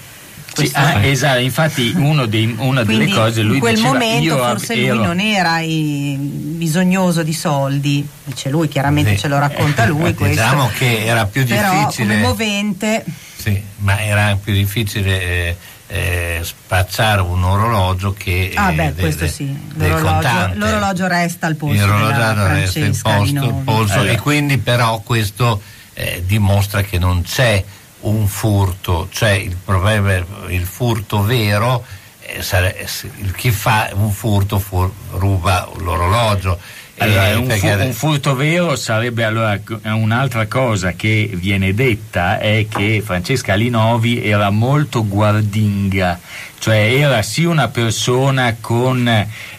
Sì, 0.54 0.70
ah, 0.74 1.02
esatto, 1.06 1.40
infatti 1.40 1.94
uno 1.96 2.26
dei- 2.26 2.54
una 2.58 2.84
delle 2.84 2.98
Quindi 3.06 3.14
cose 3.14 3.42
lui 3.42 3.54
in 3.56 3.60
quel 3.62 3.76
diceva 3.76 3.94
momento 3.94 4.24
io 4.24 4.38
forse 4.38 4.74
ero- 4.76 4.96
lui 4.96 5.06
non 5.06 5.20
era 5.22 5.60
i- 5.62 6.18
bisognoso 6.20 7.24
di 7.24 7.34
soldi, 7.34 8.06
dice 8.26 8.50
lui, 8.50 8.68
chiaramente 8.68 9.12
Sì. 9.12 9.20
ce 9.20 9.28
lo 9.30 9.40
racconta 9.40 9.86
lui 9.86 10.14
questo. 10.14 10.42
Diciamo 10.42 10.70
che 10.78 11.06
era 11.06 11.26
più 11.26 11.46
Però 11.46 11.72
difficile. 11.72 12.16
come 12.16 12.22
movente 12.28 13.06
Sì, 13.38 13.62
ma 13.78 14.00
era 14.02 14.38
più 14.42 14.54
difficile 14.54 15.22
eh, 15.22 15.58
eh, 15.88 16.40
spacciare 16.44 17.22
un 17.22 17.44
orologio 17.44 18.14
che 18.14 18.52
Ah 18.56 18.72
eh, 18.72 18.76
beh, 18.76 18.94
de- 18.94 19.02
questo 19.02 19.28
sì, 19.28 19.58
l'orologio, 19.76 20.52
l'orologio 20.54 21.08
resta 21.08 21.48
al 21.48 21.56
della 21.56 21.84
orologiato 21.86 22.48
resta 22.48 22.80
Francesca 22.80 23.10
posto, 23.10 23.44
il 23.46 23.54
polso, 23.64 24.04
Eh. 24.04 24.12
e 24.12 24.18
quindi 24.20 24.58
però 24.58 25.00
questo 25.00 25.62
eh, 25.94 26.24
dimostra 26.26 26.82
che 26.82 26.98
non 27.00 27.24
c'è 27.24 27.64
un 28.02 28.28
furto, 28.28 29.08
c'è 29.12 29.32
il 29.32 29.56
problema, 29.64 30.16
il 30.50 30.66
furto 30.66 31.24
vero, 31.24 31.84
eh, 32.22 32.42
sare- 32.42 32.88
il- 33.20 33.32
chi 33.34 33.52
fa 33.52 33.90
un 33.94 34.12
furto 34.12 34.60
fur- 34.60 34.92
ruba 35.14 35.70
l'orologio. 35.78 36.60
Allora, 36.98 37.30
Eh, 37.30 37.36
un, 37.36 37.50
fu- 37.50 37.68
un 37.68 37.94
furto 37.94 38.36
vero 38.36 38.76
sarebbe 38.76 39.24
allora 39.24 39.60
un'altra 39.86 40.46
cosa 40.46 40.92
che 40.92 41.32
viene 41.34 41.74
detta 41.74 42.38
è 42.38 42.68
che 42.70 43.02
Francesca 43.04 43.56
Linovi 43.56 44.24
era 44.24 44.52
molto 44.52 45.08
guardinga, 45.08 46.20
cioè 46.62 46.94
era 46.94 47.24
sì 47.24 47.44
una 47.44 47.70
persona 47.70 48.56
con 48.62 49.08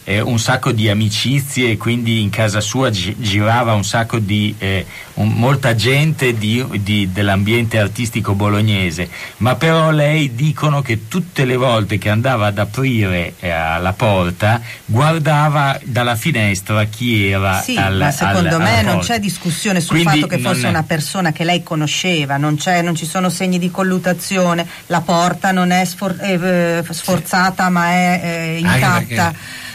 eh, 0.05 0.21
un 0.21 0.39
sacco 0.39 0.71
di 0.73 0.89
amicizie 0.89 1.71
e 1.73 1.77
quindi 1.77 2.21
in 2.23 2.31
casa 2.31 2.61
sua 2.61 2.91
gi- 2.91 3.17
girava 3.19 3.73
un 3.75 3.85
sacco 3.85 4.19
di 4.21 4.55
eh, 4.59 4.85
un- 5.15 5.31
molta 5.33 5.75
gente 5.75 6.37
di- 6.37 6.65
di- 6.81 7.11
dell'ambiente 7.13 7.79
artistico 7.79 8.35
bolognese, 8.35 9.09
ma 9.39 9.55
però 9.57 9.91
lei 9.91 10.35
dicono 10.35 10.81
che 10.83 11.07
tutte 11.09 11.45
le 11.45 11.57
volte 11.57 11.99
che 11.99 12.09
andava 12.09 12.47
ad 12.47 12.59
aprire 12.59 13.35
eh, 13.41 13.49
la 13.49 13.93
porta 13.97 14.61
guardava 14.85 15.79
dalla 15.85 16.15
finestra 16.17 16.85
chi 16.85 17.27
era 17.29 17.61
Sì, 17.61 17.77
al- 17.77 17.97
ma 17.97 18.11
secondo 18.13 18.57
al- 18.57 18.63
me 18.63 18.71
alla 18.79 18.83
non 18.83 18.97
porta. 18.99 19.15
c'è 19.15 19.19
discussione 19.21 19.81
sul 19.81 20.01
Quindi 20.01 20.21
fatto 20.21 20.27
che 20.29 20.39
fosse 20.39 20.67
è- 20.67 20.69
una 20.69 20.83
persona 20.85 21.33
che 21.33 21.43
lei 21.45 21.63
conosceva, 21.65 22.37
non, 22.37 22.57
c'è- 22.57 22.83
non 22.83 22.95
ci 22.95 23.07
sono 23.07 23.29
segni 23.29 23.59
di 23.59 23.71
collutazione, 23.71 24.67
la 24.87 25.01
porta 25.01 25.51
non 25.53 25.71
è 25.73 25.85
sfor- 25.85 26.21
eh, 26.21 26.83
sforzata 26.93 27.69
ma 27.69 27.89
è 27.91 28.21
eh, 28.23 28.59
intatta. 28.59 29.35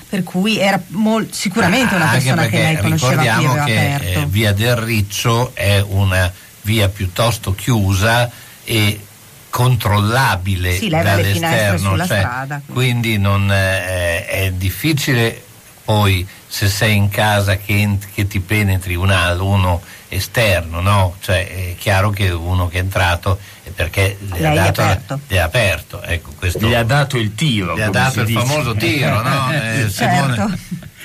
Per 0.09 0.23
cui 0.23 0.57
era 0.57 0.81
mol- 0.89 1.27
sicuramente 1.33 1.93
una 1.95 2.05
Anche 2.05 2.17
persona 2.19 2.45
che 2.47 2.57
lei 2.57 2.77
conosceva 2.77 3.11
ricordiamo 3.21 3.49
aveva 3.51 3.65
che 3.65 3.77
aperto. 3.77 4.19
eh, 4.21 4.25
via 4.27 4.53
del 4.53 4.75
Riccio 4.77 5.51
è 5.53 5.83
una 5.85 6.31
via 6.61 6.87
piuttosto 6.87 7.53
chiusa 7.53 8.29
e 8.63 9.01
controllabile 9.49 10.77
Sì, 10.77 10.87
dall'esterno, 10.89 11.97
cioè, 11.97 12.05
strada, 12.05 12.61
quindi 12.65 13.17
non, 13.17 13.51
eh, 13.51 14.25
è 14.25 14.51
difficile 14.55 15.43
poi 15.87 16.27
se 16.49 16.67
sei 16.67 16.97
in 16.97 17.07
casa 17.07 17.55
che, 17.55 17.73
ent- 17.79 18.07
che 18.13 18.27
ti 18.27 18.41
penetri 18.41 18.93
un 18.95 19.09
al- 19.09 19.39
uno 19.39 19.81
esterno, 20.09 20.81
no? 20.81 21.15
Cioè 21.21 21.47
è 21.47 21.75
chiaro 21.77 22.09
che 22.09 22.29
uno 22.29 22.67
che 22.67 22.79
è 22.79 22.81
entrato 22.81 23.39
è 23.63 23.69
perché 23.69 24.17
le 24.33 24.47
ha 24.47 24.53
dato 24.53 24.81
aperto. 24.81 25.19
le 25.27 25.39
ha 25.39 25.45
aperto, 25.45 26.01
ecco, 26.01 26.31
questo 26.37 26.67
gli 26.67 26.73
ha 26.73 26.83
dato 26.83 27.17
il 27.17 27.33
tiro 27.35 27.75
gli 27.77 27.81
ha 27.81 27.89
dato 27.89 28.19
il 28.19 28.25
dice. 28.25 28.39
famoso 28.39 28.75
tiro, 28.75 29.21
no? 29.21 29.49
Eh, 29.55 29.89
Simone, 29.89 30.35
Certo. 30.35 30.57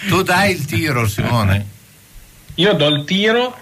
tu 0.09 0.23
dai 0.23 0.51
il 0.51 0.65
tiro, 0.65 1.07
Simone? 1.07 1.67
Io 2.57 2.73
do 2.75 2.89
il 2.89 3.05
tiro 3.05 3.55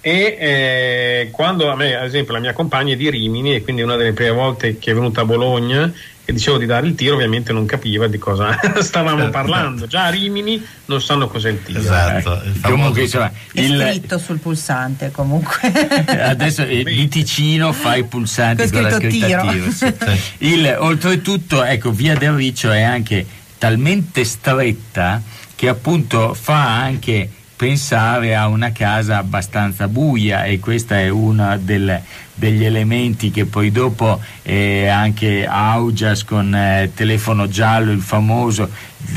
e 0.00 0.36
eh, 0.40 1.28
quando 1.32 1.70
a 1.70 1.76
me, 1.76 1.96
ad 1.96 2.04
esempio, 2.06 2.32
la 2.32 2.40
mia 2.40 2.54
compagna 2.54 2.94
è 2.94 2.96
di 2.96 3.10
Rimini 3.10 3.54
e 3.56 3.62
quindi 3.62 3.82
una 3.82 3.96
delle 3.96 4.12
prime 4.14 4.30
volte 4.30 4.78
che 4.78 4.92
è 4.92 4.94
venuta 4.94 5.20
a 5.20 5.24
Bologna 5.26 5.92
e 6.28 6.32
dicevo 6.32 6.58
di 6.58 6.66
dare 6.66 6.86
il 6.88 6.96
tiro, 6.96 7.14
ovviamente 7.14 7.52
non 7.52 7.66
capiva 7.66 8.08
di 8.08 8.18
cosa 8.18 8.58
stavamo 8.82 9.28
parlando. 9.30 9.86
Già 9.86 10.06
a 10.06 10.10
Rimini 10.10 10.60
non 10.86 11.00
sanno 11.00 11.28
cos'è 11.28 11.50
il 11.50 11.62
tiro. 11.62 11.78
Esatto, 11.78 12.32
il 12.44 12.52
famoso- 12.52 12.68
Comunque, 12.68 13.02
insomma, 13.02 13.30
È 13.52 13.60
il- 13.60 13.86
scritto 13.88 14.18
sul 14.18 14.38
pulsante 14.38 15.10
comunque. 15.12 15.58
adesso 16.22 16.62
il 16.62 16.82
Viticino 16.84 17.72
fa 17.72 17.94
i 17.94 18.04
pulsanti 18.04 18.68
con 18.70 18.82
la 18.82 18.90
scritta 18.90 19.26
tiro. 19.26 19.50
tiro, 19.50 19.70
sì. 19.70 19.94
Il- 20.38 20.76
oltretutto, 20.78 21.62
ecco, 21.62 21.92
Via 21.92 22.16
del 22.16 22.32
Riccio 22.32 22.72
è 22.72 22.82
anche 22.82 23.24
talmente 23.58 24.24
stretta 24.24 25.22
che 25.54 25.68
appunto 25.68 26.34
fa 26.34 26.76
anche 26.82 27.30
pensare 27.56 28.34
a 28.36 28.48
una 28.48 28.70
casa 28.72 29.16
abbastanza 29.16 29.88
buia 29.88 30.44
e 30.44 30.58
questo 30.60 30.92
è 30.94 31.08
uno 31.08 31.56
del- 31.58 32.00
degli 32.38 32.64
elementi 32.64 33.30
che 33.30 33.46
poi 33.46 33.72
dopo 33.72 34.20
eh, 34.42 34.86
anche 34.88 35.46
Augias 35.46 36.22
con 36.22 36.54
eh, 36.54 36.90
telefono 36.94 37.48
giallo, 37.48 37.90
il 37.92 38.02
famoso, 38.02 38.68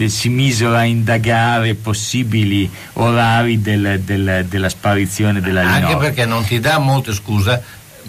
si 0.08 0.30
misero 0.30 0.74
a 0.76 0.84
indagare 0.86 1.76
possibili 1.76 2.70
orari 2.94 3.62
del- 3.62 4.00
del- 4.06 4.46
della 4.48 4.70
sparizione 4.70 5.42
della 5.42 5.62
Anche 5.62 5.80
Linora. 5.88 5.98
perché 5.98 6.26
non 6.26 6.46
ti 6.46 6.60
dà 6.62 6.78
molto, 6.80 7.14
scusa, 7.14 7.62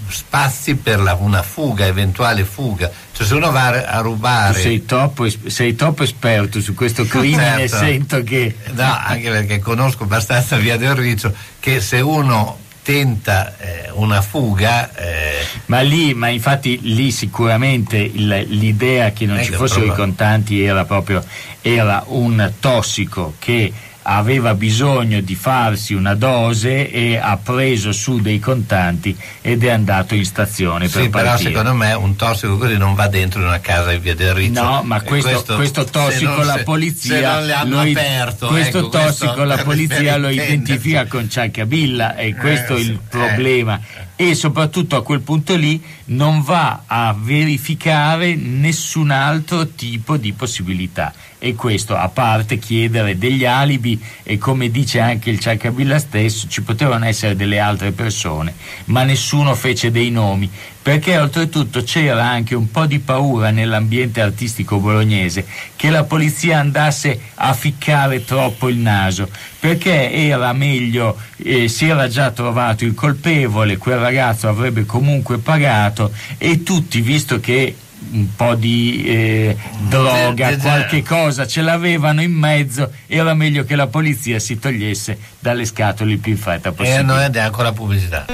spazi 0.09 0.77
per 0.77 1.01
la- 1.01 1.15
una 1.15 1.43
fuga, 1.43 1.87
eventuale 1.87 2.45
fuga. 2.45 2.91
Cioè 3.13 3.27
se 3.27 3.35
uno 3.35 3.51
va 3.51 3.67
a- 3.67 3.97
Tu 3.99 4.03
rubare... 4.03 4.61
sei 4.61 4.85
troppo, 4.85 5.27
sei 5.47 5.75
troppo 5.75 6.05
esperto 6.05 6.61
su 6.61 6.75
questo 6.75 7.05
crimine, 7.05 7.69
Certo. 7.69 7.77
sento 7.77 8.23
che... 8.23 8.55
No, 8.75 8.97
anche 9.05 9.29
perché 9.31 9.59
conosco 9.59 10.05
abbastanza 10.05 10.57
Via 10.57 10.77
del 10.77 10.95
Riccio 10.95 11.35
che 11.59 11.81
se 11.81 12.01
uno 12.01 12.59
tenta 12.91 13.57
eh, 13.59 13.91
una 13.93 14.21
fuga... 14.21 14.93
eh, 14.97 15.47
Ma 15.67 15.81
lì, 15.81 16.13
ma 16.15 16.29
infatti 16.29 16.81
lì 16.83 17.13
sicuramente 17.13 17.97
il- 17.99 18.47
l'idea 18.49 19.13
che 19.13 19.27
non 19.27 19.37
Ecco, 19.37 19.45
ci 19.47 19.53
fossero 19.53 19.85
i 19.85 19.95
contanti 19.95 20.61
era 20.63 20.85
proprio 20.85 21.23
era 21.63 22.03
un 22.09 22.53
tossico 22.59 23.35
che 23.39 23.73
aveva 24.03 24.55
bisogno 24.55 25.21
di 25.21 25.35
farsi 25.35 25.95
una 25.95 26.15
dose 26.15 26.91
e 26.91 27.17
ha 27.19 27.37
preso 27.37 27.93
su 27.93 28.21
dei 28.21 28.39
contanti 28.39 29.17
ed 29.43 29.63
è 29.63 29.71
andato 29.71 30.15
in 30.15 30.25
stazione 30.25 30.89
per 30.89 31.03
sì, 31.03 31.09
però 31.11 31.25
partire. 31.31 31.51
secondo 31.51 31.75
me 31.75 31.93
un 31.93 32.17
tossico 32.17 32.57
così 32.57 32.77
non 32.77 32.95
va 32.95 33.09
dentro 33.09 33.41
in 33.41 33.47
una 33.47 33.61
casa 33.61 33.93
in 33.93 34.01
Via 34.01 34.15
del 34.15 34.33
Riccio. 34.35 34.63
No, 34.63 34.83
ma 34.85 35.03
questo, 35.03 35.55
questo 35.55 35.85
se 35.85 35.91
tossico 35.91 36.31
non- 36.37 36.47
la 36.47 36.55
se- 36.55 36.63
polizia 36.63 37.43
se 37.43 37.53
hanno 37.53 37.71
lo 37.83 37.91
aperto, 37.91 38.47
questo 38.47 38.79
ecco, 38.79 38.89
tossico 38.89 39.25
questo 39.27 39.45
la 39.45 39.55
per- 39.57 39.65
polizia 39.71 40.13
per 40.13 40.21
lo 40.21 40.29
identifica 40.31 41.07
con 41.07 41.29
Ciancabilla 41.29 42.17
e 42.17 42.35
questo 42.35 42.77
è 42.77 42.81
sì, 42.81 42.87
il 42.87 42.93
eh. 42.93 43.09
problema 43.09 43.81
e 44.17 44.35
soprattutto 44.35 44.97
a 44.97 45.03
quel 45.03 45.21
punto 45.21 45.57
lì 45.57 45.83
non 46.07 46.43
va 46.43 46.83
a 46.87 47.15
verificare 47.19 48.35
nessun 48.35 49.11
altro 49.11 49.69
tipo 49.69 50.17
di 50.17 50.33
possibilità 50.33 51.13
e 51.43 51.55
questo 51.55 51.97
a 51.97 52.09
parte 52.09 52.59
chiedere 52.59 53.17
degli 53.17 53.47
alibi 53.47 53.99
e 54.23 54.37
come 54.37 54.71
dice 54.71 55.01
anche 55.01 55.31
il 55.31 55.41
Ciancabilla 55.41 55.99
stesso 55.99 56.47
ci 56.49 56.63
potevano 56.63 57.07
essere 57.07 57.35
delle 57.35 57.59
altre 57.59 57.93
persone 57.93 58.55
ma 58.87 59.03
nessuno 59.05 59.55
fece 59.55 59.91
dei 59.91 60.11
nomi 60.11 60.49
perché 60.83 61.19
oltretutto 61.19 61.83
c'era 61.83 62.29
anche 62.29 62.55
un 62.55 62.71
po' 62.71 62.85
di 62.85 62.99
paura 62.99 63.51
nell'ambiente 63.51 64.21
artistico 64.21 64.79
bolognese 64.79 65.47
che 65.77 65.89
la 65.89 66.05
polizia 66.05 66.59
andasse 66.59 67.19
a 67.37 67.55
ficcare 67.55 68.23
troppo 68.25 68.69
il 68.69 68.77
naso 68.77 69.29
perché 69.61 70.11
era 70.11 70.55
meglio, 70.55 71.19
eh, 71.37 71.69
si 71.69 71.87
era 71.87 72.09
già 72.09 72.31
trovato 72.31 72.87
il 72.87 72.95
colpevole, 72.95 73.77
quel 73.77 73.99
ragazzo 73.99 74.49
avrebbe 74.49 74.87
comunque 74.87 75.37
pagato 75.37 76.13
e 76.39 76.63
tutti, 76.63 77.03
visto 77.03 77.41
che 77.41 77.77
un 78.13 78.35
po' 78.35 78.55
di 78.55 79.05
eh, 79.07 79.57
droga, 79.89 80.57
qualche 80.59 81.03
cosa 81.03 81.47
ce 81.47 81.61
l'avevano 81.63 82.23
in 82.23 82.33
mezzo, 82.33 82.91
era 83.07 83.35
meglio 83.35 83.65
che 83.65 83.77
la 83.77 83.87
polizia 83.87 84.39
si 84.39 84.59
togliesse 84.59 85.19
dalle 85.39 85.65
scatole 85.65 86.13
il 86.13 86.19
più 86.19 86.33
in 86.33 86.39
fretta 86.39 86.71
E 86.71 86.73
possibile. 86.73 87.03
noi 87.03 87.25
andiamo 87.25 87.51
con 87.51 87.65
la 87.65 87.73
pubblicità. 87.73 88.27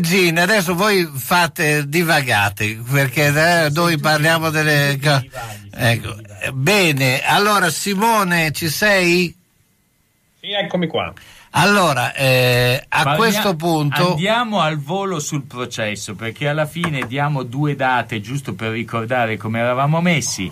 Jean, 0.00 0.38
adesso 0.38 0.74
voi 0.74 1.08
fate 1.14 1.88
divagate, 1.88 2.80
perché 2.90 3.26
eh, 3.66 3.70
noi 3.70 3.98
parliamo 3.98 4.50
delle... 4.50 4.98
co- 5.02 5.22
Ecco. 5.76 6.16
Bene, 6.52 7.20
allora 7.22 7.70
Simone, 7.70 8.52
ci 8.52 8.68
sei? 8.68 9.34
Sì, 10.40 10.52
eccomi 10.52 10.86
qua. 10.86 11.12
Allora, 11.56 12.12
eh, 12.14 12.84
a 12.88 13.02
Parlia- 13.02 13.16
questo 13.16 13.56
punto... 13.56 14.10
andiamo 14.10 14.60
al 14.60 14.78
volo 14.78 15.20
sul 15.20 15.44
processo 15.44 16.14
perché 16.14 16.48
alla 16.48 16.66
fine 16.66 17.06
diamo 17.06 17.44
due 17.44 17.76
date 17.76 18.20
giusto 18.20 18.54
per 18.54 18.72
ricordare 18.72 19.36
come 19.36 19.60
eravamo 19.60 20.00
messi. 20.00 20.50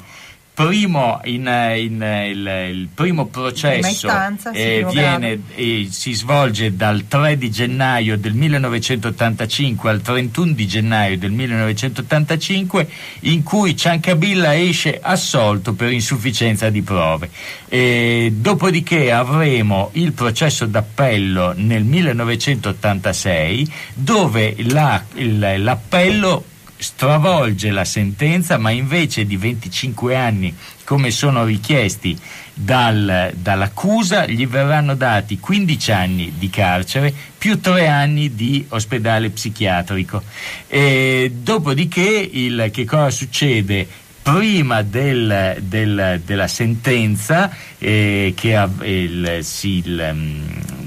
Primo, 0.54 1.18
in, 1.24 1.48
eh, 1.48 1.80
in, 1.80 2.02
eh, 2.02 2.28
il, 2.28 2.46
il 2.76 2.88
primo 2.92 3.24
processo 3.26 3.88
istanza, 3.88 4.50
eh, 4.50 4.80
viene, 4.92 5.40
eh, 5.54 5.86
si 5.90 6.12
svolge 6.12 6.76
dal 6.76 7.04
3 7.08 7.38
di 7.38 7.50
gennaio 7.50 8.18
del 8.18 8.34
1985 8.34 9.88
al 9.90 10.02
31 10.02 10.52
di 10.52 10.66
gennaio 10.66 11.16
del 11.16 11.30
1985 11.30 12.86
in 13.20 13.42
cui 13.42 13.74
Ciancabilla 13.74 14.54
esce 14.54 14.98
assolto 15.00 15.72
per 15.72 15.90
insufficienza 15.90 16.68
di 16.68 16.82
prove. 16.82 17.30
E 17.70 18.30
dopodiché 18.36 19.10
avremo 19.10 19.88
il 19.94 20.12
processo 20.12 20.66
d'appello 20.66 21.54
nel 21.56 21.82
1986 21.84 23.72
dove 23.94 24.54
la- 24.68 25.02
il- 25.14 25.54
l'appello 25.62 26.44
stravolge 26.82 27.70
la 27.70 27.84
sentenza, 27.84 28.58
ma 28.58 28.70
invece 28.70 29.24
di 29.24 29.36
25 29.36 30.16
anni 30.16 30.54
come 30.84 31.10
sono 31.10 31.44
richiesti 31.44 32.18
dal- 32.52 33.32
dall'accusa, 33.34 34.26
gli 34.26 34.46
verranno 34.46 34.94
dati 34.94 35.38
15 35.38 35.92
anni 35.92 36.34
di 36.36 36.50
carcere 36.50 37.14
più 37.38 37.60
3 37.60 37.88
anni 37.88 38.34
di 38.34 38.66
ospedale 38.68 39.30
psichiatrico. 39.30 40.22
E 40.68 41.32
dopodiché 41.34 42.28
il- 42.32 42.68
che 42.72 42.84
cosa 42.84 43.10
succede? 43.10 43.86
Prima 44.22 44.82
del- 44.82 45.56
del- 45.60 46.20
della 46.24 46.46
sentenza, 46.46 47.50
eh, 47.78 48.34
che 48.36 48.54
av- 48.54 48.84
il, 48.86 49.38
sì, 49.42 49.82
il, 49.84 50.10
mm, 50.12 50.40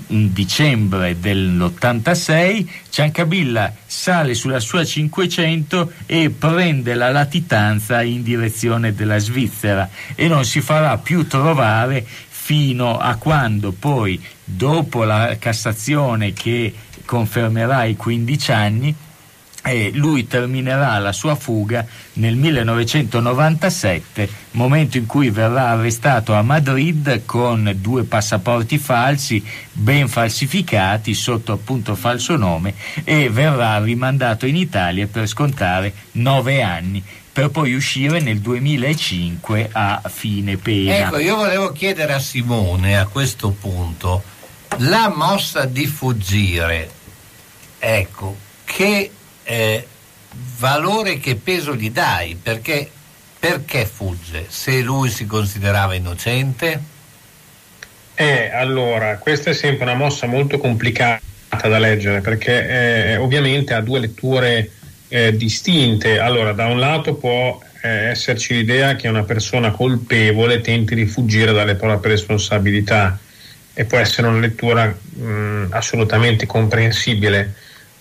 dicembre 0.08 1.20
dell'86, 1.20 2.68
Ciancabilla 2.89 3.74
sale 3.86 4.34
sulla 4.34 4.60
sua 4.60 4.84
500 4.84 5.91
e 6.06 6.30
prende 6.30 6.93
la 6.93 7.12
latitanza 7.12 8.01
in 8.01 8.24
direzione 8.24 8.93
della 8.93 9.18
Svizzera 9.18 9.89
e 10.16 10.28
non 10.28 10.45
si 10.45 10.62
farà 10.62 10.97
più 10.97 11.28
trovare 11.28 12.06
fino 12.30 12.97
a 12.99 13.16
quando 13.16 13.72
poi, 13.72 14.24
dopo 14.43 15.03
la 15.03 15.36
Cassazione 15.39 16.34
che 16.34 16.74
confermerà 17.06 17.86
i 17.86 17.95
15 17.95 18.51
anni, 18.51 18.95
e 19.68 19.89
lui 19.93 20.28
terminerà 20.28 20.95
la 20.99 21.11
sua 21.11 21.34
fuga 21.34 21.86
nel 22.13 22.36
1997, 22.36 24.30
momento 24.51 24.97
in 24.97 25.07
cui 25.07 25.32
verrà 25.32 25.70
arrestato 25.70 26.36
a 26.36 26.43
Madrid 26.43 27.24
con 27.26 27.76
due 27.78 28.03
passaporti 28.03 28.78
falsi, 28.78 29.43
ben 29.72 30.07
falsificati, 30.07 31.16
sotto 31.16 31.51
appunto 31.51 31.95
falso 31.95 32.36
nome, 32.36 32.76
e 33.03 33.30
verrà 33.32 33.80
rimandato 33.84 34.45
in 34.45 34.55
Italia 34.55 35.07
per 35.07 35.28
scontare 35.28 35.93
nove 36.11 36.61
anni, 36.61 37.03
per 37.34 37.49
poi 37.49 37.74
uscire 37.74 38.20
nel 38.20 38.41
2005 38.41 39.70
a 39.72 39.99
fine 40.05 40.57
pena. 40.57 41.07
Ecco, 41.07 41.18
io 41.18 41.38
volevo 41.38 41.72
chiedere 41.72 42.13
a 42.13 42.20
Simone 42.20 42.99
a 42.99 43.07
questo 43.07 43.49
punto, 43.49 44.22
la 44.78 45.11
mossa 45.13 45.66
di 45.66 45.88
fuggire, 45.88 46.91
ecco, 47.80 48.38
che 48.63 49.09
eh, 49.46 49.88
valore, 50.58 51.20
che 51.20 51.36
peso 51.36 51.76
gli 51.76 51.89
dai? 51.91 52.38
Perché, 52.41 52.89
perché 53.39 53.86
fugge? 53.86 54.46
Se 54.50 54.82
lui 54.82 55.10
si 55.10 55.26
considerava 55.26 55.93
innocente? 55.93 56.93
Eh, 58.16 58.50
allora, 58.54 59.18
questa 59.18 59.52
è 59.52 59.54
sempre 59.54 59.84
una 59.84 59.96
mossa 59.96 60.26
molto 60.26 60.58
complicata 60.58 61.22
da 61.68 61.80
leggere 61.80 62.22
perché 62.22 63.14
eh, 63.14 63.16
ovviamente 63.18 63.74
ha 63.74 63.82
due 63.82 64.00
letture 64.00 64.72
eh, 65.08 65.36
distinte. 65.36 66.20
Allora, 66.20 66.54
da 66.54 66.66
un 66.66 66.80
lato 66.80 67.16
può 67.16 67.60
eh, 67.82 68.10
esserci 68.10 68.54
l'idea 68.54 68.96
che 68.96 69.08
una 69.08 69.24
persona 69.24 69.72
colpevole 69.72 70.62
tenti 70.62 70.96
di 70.96 71.06
fuggire 71.06 71.54
dalle 71.54 71.76
proprie 71.76 72.14
responsabilità 72.14 73.20
e 73.74 73.86
può 73.86 73.98
essere 73.98 74.28
una 74.28 74.39
lettura 74.39 74.86
mh, 74.86 75.68
assolutamente 75.70 76.46
comprensibile. 76.46 77.54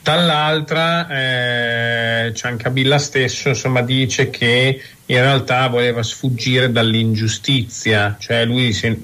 Dall'altra, 0.04 1.08
eh, 2.26 2.34
Ciancabilla 2.34 2.98
stesso 2.98 3.48
insomma, 3.48 3.80
dice 3.80 4.28
che 4.28 4.78
in 5.06 5.16
realtà 5.16 5.66
voleva 5.68 6.02
sfuggire 6.02 6.70
dall'ingiustizia, 6.70 8.14
cioè 8.20 8.44
lui 8.44 8.74
se- 8.74 9.00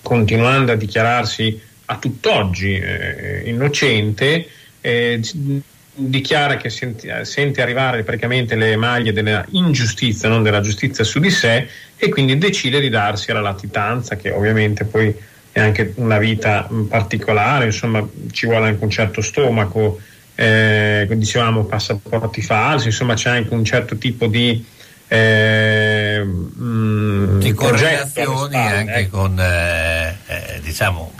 continuando 0.00 0.72
a 0.72 0.76
dichiararsi 0.76 1.60
a 1.84 1.98
tutt'oggi 1.98 2.72
eh, 2.76 3.42
innocente, 3.44 4.48
eh, 4.80 5.20
di- 5.20 5.60
dichiara 5.92 6.56
che 6.56 6.70
senti- 6.70 7.10
sente 7.24 7.60
arrivare 7.60 8.02
praticamente 8.02 8.54
le 8.56 8.74
maglie 8.76 9.12
della 9.12 9.44
ingiustizia, 9.50 10.30
non 10.30 10.42
della 10.42 10.62
giustizia 10.62 11.04
su 11.04 11.18
di 11.20 11.30
sé 11.30 11.68
e 11.94 12.08
quindi 12.08 12.38
decide 12.38 12.80
di 12.80 12.88
darsi 12.88 13.30
alla 13.30 13.42
latitanza 13.42 14.16
che 14.16 14.30
ovviamente 14.30 14.84
poi 14.84 15.14
è 15.52 15.60
anche 15.60 15.92
una 15.96 16.16
vita 16.16 16.66
particolare, 16.88 17.66
insomma 17.66 18.02
ci 18.32 18.46
vuole 18.46 18.68
anche 18.68 18.82
un 18.82 18.90
certo 18.90 19.20
stomaco, 19.20 20.00
eh, 20.40 21.08
dicevamo 21.16 21.64
passaporti 21.64 22.42
falsi, 22.42 22.86
insomma 22.86 23.14
c'è 23.14 23.30
anche 23.30 23.52
un 23.52 23.64
certo 23.64 23.96
tipo 23.96 24.28
di, 24.28 24.64
eh, 25.08 26.22
mh, 26.22 27.38
Di 27.40 27.54
progetto 27.54 28.20
alle 28.20 28.24
correlazioni 28.24 28.56
anche 28.56 28.94
ecco. 28.94 29.18
con, 29.18 29.40
eh, 29.40 30.16
eh, 30.26 30.60
diciamo, 30.62 31.12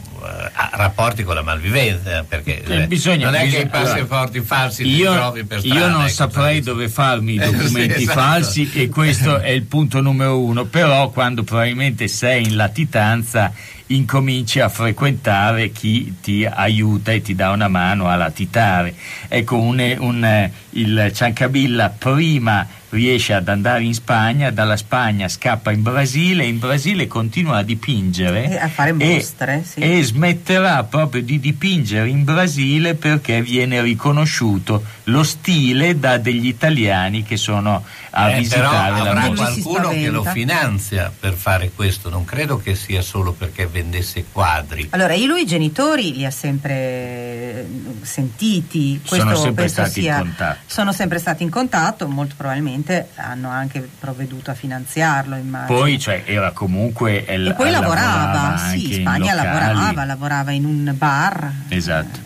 rapporti 0.72 1.22
con 1.24 1.34
la 1.34 1.42
malvivenza, 1.42 2.24
perché 2.28 2.62
Eh, 2.64 2.82
eh, 2.82 2.86
bisogna- 2.86 3.26
non 3.26 3.34
è 3.34 3.40
che 3.40 3.44
bisogna- 3.46 3.64
i 3.64 3.68
passaporti 3.68 4.40
falsi 4.40 4.84
li 4.84 4.96
Io, 4.96 5.12
trovi 5.14 5.44
per 5.44 5.60
strada. 5.60 5.80
io 5.80 5.88
non 5.88 6.00
ecco, 6.02 6.10
saprei 6.12 6.60
dove 6.60 6.88
farmi 6.88 7.34
i 7.34 7.38
Eh, 7.38 7.44
sì, 7.46 7.50
documenti 7.56 8.02
esatto. 8.02 8.20
falsi 8.20 8.70
e 8.74 8.88
questo 8.88 9.38
è 9.38 9.50
il 9.50 9.62
punto 9.64 10.00
numero 10.00 10.38
uno, 10.40 10.64
però 10.64 11.10
quando 11.10 11.42
probabilmente 11.42 12.08
sei 12.08 12.44
in 12.44 12.56
latitanza 12.56 13.52
incominci 13.90 14.60
a 14.60 14.68
frequentare 14.68 15.70
chi 15.70 16.16
ti 16.20 16.44
aiuta 16.44 17.12
e 17.12 17.22
ti 17.22 17.34
dà 17.34 17.50
una 17.50 17.68
mano 17.68 18.06
a 18.08 18.16
latitare. 18.16 18.94
Ecco, 19.28 19.56
un, 19.58 19.96
un- 19.98 20.50
il 20.70 21.10
Ciancabilla 21.14 21.88
prima 21.88 22.66
riesce 22.90 23.34
ad 23.34 23.48
andare 23.48 23.82
in 23.84 23.94
Spagna, 23.94 24.50
dalla 24.50 24.76
Spagna 24.76 25.28
scappa 25.28 25.70
in 25.72 25.82
Brasile, 25.82 26.44
in 26.44 26.58
Brasile 26.58 27.06
continua 27.06 27.58
a 27.58 27.62
dipingere 27.62 28.50
E 28.50 28.56
a 28.56 28.68
fare 28.68 28.90
e- 28.90 29.14
mostre, 29.14 29.62
sì. 29.64 29.80
e 29.80 30.02
smetterà 30.02 30.82
proprio 30.84 31.22
di 31.22 31.38
dipingere 31.38 32.08
in 32.08 32.24
Brasile 32.24 32.94
perché 32.94 33.42
viene 33.42 33.82
riconosciuto 33.82 34.82
lo 35.04 35.22
stile 35.22 35.98
da 35.98 36.18
degli 36.18 36.46
italiani 36.46 37.22
che 37.22 37.36
sono 37.36 37.84
a 38.10 38.28
Eh, 38.30 38.30
però 38.30 38.38
visitare 38.38 38.90
la 38.90 39.10
avrà 39.10 39.26
mostra. 39.28 39.46
qualcuno 39.62 39.88
che 39.90 40.08
lo 40.10 40.22
finanzia 40.24 41.12
per 41.18 41.34
fare 41.34 41.70
questo, 41.74 42.08
non 42.08 42.24
credo 42.24 42.58
che 42.58 42.74
sia 42.74 43.02
solo 43.02 43.32
perché 43.32 43.66
vendesse 43.66 44.24
quadri. 44.32 44.86
Allora, 44.90 45.14
io 45.14 45.26
lui 45.26 45.42
i 45.42 45.46
genitori 45.46 46.14
li 46.14 46.24
ha 46.24 46.30
sempre 46.30 46.74
eh, 46.74 47.66
sentiti, 48.02 49.00
questo 49.06 49.26
Sono 49.26 49.36
sempre 49.36 49.64
penso 49.64 49.82
stati 49.84 49.98
in 49.98 50.04
sia- 50.04 50.18
contatto. 50.18 50.58
sono 50.66 50.92
sempre 50.92 51.18
stati 51.18 51.42
in 51.42 51.50
contatto, 51.50 52.08
molto 52.08 52.34
probabilmente 52.36 53.08
hanno 53.16 53.48
anche 53.50 53.86
provveduto 53.98 54.50
a 54.50 54.54
finanziarlo, 54.54 55.36
immagino. 55.36 55.78
Poi 55.78 55.98
cioè, 55.98 56.22
era 56.26 56.50
comunque 56.52 57.24
el- 57.26 57.48
e 57.48 57.54
poi 57.54 57.70
lavorava, 57.70 58.24
lavorava 58.32 58.56
sì, 58.70 58.84
in 58.86 58.92
in 58.92 59.00
Spagna 59.00 59.34
locali. 59.34 59.46
lavorava, 59.60 60.04
lavorava 60.04 60.50
in 60.52 60.64
un 60.64 60.94
bar, 60.96 61.52
Esatto. 61.68 62.18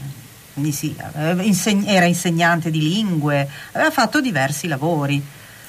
quindi 0.52 0.72
sì, 0.72 0.94
era 1.86 2.04
insegnante 2.06 2.70
di 2.70 2.80
lingue, 2.80 3.48
aveva 3.72 3.90
fatto 3.90 4.20
diversi 4.20 4.68
lavori. 4.68 5.22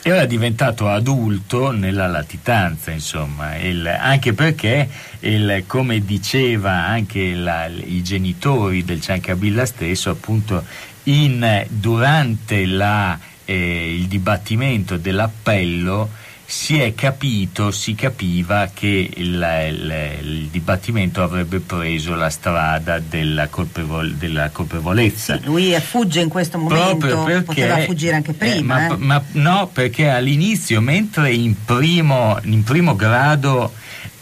Era 0.05 0.25
diventato 0.25 0.89
adulto 0.89 1.71
nella 1.71 2.07
latitanza, 2.07 2.91
insomma, 2.91 3.55
il- 3.57 3.87
anche 3.87 4.33
perché, 4.33 4.89
il- 5.21 5.63
come 5.65 6.03
diceva 6.03 6.71
anche 6.85 7.33
la- 7.33 7.67
i 7.67 8.03
genitori 8.03 8.83
del 8.83 8.99
Ciancabilla 8.99 9.65
stesso, 9.65 10.09
appunto, 10.09 10.65
in- 11.03 11.65
durante 11.69 12.65
la, 12.65 13.17
eh, 13.45 13.95
il 13.95 14.07
dibattimento 14.07 14.97
dell'appello 14.97 16.09
si 16.45 16.79
è 16.79 16.93
capito, 16.93 17.71
si 17.71 17.95
capiva 17.95 18.69
che 18.73 19.09
il, 19.15 19.47
il- 19.69 20.17
il 20.23 20.47
dibattimento 20.47 21.23
avrebbe 21.23 21.59
preso 21.59 22.15
la 22.15 22.29
strada 22.29 22.99
della, 22.99 23.47
colpevol- 23.47 24.13
della 24.13 24.49
colpevolezza. 24.49 25.39
Lui 25.43 25.73
fugge 25.79 26.21
in 26.21 26.29
questo 26.29 26.57
momento, 26.57 27.23
perché, 27.23 27.41
poteva 27.43 27.77
fuggire 27.79 28.15
anche 28.15 28.31
eh, 28.31 28.35
prima. 28.35 28.87
ma, 28.87 28.93
eh. 28.93 28.97
ma 28.97 29.23
no, 29.31 29.69
perché 29.73 30.09
all'inizio, 30.09 30.79
mentre 30.81 31.31
in 31.33 31.55
primo, 31.65 32.37
in 32.43 32.63
primo 32.63 32.95
grado 32.95 33.73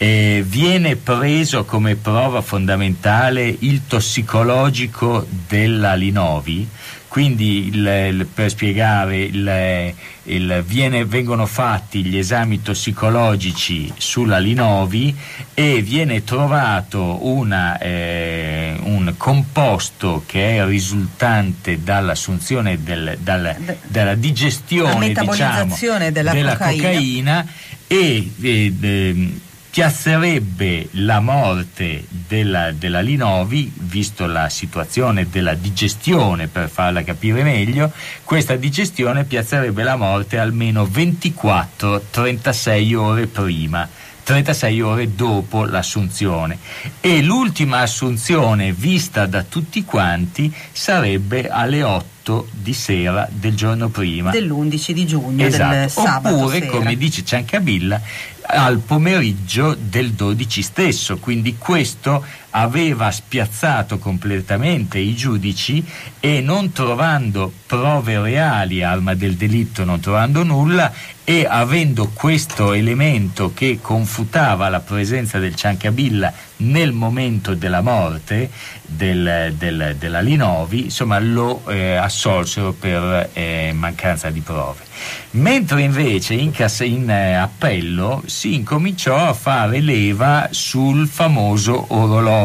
eh, 0.02 0.42
viene 0.44 0.96
preso 0.96 1.64
come 1.64 1.94
prova 1.94 2.40
fondamentale 2.40 3.54
il 3.60 3.82
tossicologico 3.86 5.24
della 5.48 5.94
Linovi, 5.94 6.66
quindi 7.06 7.68
il- 7.68 7.86
il- 8.10 8.26
per 8.26 8.50
spiegare, 8.50 9.18
il- 9.22 10.64
viene- 10.66 11.04
vengono 11.04 11.46
fatti 11.46 12.02
gli 12.04 12.16
esami 12.18 12.62
tossicologici 12.62 13.92
sulla 13.96 14.38
Linovi 14.38 15.14
e 15.54 15.82
viene 15.82 16.24
trovato 16.24 17.24
una, 17.28 17.78
eh, 17.78 18.74
un 18.82 19.14
composto 19.16 20.24
che 20.26 20.56
è 20.56 20.64
risultante 20.66 21.80
dall'assunzione 21.80 22.82
del- 22.82 23.18
dal- 23.20 23.54
della 23.86 24.04
La 24.04 24.14
digestione 24.16 25.12
diciamo, 25.12 26.10
della 26.10 26.56
cocaina. 26.56 26.82
cocaina 26.82 27.46
e 27.86 28.30
eh, 28.42 28.72
ehm, 28.80 29.40
piazzerebbe 29.72 30.88
la 30.92 31.18
morte 31.20 32.04
della, 32.28 32.72
della 32.72 33.00
Linovi, 33.00 33.72
visto 33.74 34.26
la 34.26 34.50
situazione 34.50 35.30
della 35.30 35.54
digestione, 35.54 36.46
per 36.46 36.68
farla 36.68 37.02
capire 37.02 37.42
meglio, 37.42 37.90
questa 38.22 38.56
digestione 38.56 39.24
piazzerebbe 39.24 39.82
la 39.82 39.96
morte 39.96 40.36
almeno 40.36 40.84
24-36 40.84 42.94
ore 42.94 43.26
prima. 43.26 43.88
36 44.24 44.80
ore 44.82 45.14
dopo 45.14 45.64
l'assunzione 45.64 46.58
e 47.00 47.22
l'ultima 47.22 47.78
assunzione 47.78 48.72
vista 48.72 49.26
da 49.26 49.42
tutti 49.42 49.84
quanti 49.84 50.52
sarebbe 50.70 51.48
alle 51.48 51.82
8 51.82 52.10
8 52.22 52.48
di 52.52 52.72
sera 52.72 53.28
del 53.30 53.54
giorno 53.54 53.88
prima. 53.88 54.30
Dell'11 54.30 54.90
di 54.92 55.06
giugno, 55.06 55.36
del 55.36 55.46
Esatto. 55.46 55.88
sabato 55.88 56.36
Oppure, 56.36 56.60
sera. 56.60 56.70
come 56.70 56.96
dice 56.96 57.24
Ciancabilla, 57.24 58.00
al 58.46 58.78
pomeriggio 58.78 59.76
del 59.78 60.12
12 60.12 60.62
stesso. 60.62 61.18
Quindi 61.18 61.56
questo 61.56 62.24
aveva 62.54 63.10
spiazzato 63.10 63.98
completamente 63.98 64.98
i 64.98 65.14
giudici 65.14 65.84
e 66.20 66.40
non 66.40 66.72
trovando 66.72 67.52
prove 67.66 68.20
reali, 68.20 68.82
arma 68.82 69.14
del 69.14 69.34
delitto, 69.34 69.84
non 69.84 70.00
trovando 70.00 70.42
nulla 70.42 70.92
e 71.24 71.46
avendo 71.48 72.08
questo 72.12 72.72
elemento 72.72 73.52
che 73.54 73.78
confutava 73.80 74.68
la 74.68 74.80
presenza 74.80 75.38
del 75.38 75.54
Ciancabilla 75.54 76.32
nel 76.56 76.92
momento 76.92 77.54
della 77.54 77.80
morte 77.80 78.50
del, 78.84 79.54
del- 79.56 79.96
della 79.98 80.20
Linovi, 80.20 80.84
insomma 80.84 81.18
lo 81.20 81.62
eh, 81.68 81.94
assolsero 81.94 82.72
per 82.72 83.30
eh, 83.32 83.72
mancanza 83.74 84.30
di 84.30 84.40
prove. 84.40 84.80
Mentre 85.32 85.82
invece 85.82 86.34
in, 86.34 86.50
cass- 86.50 86.80
in, 86.80 87.08
eh, 87.08 87.34
appello 87.34 88.22
si 88.26 88.54
incominciò 88.54 89.16
a 89.28 89.32
fare 89.32 89.80
leva 89.80 90.48
sul 90.50 91.08
famoso 91.08 91.86
orologio. 91.88 92.40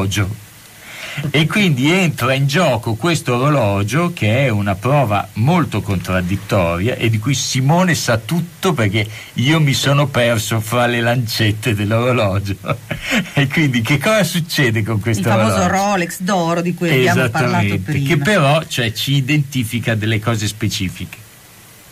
E 1.32 1.48
quindi 1.48 1.92
entra 1.92 2.34
in 2.34 2.46
gioco 2.46 2.94
questo 2.94 3.36
orologio 3.36 4.14
che 4.14 4.46
è 4.46 4.50
una 4.50 4.76
prova 4.76 5.28
molto 5.34 5.82
contraddittoria 5.82 6.96
e 6.96 7.10
di 7.10 7.18
cui 7.18 7.34
Simone 7.34 7.96
sa 7.96 8.18
tutto 8.18 8.74
perché 8.74 9.06
io 9.34 9.60
mi 9.60 9.74
sono 9.74 10.08
perso 10.08 10.60
fra 10.60 10.86
le 10.86 11.02
lancette 11.02 11.74
dell'orologio. 11.74 12.56
e 13.34 13.48
quindi 13.48 13.82
che 13.82 13.98
cosa 13.98 14.24
succede 14.24 14.84
con 14.84 14.98
Il 14.98 15.02
questo 15.02 15.30
famoso 15.30 15.56
orologio? 15.56 15.86
Rolex 15.88 16.20
d'oro 16.20 16.62
di 16.62 16.74
cui 16.76 16.92
abbiamo 16.92 17.30
parlato 17.30 17.80
prima. 17.80 18.08
che 18.08 18.18
però 18.18 18.64
cioè, 18.68 18.92
ci 18.92 19.16
identifica 19.16 19.96
delle 19.96 20.20
cose 20.20 20.46
specifiche. 20.46 21.18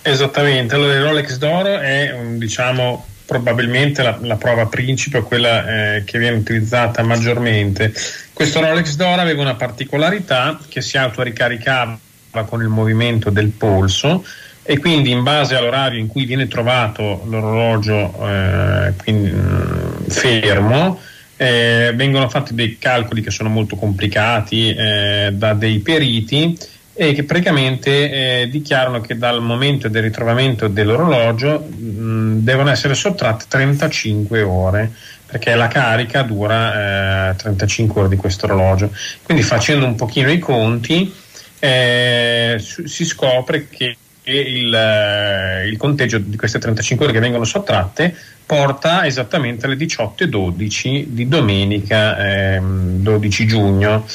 Esattamente, 0.04 0.76
allora 0.76 0.94
il 0.94 1.02
Rolex 1.02 1.38
d'oro 1.38 1.80
è 1.80 2.16
diciamo 2.38 3.06
probabilmente 3.26 4.04
la, 4.04 4.18
la 4.22 4.36
prova 4.36 4.68
principe, 4.68 5.22
quella 5.22 5.96
eh, 5.96 6.04
che 6.04 6.20
viene 6.20 6.38
utilizzata 6.38 7.04
maggiormente. 7.04 7.94
Questo 8.34 8.62
Rolex 8.62 8.96
d'oro 8.96 9.22
aveva 9.22 9.42
una 9.42 9.56
particolarità 9.56 10.60
che 10.68 10.82
si 10.82 10.98
autoricaricava 10.98 11.98
con 12.46 12.62
il 12.62 12.68
movimento 12.68 13.30
del 13.30 13.50
polso 13.50 14.26
e 14.68 14.80
quindi 14.80 15.12
in 15.12 15.24
base 15.24 15.56
all'orario 15.56 16.00
in 16.00 16.08
cui 16.08 16.26
viene 16.26 16.48
trovato 16.48 17.22
l'orologio 17.26 18.14
eh, 18.28 18.94
quindi, 18.98 19.30
mm, 19.30 20.08
fermo 20.08 21.00
eh, 21.38 21.92
vengono 21.96 22.28
fatti 22.30 22.56
dei 22.56 22.78
calcoli 22.80 23.22
che 23.22 23.30
sono 23.30 23.50
molto 23.50 23.76
complicati 23.76 24.74
eh, 24.74 25.30
da 25.34 25.54
dei 25.54 25.80
periti 25.80 26.58
e 26.98 27.12
che 27.12 27.24
praticamente 27.24 28.42
eh, 28.42 28.50
dichiarano 28.50 29.02
che 29.02 29.18
dal 29.18 29.42
momento 29.42 29.90
del 29.90 30.04
ritrovamento 30.04 30.70
dell'orologio 30.70 31.60
mh, 31.60 32.38
devono 32.38 32.70
essere 32.70 32.96
sottratte 32.96 33.46
35 33.50 34.42
ore 34.42 34.92
perché 35.26 35.54
la 35.56 35.68
carica 35.68 36.22
dura 36.22 37.32
eh, 37.32 37.36
35 37.36 38.00
ore 38.00 38.10
di 38.10 38.16
questo 38.16 38.46
orologio. 38.46 38.92
Quindi 39.24 39.44
facendo 39.44 39.86
un 39.86 39.96
pochino 39.96 40.32
i 40.32 40.40
conti 40.40 41.14
eh, 41.60 42.56
si 42.60 43.04
scopre 43.04 43.68
che 43.68 43.98
il, 44.24 44.74
eh, 44.74 45.68
il 45.68 45.78
conteggio 45.78 46.18
di 46.18 46.38
queste 46.38 46.60
35 46.60 47.06
ore 47.06 47.14
che 47.14 47.20
vengono 47.20 47.44
sottratte 47.44 48.16
porta 48.46 49.06
esattamente 49.06 49.66
alle 49.66 49.76
18.12 49.76 51.06
di 51.08 51.28
domenica 51.28 52.56
ehm, 52.56 53.02
12 53.02 53.48
giugno 53.48 54.06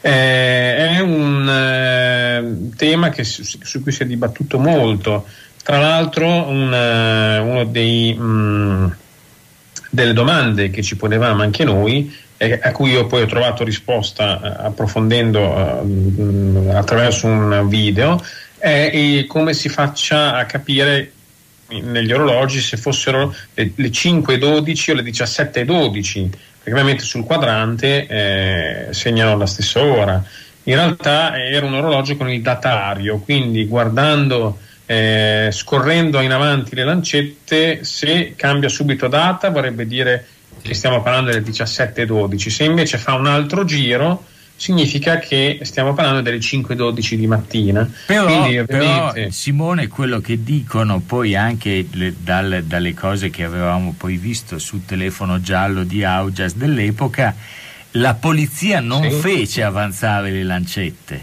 eh, 0.00 0.76
è 0.76 1.00
un 1.00 1.48
eh, 1.48 2.76
tema 2.76 3.10
che 3.10 3.24
su, 3.24 3.42
su 3.42 3.82
cui 3.82 3.92
si 3.92 4.02
è 4.02 4.06
dibattuto 4.06 4.58
molto. 4.58 5.26
Tra 5.62 5.78
l'altro, 5.78 6.26
un, 6.26 6.72
eh, 6.72 7.38
uno 7.38 7.64
dei, 7.64 8.14
mh, 8.14 8.96
delle 9.90 10.12
domande 10.12 10.70
che 10.70 10.82
ci 10.82 10.96
ponevamo 10.96 11.42
anche 11.42 11.64
noi, 11.64 12.14
e 12.36 12.60
a 12.62 12.70
cui 12.70 12.90
io 12.90 13.06
poi 13.06 13.22
ho 13.22 13.26
trovato 13.26 13.64
risposta 13.64 14.40
eh, 14.40 14.66
approfondendo 14.66 15.40
eh, 15.40 15.82
mh, 15.82 16.70
attraverso 16.74 17.26
un 17.26 17.66
video, 17.68 18.24
è 18.56 18.90
eh, 18.92 19.26
come 19.26 19.52
si 19.52 19.68
faccia 19.68 20.36
a 20.36 20.46
capire 20.46 21.12
negli 21.68 22.12
orologi 22.12 22.60
se 22.60 22.76
fossero 22.76 23.34
le, 23.54 23.72
le 23.74 23.88
5.12 23.88 24.90
o 24.90 24.94
le 24.94 25.02
17.12 25.02 26.28
perché 26.30 26.57
ovviamente 26.72 27.04
sul 27.04 27.24
quadrante 27.24 28.06
eh, 28.06 28.92
segnano 28.92 29.36
la 29.36 29.46
stessa 29.46 29.82
ora. 29.82 30.22
In 30.64 30.74
realtà 30.74 31.42
era 31.42 31.64
un 31.64 31.74
orologio 31.74 32.16
con 32.16 32.30
il 32.30 32.42
datario, 32.42 33.18
quindi 33.18 33.66
guardando, 33.66 34.58
eh, 34.86 35.48
scorrendo 35.50 36.20
in 36.20 36.32
avanti 36.32 36.74
le 36.74 36.84
lancette, 36.84 37.84
se 37.84 38.34
cambia 38.36 38.68
subito 38.68 39.08
data 39.08 39.50
vorrebbe 39.50 39.86
dire 39.86 40.26
che 40.60 40.74
stiamo 40.74 41.02
parlando 41.02 41.30
delle 41.30 41.44
17.12, 41.44 42.48
se 42.48 42.64
invece 42.64 42.98
fa 42.98 43.14
un 43.14 43.26
altro 43.26 43.64
giro 43.64 44.24
significa 44.58 45.18
che 45.20 45.60
stiamo 45.62 45.94
parlando 45.94 46.20
delle 46.20 46.38
5.12 46.38 47.14
di 47.14 47.26
mattina. 47.28 47.88
Però, 48.06 48.26
Quindi, 48.26 48.64
però, 48.64 49.12
Simone, 49.30 49.86
quello 49.86 50.20
che 50.20 50.42
dicono 50.42 50.98
poi 50.98 51.36
anche 51.36 51.86
le- 51.92 52.14
dal- 52.18 52.64
dalle 52.64 52.92
cose 52.92 53.30
che 53.30 53.44
avevamo 53.44 53.94
poi 53.96 54.16
visto 54.16 54.58
sul 54.58 54.84
telefono 54.84 55.40
giallo 55.40 55.84
di 55.84 56.02
Augias 56.02 56.54
dell'epoca, 56.56 57.36
la 57.92 58.14
polizia 58.14 58.80
non 58.80 59.08
Sì. 59.08 59.10
fece 59.20 59.62
avanzare 59.62 60.30
le 60.32 60.42
lancette. 60.42 61.20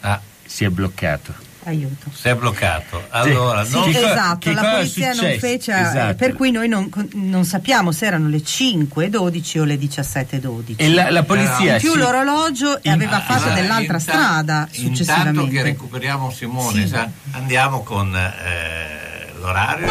Ah, 0.00 0.20
si 0.46 0.64
è 0.64 0.70
bloccato. 0.70 1.48
Aiuto. 1.64 2.10
Si 2.12 2.26
è 2.28 2.34
bloccato. 2.34 3.02
Allora, 3.10 3.64
Sì, 3.66 3.72
non- 3.74 3.88
esatto, 3.90 4.38
che 4.38 4.52
la 4.54 4.62
polizia 4.62 5.12
non 5.12 5.36
fece, 5.38 5.72
eh, 5.72 5.80
Esatto. 5.80 6.14
per 6.14 6.32
cui 6.32 6.50
noi 6.50 6.68
non, 6.68 6.88
non 7.12 7.44
sappiamo 7.44 7.92
se 7.92 8.06
erano 8.06 8.28
le 8.28 8.42
5.12 8.42 9.58
o 9.58 9.64
le 9.64 9.76
17.12. 9.78 10.76
E 10.78 10.88
la- 10.90 11.10
la 11.10 11.22
polizia 11.22 11.74
In 11.74 11.78
più 11.80 11.92
si- 11.92 11.98
l'orologio 11.98 12.78
in- 12.82 12.92
aveva 12.92 13.16
ah, 13.16 13.20
fatto 13.20 13.44
esatto. 13.44 13.54
dell'altra 13.60 13.98
Inta- 13.98 13.98
strada 13.98 14.52
Intanto 14.72 14.72
che 14.72 14.80
successivamente. 14.96 15.62
recuperiamo 15.62 16.30
Simone, 16.30 16.80
Sì. 16.82 16.88
sa- 16.88 17.08
andiamo 17.32 17.82
con 17.82 18.16
eh, 18.16 19.32
l'orario. 19.38 19.88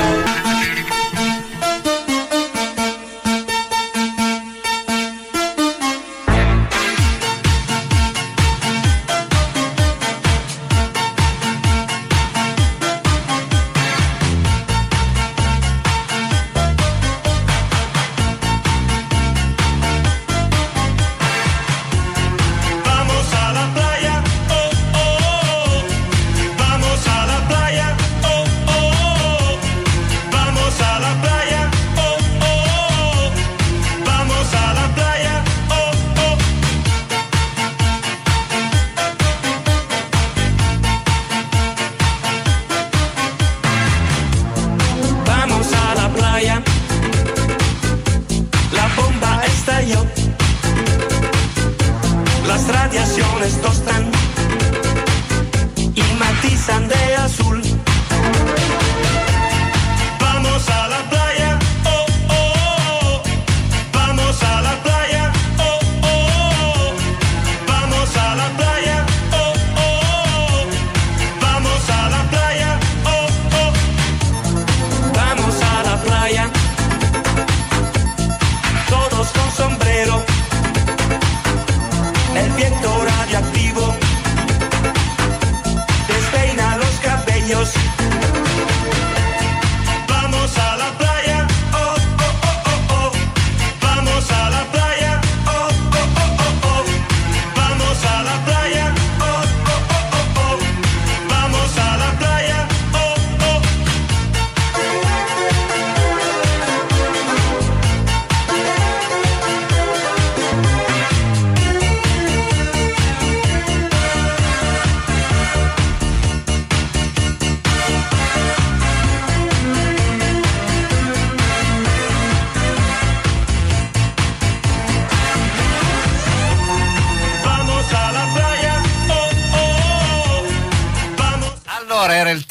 estos 53.49 53.81
tres. 53.81 53.98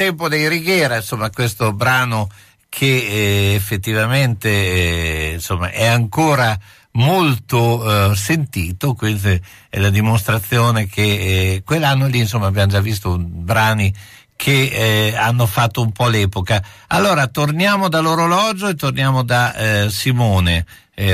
Tempo 0.08 0.28
dei 0.28 0.48
Righiera, 0.48 0.96
insomma, 0.96 1.28
questo 1.30 1.72
brano 1.74 2.30
che 2.70 2.86
eh, 2.86 3.54
effettivamente 3.54 4.48
eh, 4.48 5.32
insomma, 5.34 5.70
è 5.70 5.84
ancora 5.86 6.58
molto 6.92 8.10
eh, 8.10 8.16
sentito, 8.16 8.94
questa 8.94 9.30
è 9.68 9.78
la 9.78 9.90
dimostrazione 9.90 10.86
che 10.86 11.02
eh, 11.02 11.62
quell'anno 11.62 12.06
lì 12.06 12.20
insomma 12.20 12.46
abbiamo 12.46 12.70
già 12.70 12.80
visto 12.80 13.18
brani 13.18 13.94
che 14.34 15.10
eh, 15.10 15.16
hanno 15.16 15.46
fatto 15.46 15.82
un 15.82 15.92
po' 15.92 16.08
l'epoca. 16.08 16.64
Allora 16.86 17.26
torniamo 17.26 17.88
dall'orologio 17.88 18.68
e 18.68 18.74
torniamo 18.76 19.22
da 19.22 19.54
eh, 19.54 19.90
Simone, 19.90 20.64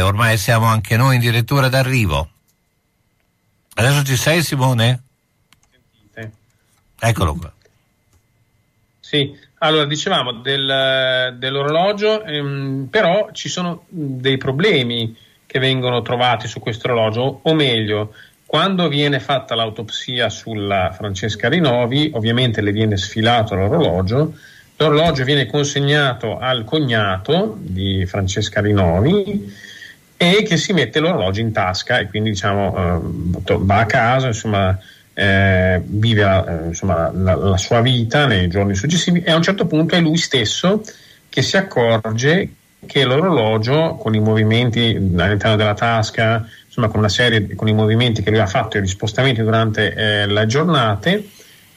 ormai 0.03 0.39
siamo 0.39 0.67
anche 0.67 0.97
noi 0.97 1.17
addirittura 1.17 1.69
d'arrivo. 1.69 2.29
Adesso 3.75 4.05
ci 4.05 4.17
sei 4.17 4.43
Simone? 4.43 5.03
Eccolo 7.01 7.35
qua. 7.35 7.53
Sì, 9.15 9.33
allora 9.59 9.85
dicevamo 9.85 10.33
del- 10.33 11.37
dell'orologio, 11.39 12.25
ehm, 12.25 12.89
però 12.91 13.29
ci 13.31 13.49
sono 13.49 13.85
dei 13.89 14.39
problemi 14.39 15.17
che 15.47 15.61
vengono 15.61 16.03
trovati 16.03 16.49
su 16.49 16.59
questo 16.59 16.89
orologio, 16.89 17.39
o 17.43 17.55
meglio, 17.55 18.13
quando 18.45 18.89
viene 18.89 19.21
fatta 19.21 19.55
l'autopsia 19.55 20.29
sulla 20.31 20.91
Francesca 20.93 21.49
Rinovi, 21.49 22.11
ovviamente 22.13 22.61
le 22.61 22.73
viene 22.73 22.97
sfilato 22.97 23.55
l'orologio, 23.55 24.35
l'orologio 24.79 25.23
viene 25.23 25.47
consegnato 25.47 26.37
al 26.37 26.65
cognato 26.65 27.57
di 27.61 28.05
Francesca 28.07 28.61
Rinovi 28.61 29.55
e 30.17 30.43
che 30.43 30.57
si 30.57 30.73
mette 30.73 30.99
l'orologio 30.99 31.41
in 31.41 31.53
tasca 31.53 32.01
e 32.01 32.09
quindi 32.09 32.31
diciamo 32.31 33.41
to- 33.45 33.65
va 33.65 33.79
a 33.79 33.87
casa, 33.87 34.27
insomma, 34.27 34.77
eh, 35.15 35.81
vive 35.85 36.23
la, 36.23 36.45
eh, 36.45 36.67
insomma, 36.67 37.11
la- 37.13 37.37
la 37.37 37.57
sua 37.57 37.81
vita 37.81 38.27
nei 38.27 38.49
giorni 38.49 38.75
successivi 38.75 39.23
e 39.23 39.31
a 39.31 39.37
un 39.37 39.43
certo 39.43 39.67
punto 39.67 39.95
è 39.95 40.01
lui 40.01 40.17
stesso 40.17 40.83
che 41.29 41.43
si 41.43 41.57
accorge 41.57 42.49
che 42.87 43.05
l'orologio 43.05 43.95
con 43.95 44.15
i 44.15 44.21
movimenti 44.21 44.95
all'interno 44.95 45.57
della 45.57 45.75
tasca, 45.75 46.47
insomma 46.67 46.89
con 46.89 46.99
una 46.99 47.09
serie 47.09 47.55
con 47.55 47.69
i 47.69 47.73
movimenti 47.73 48.23
che 48.23 48.31
lui 48.31 48.41
ha 48.41 48.47
fatto 48.47 48.77
e 48.77 48.83
gli 48.83 48.87
spostamenti 48.87 49.43
durante 49.43 49.95
eh, 49.95 50.27
le 50.27 50.47
giornate, 50.47 51.29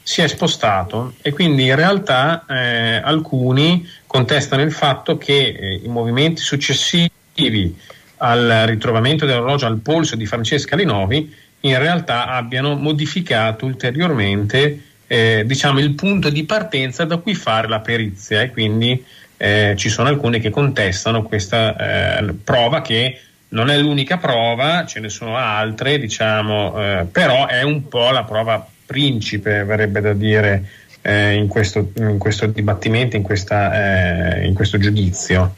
si 0.03 0.21
è 0.21 0.27
spostato. 0.27 1.13
E 1.21 1.31
quindi 1.31 1.65
in 1.65 1.75
realtà 1.75 2.45
eh, 2.47 3.01
alcuni 3.03 3.87
contestano 4.05 4.61
il 4.61 4.71
fatto 4.71 5.17
che 5.17 5.55
eh, 5.59 5.81
i 5.83 5.87
movimenti 5.87 6.41
successivi 6.41 7.75
al 8.17 8.63
ritrovamento 8.65 9.25
dell'orologio 9.25 9.67
al 9.67 9.77
polso 9.77 10.15
di 10.15 10.25
Francesca 10.25 10.75
Linovi 10.75 11.33
in 11.61 11.77
realtà 11.77 12.27
abbiano 12.27 12.75
modificato 12.75 13.65
ulteriormente 13.65 14.81
eh, 15.07 15.43
diciamo 15.45 15.79
il 15.79 15.93
punto 15.93 16.29
di 16.29 16.43
partenza 16.43 17.05
da 17.05 17.17
cui 17.17 17.33
fare 17.33 17.67
la 17.67 17.79
perizia 17.79 18.41
e 18.41 18.51
quindi 18.51 19.03
eh, 19.37 19.73
ci 19.77 19.89
sono 19.89 20.09
alcuni 20.09 20.39
che 20.39 20.49
contestano 20.49 21.23
questa 21.23 22.19
eh, 22.19 22.33
prova 22.33 22.81
che 22.81 23.19
non 23.49 23.69
è 23.69 23.77
l'unica 23.77 24.17
prova, 24.17 24.85
ce 24.85 24.99
ne 24.99 25.07
sono 25.07 25.37
altre, 25.37 25.99
diciamo, 25.99 26.73
eh, 26.81 27.05
però 27.09 27.47
è 27.47 27.61
un 27.61 27.87
po' 27.87 28.11
la 28.11 28.23
prova 28.23 28.67
principe, 28.85 29.63
verrebbe 29.63 30.01
da 30.01 30.13
dire, 30.13 30.65
eh, 31.01 31.35
in, 31.35 31.47
questo, 31.47 31.91
in 31.95 32.17
questo 32.17 32.47
dibattimento, 32.47 33.15
in, 33.15 33.21
questa, 33.21 34.35
eh, 34.35 34.45
in 34.45 34.53
questo 34.53 34.77
giudizio. 34.77 35.55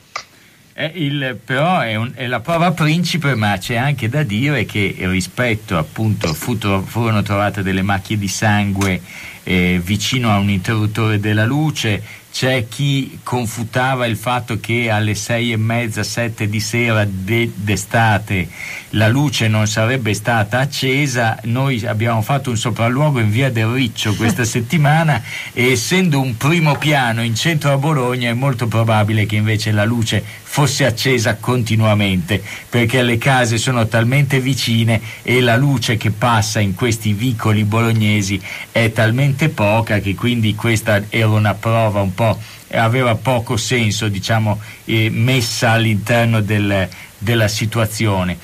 Eh, 0.81 0.93
il- 0.95 1.37
però 1.43 1.81
è, 1.81 1.95
un- 1.95 2.13
è 2.15 2.25
la 2.25 2.39
prova 2.39 2.71
principe, 2.71 3.35
ma 3.35 3.57
c'è 3.57 3.75
anche 3.75 4.07
da 4.07 4.23
dire 4.23 4.63
che 4.63 4.95
rispetto 4.99 5.77
appunto 5.77 6.33
fu 6.33 6.57
tro- 6.57 6.83
furono 6.87 7.21
trovate 7.21 7.63
delle 7.63 7.81
macchie 7.81 8.17
di 8.17 8.29
sangue 8.29 9.01
eh, 9.43 9.81
vicino 9.83 10.31
a 10.31 10.37
un 10.37 10.49
interruttore 10.49 11.19
della 11.19 11.43
luce. 11.43 12.01
C'è 12.31 12.67
chi 12.69 13.19
confutava 13.23 14.05
il 14.05 14.15
fatto 14.15 14.59
che 14.59 14.89
alle 14.91 15.15
sei 15.15 15.51
e 15.51 15.57
mezza, 15.57 16.03
sette 16.03 16.47
di 16.47 16.59
sera 16.59 17.03
de- 17.09 17.51
d'estate 17.55 18.47
la 18.91 19.07
luce 19.07 19.47
non 19.47 19.65
sarebbe 19.67 20.13
stata 20.13 20.59
accesa. 20.59 21.37
Noi 21.45 21.83
abbiamo 21.87 22.21
fatto 22.21 22.51
un 22.51 22.57
sopralluogo 22.57 23.19
in 23.19 23.31
via 23.31 23.49
del 23.51 23.65
Riccio 23.67 24.13
questa 24.15 24.43
settimana 24.45 25.21
e 25.51 25.71
essendo 25.71 26.21
un 26.21 26.37
primo 26.37 26.77
piano 26.77 27.23
in 27.23 27.35
centro 27.35 27.71
a 27.73 27.77
Bologna 27.77 28.29
è 28.29 28.33
molto 28.33 28.67
probabile 28.67 29.25
che 29.25 29.35
invece 29.35 29.71
la 29.71 29.83
luce 29.85 30.23
fosse 30.51 30.83
accesa 30.83 31.35
continuamente 31.35 32.41
perché 32.67 33.03
le 33.03 33.19
case 33.19 33.59
sono 33.59 33.87
talmente 33.87 34.39
vicine 34.39 34.99
e 35.21 35.41
la 35.41 35.55
luce 35.55 35.95
che 35.95 36.09
passa 36.09 36.59
in 36.59 36.73
questi 36.73 37.13
vicoli 37.13 37.63
bolognesi 37.65 38.41
è 38.71 38.91
talmente 38.91 39.49
poca 39.49 39.99
che 39.99 40.15
quindi 40.15 40.55
questa 40.55 41.03
era 41.09 41.27
una 41.29 41.53
prova 41.53 42.01
un 42.01 42.15
po' 42.15 42.35
aveva 42.71 43.13
poco 43.13 43.57
senso 43.57 44.07
diciamo 44.07 44.59
eh, 44.85 45.11
messa 45.11 45.69
all'interno 45.69 46.41
del- 46.41 46.89
della 47.19 47.47
situazione 47.47 48.35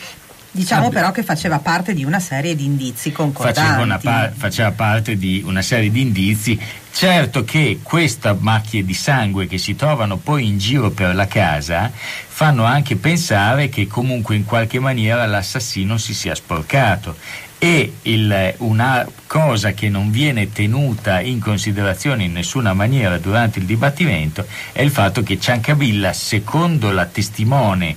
Diciamo 0.56 0.90
però 0.90 1.12
che 1.12 1.22
faceva 1.22 1.60
parte 1.60 1.94
di 1.94 2.06
una 2.06 2.22
serie 2.22 2.56
di 2.56 2.64
indizi 2.64 3.12
concordanti. 3.12 3.60
faceva, 3.60 3.98
par- 3.98 4.32
faceva 4.34 4.72
parte 4.72 5.18
di 5.18 5.44
una 5.46 5.62
serie 5.62 5.92
di 5.92 6.00
indizi. 6.00 6.58
Certo 6.94 7.44
che 7.44 7.80
queste 7.84 8.34
macchie 8.40 8.86
di 8.86 8.94
sangue 8.94 9.48
che 9.48 9.58
si 9.58 9.76
trovano 9.76 10.16
poi 10.16 10.48
in 10.48 10.58
giro 10.58 10.92
per 10.92 11.14
la 11.14 11.28
casa 11.28 11.92
fanno 11.92 12.64
anche 12.64 12.96
pensare 12.96 13.68
che 13.68 13.86
comunque 13.86 14.36
in 14.38 14.46
qualche 14.46 14.80
maniera 14.80 15.26
l'assassino 15.26 15.98
si 15.98 16.14
sia 16.14 16.34
sporcato. 16.36 17.18
E 17.58 17.96
il- 18.04 18.54
una 18.60 19.06
cosa 19.28 19.72
che 19.72 19.90
non 19.90 20.10
viene 20.12 20.52
tenuta 20.54 21.20
in 21.20 21.40
considerazione 21.40 22.24
in 22.26 22.32
nessuna 22.34 22.74
maniera 22.74 23.18
durante 23.18 23.60
il 23.60 23.66
dibattimento 23.66 24.46
è 24.72 24.82
il 24.82 24.92
fatto 24.92 25.22
che 25.24 25.38
Ciancabilla, 25.40 26.14
secondo 26.14 26.92
la 26.92 27.06
testimone 27.06 27.96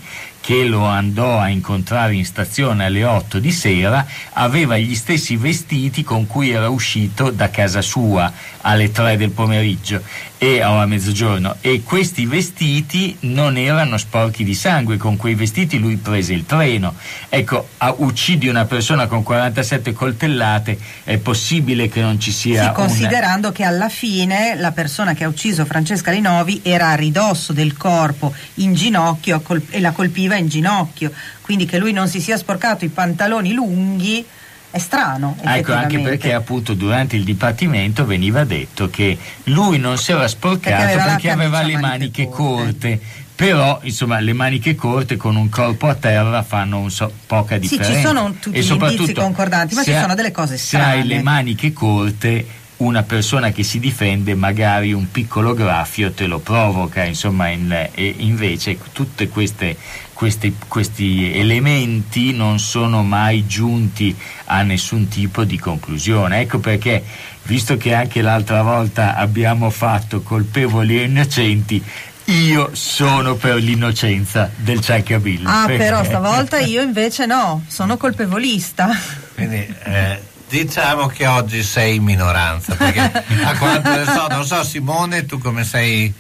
che 0.49 0.65
lo 0.65 0.87
andò 0.87 1.39
a 1.39 1.51
incontrare 1.51 2.15
in 2.15 2.25
stazione 2.25 2.87
alle 2.87 3.05
8 3.05 3.39
di 3.39 3.53
sera, 3.53 4.07
aveva 4.33 4.79
gli 4.79 4.95
stessi 4.95 5.37
vestiti 5.37 6.03
con 6.03 6.27
cui 6.27 6.49
era 6.49 6.71
uscito 6.71 7.31
da 7.31 7.51
casa 7.51 7.83
sua 7.83 8.33
alle 8.63 8.91
3 8.91 9.19
del 9.19 9.29
pomeriggio 9.29 10.01
e 10.39 10.63
o 10.65 10.79
a 10.79 10.87
mezzogiorno. 10.87 11.57
E 11.61 11.83
questi 11.83 12.25
vestiti 12.25 13.17
non 13.21 13.57
erano 13.57 13.99
sporchi 13.99 14.45
di 14.45 14.55
sangue, 14.55 14.97
con 14.97 15.17
quei 15.17 15.35
vestiti 15.35 15.79
lui 15.79 15.97
prese 15.97 16.33
il 16.33 16.47
treno. 16.47 16.95
Ecco, 17.29 17.69
a- 17.79 17.95
uccidi 17.99 18.49
una 18.49 18.65
persona 18.65 19.07
con 19.09 19.23
47 19.25 19.93
coltellate, 19.93 20.79
è 21.05 21.19
possibile 21.19 21.89
che 21.89 22.01
non 22.01 22.21
ci 22.21 22.31
sia 22.31 22.55
Sì, 22.55 22.65
una- 22.67 22.73
considerando 22.73 23.51
che 23.53 23.65
alla 23.65 23.89
fine 23.89 24.55
la 24.57 24.71
persona 24.73 25.13
che 25.15 25.25
ha 25.25 25.29
ucciso 25.29 25.65
Francesca 25.65 26.13
Linovi 26.13 26.61
era 26.63 26.91
a 26.91 26.95
ridosso 26.95 27.53
del 27.53 27.77
corpo, 27.77 28.33
in 28.55 28.75
ginocchio 28.75 29.41
col- 29.41 29.63
e 29.71 29.81
la 29.81 29.91
colpiva 29.91 30.37
in 30.37 30.49
ginocchio, 30.49 31.11
quindi 31.41 31.65
che 31.67 31.79
lui 31.79 31.93
non 31.93 32.07
si 32.09 32.21
sia 32.21 32.37
sporcato 32.37 32.85
i 32.85 32.89
pantaloni 32.89 33.53
lunghi 33.53 34.25
è 34.71 34.79
strano. 34.79 35.37
Ecco, 35.43 35.73
anche 35.73 35.99
perché 35.99 36.33
appunto 36.35 36.75
durante 36.75 37.17
il 37.17 37.25
dibattimento 37.25 38.05
veniva 38.05 38.45
detto 38.45 38.89
che 38.91 39.17
lui 39.45 39.79
non 39.79 39.97
si 39.99 40.13
era 40.13 40.29
sporcato 40.29 40.61
Perché 40.77 40.83
aveva 40.93 41.05
perché 41.05 41.31
aveva, 41.31 41.63
le 41.63 41.79
maniche 41.79 42.29
corte. 42.29 43.01
Però, 43.39 43.79
insomma, 43.85 44.19
le 44.19 44.33
maniche 44.33 44.75
corte 44.75 45.17
con 45.17 45.37
un 45.37 45.49
corpo 45.49 45.87
a 45.87 45.95
terra 45.95 46.43
fanno 46.43 46.81
un 46.81 46.91
so- 46.91 47.13
poca 47.27 47.55
Sì, 47.55 47.61
differenza. 47.61 47.95
ci 47.95 48.01
sono 48.05 48.35
tutti 48.41 48.59
E 48.59 48.63
gli 48.63 48.71
indizi 48.73 49.13
concordanti, 49.15 49.75
ma 49.77 49.85
ci 49.85 49.93
ha- 49.93 50.01
sono 50.01 50.15
delle 50.17 50.33
cose 50.33 50.57
Se 50.59 50.77
hai 50.77 50.83
strane. 51.03 51.05
le 51.05 51.23
maniche 51.23 51.73
corte, 51.73 52.45
una 52.79 53.05
persona 53.05 53.51
che 53.53 53.63
si 53.63 53.79
difende, 53.79 54.35
magari 54.35 54.93
un 54.93 55.09
piccolo 55.13 55.55
graffio 55.55 56.11
te 56.11 56.27
lo 56.27 56.41
provoca, 56.41 57.05
insomma, 57.05 57.47
in- 57.49 57.89
e 57.95 58.15
invece 58.19 58.77
tutte 58.93 59.29
queste 59.29 59.77
questi, 60.19 60.57
questi 60.67 61.39
elementi 61.39 62.33
non 62.33 62.59
sono 62.59 63.05
mai 63.05 63.47
giunti 63.47 64.13
a 64.47 64.63
nessun 64.63 65.07
tipo 65.07 65.45
di 65.45 65.57
conclusione. 65.61 66.41
Ecco 66.41 66.59
perché, 66.59 67.05
visto 67.45 67.77
che 67.77 67.95
anche 67.95 68.21
l'altra 68.21 68.63
volta 68.63 69.15
abbiamo 69.15 69.71
fatto 69.71 70.21
colpevoli 70.23 70.99
e 70.99 71.05
innocenti, 71.05 71.81
io 72.25 72.71
sono 72.73 73.37
per 73.37 73.59
l'innocenza 73.59 74.51
del 74.57 74.81
Ciancabilla. 74.81 75.63
Ah, 75.63 75.67
perché- 75.67 75.85
però 75.85 76.03
stavolta 76.03 76.59
io 76.67 76.83
invece 76.83 77.25
no, 77.25 77.63
sono 77.69 77.97
colpevolista. 77.97 78.91
Quindi 79.37 79.73
eh, 79.85 80.21
diciamo 80.49 81.07
che 81.07 81.29
oggi 81.29 81.63
sei 81.63 81.95
in 81.95 82.03
minoranza, 82.03 82.75
perché 82.75 83.01
a 83.45 83.57
quanto 83.57 83.95
ne 83.95 84.05
so, 84.05 84.27
non 84.27 84.45
so 84.45 84.65
Simone, 84.65 85.27
tu 85.27 85.39
come 85.39 85.63
sei? 85.63 86.13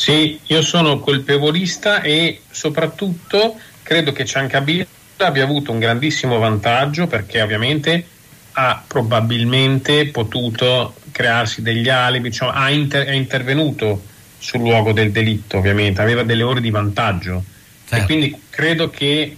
Sì, 0.00 0.40
io 0.46 0.62
sono 0.62 0.98
colpevolista 0.98 2.00
e 2.00 2.40
soprattutto 2.50 3.60
credo 3.82 4.12
che 4.12 4.24
Ciancabilla 4.24 4.86
abbia 5.18 5.44
avuto 5.44 5.72
un 5.72 5.78
grandissimo 5.78 6.38
vantaggio 6.38 7.06
perché 7.06 7.42
ovviamente 7.42 8.06
ha 8.52 8.82
probabilmente 8.86 10.06
potuto 10.06 10.94
crearsi 11.12 11.60
degli 11.60 11.90
alibi, 11.90 12.32
cioè 12.32 12.50
ha 12.50 12.70
inter- 12.70 13.08
è 13.08 13.12
intervenuto 13.12 14.02
sul 14.38 14.60
luogo 14.60 14.92
del 14.92 15.12
delitto 15.12 15.58
ovviamente, 15.58 16.00
aveva 16.00 16.22
delle 16.22 16.44
ore 16.44 16.62
di 16.62 16.70
vantaggio. 16.70 17.44
E 17.90 18.02
quindi 18.04 18.34
credo 18.48 18.88
che 18.88 19.36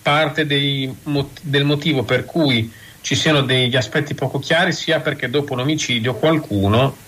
parte 0.00 0.46
dei 0.46 0.94
del 1.40 1.64
motivo 1.64 2.04
per 2.04 2.24
cui 2.24 2.72
ci 3.00 3.16
siano 3.16 3.40
degli 3.40 3.74
aspetti 3.74 4.14
poco 4.14 4.38
chiari 4.38 4.70
sia 4.70 5.00
perché 5.00 5.28
dopo 5.28 5.54
un 5.54 5.58
omicidio 5.58 6.14
qualcuno 6.14 7.02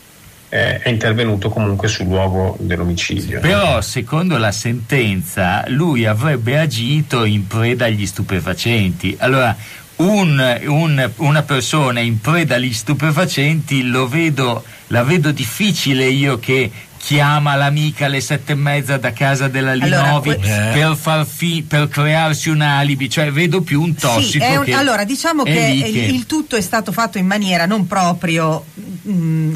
eh, 0.49 0.79
è 0.79 0.89
intervenuto 0.89 1.49
comunque 1.49 1.89
sul 1.89 2.07
luogo 2.07 2.57
dell'omicidio. 2.61 3.41
Però, 3.41 3.81
secondo 3.81 4.37
la 4.39 4.53
sentenza, 4.53 5.65
lui 5.69 6.05
avrebbe 6.07 6.59
agito 6.59 7.25
in 7.25 7.47
preda 7.47 7.87
agli 7.87 8.07
stupefacenti. 8.07 9.17
Allora, 9.19 9.57
un- 9.97 10.61
un- 10.67 11.11
una 11.17 11.43
persona 11.43 12.01
in 12.01 12.21
preda 12.21 12.57
agli 12.57 12.73
stupefacenti 12.73 13.83
lo 13.83 14.07
vedo, 14.09 14.63
la 14.89 15.03
vedo 15.03 15.33
difficile 15.33 16.07
io 16.07 16.39
che 16.39 16.71
chiama 16.99 17.55
l'amica 17.55 18.07
alle 18.07 18.21
sette 18.21 18.53
e 18.53 18.55
mezza 18.57 18.97
da 18.97 19.13
casa 19.13 19.47
della 19.49 19.73
Allora, 19.73 20.03
Linovi 20.03 20.29
que- 20.35 20.39
per, 20.73 20.97
far 20.97 21.25
fi- 21.25 21.63
per 21.67 21.89
crearsi 21.89 22.49
un 22.49 22.61
alibi, 22.63 23.09
cioè 23.09 23.31
vedo 23.31 23.61
più 23.63 23.81
un 23.81 23.93
Sì, 23.95 24.01
tossico 24.01 24.45
è 24.45 24.57
un- 24.57 24.65
che 24.65 24.73
allora 24.73 25.05
diciamo 25.05 25.45
è 25.45 25.53
che, 25.53 25.81
che- 25.93 25.99
il 25.99 26.27
tutto 26.27 26.57
è 26.57 26.61
stato 26.61 26.91
fatto 26.93 27.17
in 27.19 27.27
maniera 27.27 27.65
non 27.67 27.87
proprio 27.87 28.65
mm, 29.09 29.53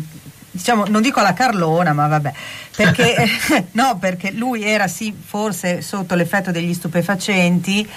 diciamo 0.50 0.84
non 0.86 1.02
dico 1.02 1.20
alla 1.20 1.32
Carlona 1.32 1.92
ma 1.92 2.06
vabbè. 2.08 2.32
Perché 2.76 3.14
no 3.72 3.98
perché 3.98 4.30
lui 4.32 4.64
era 4.64 4.88
sì 4.88 5.14
forse 5.24 5.82
sotto 5.82 6.14
l'effetto 6.14 6.50
degli 6.50 6.72
stupefacenti 6.74 7.88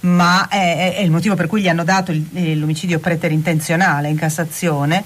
ma 0.00 0.46
è, 0.48 0.76
è- 0.76 0.94
è 0.96 1.00
il 1.00 1.10
motivo 1.10 1.34
per 1.34 1.46
cui 1.46 1.60
gli 1.62 1.68
hanno 1.68 1.84
dato 1.84 2.12
il- 2.12 2.26
eh, 2.34 2.54
l'omicidio 2.54 2.98
preterintenzionale 2.98 4.08
in 4.08 4.16
Cassazione 4.16 5.02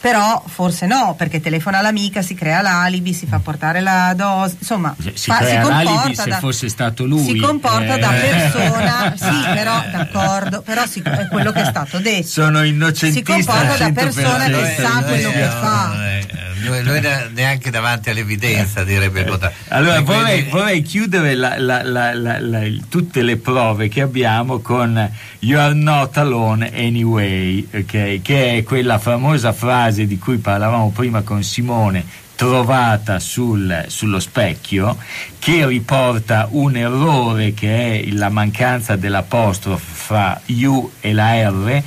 però 0.00 0.42
forse 0.46 0.86
no 0.86 1.14
perché 1.16 1.40
telefona 1.40 1.78
all'amica 1.78 2.22
si 2.22 2.34
crea 2.34 2.60
l'alibi 2.62 3.12
si 3.12 3.26
fa 3.26 3.38
portare 3.40 3.80
la 3.80 4.12
dose 4.16 4.56
insomma 4.60 4.94
si 5.14 5.30
fa- 5.30 5.38
crea 5.38 5.66
l'alibi 5.66 5.92
comporta 5.92 6.22
se 6.22 6.30
da- 6.30 6.38
fosse 6.38 6.68
stato 6.68 7.04
lui 7.04 7.24
si 7.24 7.36
comporta 7.38 7.94
eh. 7.96 7.98
da 7.98 8.08
persona, 8.08 9.14
sì, 9.16 9.48
però 9.54 9.82
d'accordo, 9.90 10.62
però 10.62 10.86
si- 10.86 11.02
è 11.02 11.26
quello 11.28 11.50
che 11.52 11.62
è 11.62 11.64
stato 11.64 11.98
detto. 11.98 12.26
sono 12.28 12.62
Si 12.62 12.68
innocentista 12.68 13.32
comporta 13.32 13.76
da 13.88 13.92
persona 13.92 14.44
che 14.44 14.52
100%. 14.76 14.80
sa 14.80 15.02
quello 15.02 15.30
che 15.30 15.42
fa. 15.44 16.06
Eh, 16.10 16.26
Lui, 16.60 16.82
lui 16.82 17.00
ne- 17.00 17.30
neanche 17.32 17.70
davanti 17.70 18.10
all'evidenza 18.10 18.82
direbbe 18.84 19.24
contrario. 19.24 19.56
Allora 19.68 20.00
vorrei, 20.00 20.24
quindi- 20.42 20.50
vorrei 20.50 20.82
chiudere 20.82 21.34
la- 21.34 21.56
la- 21.58 21.82
la- 21.84 22.12
la- 22.14 22.40
la- 22.40 22.64
il- 22.64 22.84
tutte 22.88 23.22
le 23.22 23.36
prove 23.36 23.88
che 23.88 24.02
abbiamo 24.02 24.58
con 24.58 25.10
You 25.40 25.60
are 25.60 25.72
not 25.74 26.16
alone 26.18 26.70
anyway, 26.74 27.66
ok? 27.72 28.20
che 28.22 28.56
è 28.56 28.62
quella 28.64 28.98
famosa 28.98 29.52
frase 29.52 29.86
di 29.90 30.18
cui 30.18 30.38
parlavamo 30.38 30.90
prima 30.90 31.22
con 31.22 31.42
Simone, 31.42 32.04
trovata 32.34 33.18
sul- 33.18 33.84
sullo 33.88 34.20
specchio, 34.20 34.96
che 35.38 35.66
riporta 35.66 36.48
un 36.50 36.76
errore 36.76 37.52
che 37.52 38.00
è 38.00 38.10
la 38.12 38.28
mancanza 38.28 38.96
dell'apostrofo 38.96 39.78
fra 39.78 40.40
you 40.46 40.90
e 41.00 41.12
la 41.12 41.48
R. 41.48 41.82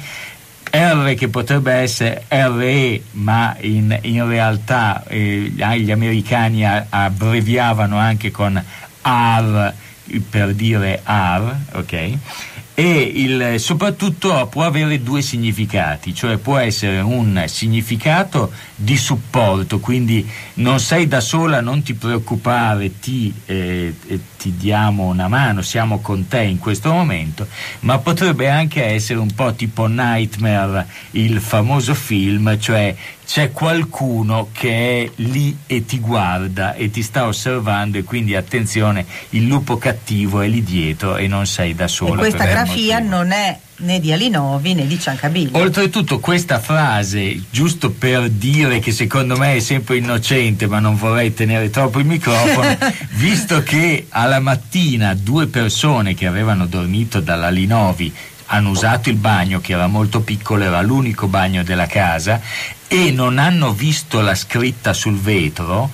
R 0.73 1.15
che 1.15 1.27
potrebbe 1.27 1.73
essere 1.73 2.25
RE, 2.27 3.01
ma 3.11 3.55
in, 3.61 3.97
in 4.01 4.27
realtà 4.27 5.03
eh, 5.07 5.51
gli 5.53 5.91
americani 5.91 6.65
abbreviavano 6.65 7.97
anche 7.97 8.31
con 8.31 8.61
AR 9.01 9.73
per 10.29 10.53
dire 10.53 10.99
AR, 11.03 11.55
ok? 11.73 12.17
E 12.83 13.11
il- 13.13 13.59
soprattutto 13.59 14.47
può 14.49 14.63
avere 14.63 15.03
due 15.03 15.21
significati, 15.21 16.15
cioè 16.15 16.37
può 16.37 16.57
essere 16.57 16.99
un 16.99 17.43
significato 17.45 18.51
di 18.75 18.97
supporto, 18.97 19.77
quindi 19.79 20.27
non 20.55 20.79
sei 20.79 21.07
da 21.07 21.19
sola, 21.19 21.61
non 21.61 21.83
ti 21.83 21.93
preoccupare, 21.93 22.99
ti, 22.99 23.31
eh, 23.45 23.93
eh, 24.07 24.19
ti 24.41 24.55
diamo 24.57 25.03
una 25.03 25.27
mano, 25.27 25.61
siamo 25.61 25.99
con 25.99 26.27
te 26.27 26.41
in 26.41 26.57
questo 26.57 26.91
momento, 26.91 27.45
ma 27.81 27.99
potrebbe 27.99 28.49
anche 28.49 28.83
essere 28.83 29.19
un 29.19 29.31
po' 29.35 29.53
tipo 29.53 29.85
Nightmare, 29.85 30.87
il 31.11 31.39
famoso 31.39 31.93
film, 31.93 32.57
cioè 32.59 32.95
c'è 33.23 33.51
qualcuno 33.51 34.49
che 34.51 35.03
è 35.03 35.11
lì 35.17 35.55
e 35.67 35.85
ti 35.85 35.99
guarda 35.99 36.73
e 36.73 36.89
ti 36.89 37.03
sta 37.03 37.27
osservando 37.27 37.99
e 37.99 38.03
quindi 38.03 38.35
attenzione, 38.35 39.05
il 39.29 39.45
lupo 39.45 39.77
cattivo 39.77 40.41
è 40.41 40.47
lì 40.47 40.63
dietro 40.63 41.17
e 41.17 41.27
non 41.27 41.45
sei 41.45 41.75
da 41.75 41.85
E 41.85 41.87
solo. 41.87 42.15
questa 42.15 42.43
per 42.43 42.53
quel 42.53 42.65
grafia 42.65 42.97
non 42.97 43.31
è 43.31 43.59
né 43.81 43.99
di 43.99 44.11
Alinovi 44.11 44.73
né 44.73 44.87
di 44.87 44.99
Ciancabillo. 44.99 45.57
Oltretutto 45.57 46.19
questa 46.19 46.59
frase, 46.59 47.41
giusto 47.49 47.91
per 47.91 48.29
dire 48.29 48.79
che 48.79 48.91
secondo 48.91 49.37
me 49.37 49.55
è 49.55 49.59
sempre 49.59 49.97
innocente, 49.97 50.67
ma 50.67 50.79
non 50.79 50.95
vorrei 50.95 51.33
tenere 51.33 51.69
troppo 51.69 51.99
il 51.99 52.05
microfono, 52.05 52.77
visto 53.11 53.61
che 53.63 54.07
alla 54.09 54.39
mattina 54.39 55.13
due 55.13 55.47
persone 55.47 56.13
che 56.13 56.27
avevano 56.27 56.65
dormito 56.65 57.19
dalla 57.19 57.49
Linovi 57.49 58.13
hanno 58.53 58.69
usato 58.69 59.09
il 59.09 59.15
bagno 59.15 59.61
che 59.61 59.73
era 59.73 59.87
molto 59.87 60.21
piccolo, 60.21 60.63
era 60.63 60.81
l'unico 60.81 61.27
bagno 61.27 61.63
della 61.63 61.87
casa 61.87 62.41
e 62.87 63.11
non 63.11 63.37
hanno 63.37 63.71
visto 63.71 64.19
la 64.19 64.35
scritta 64.35 64.91
sul 64.91 65.17
vetro. 65.17 65.89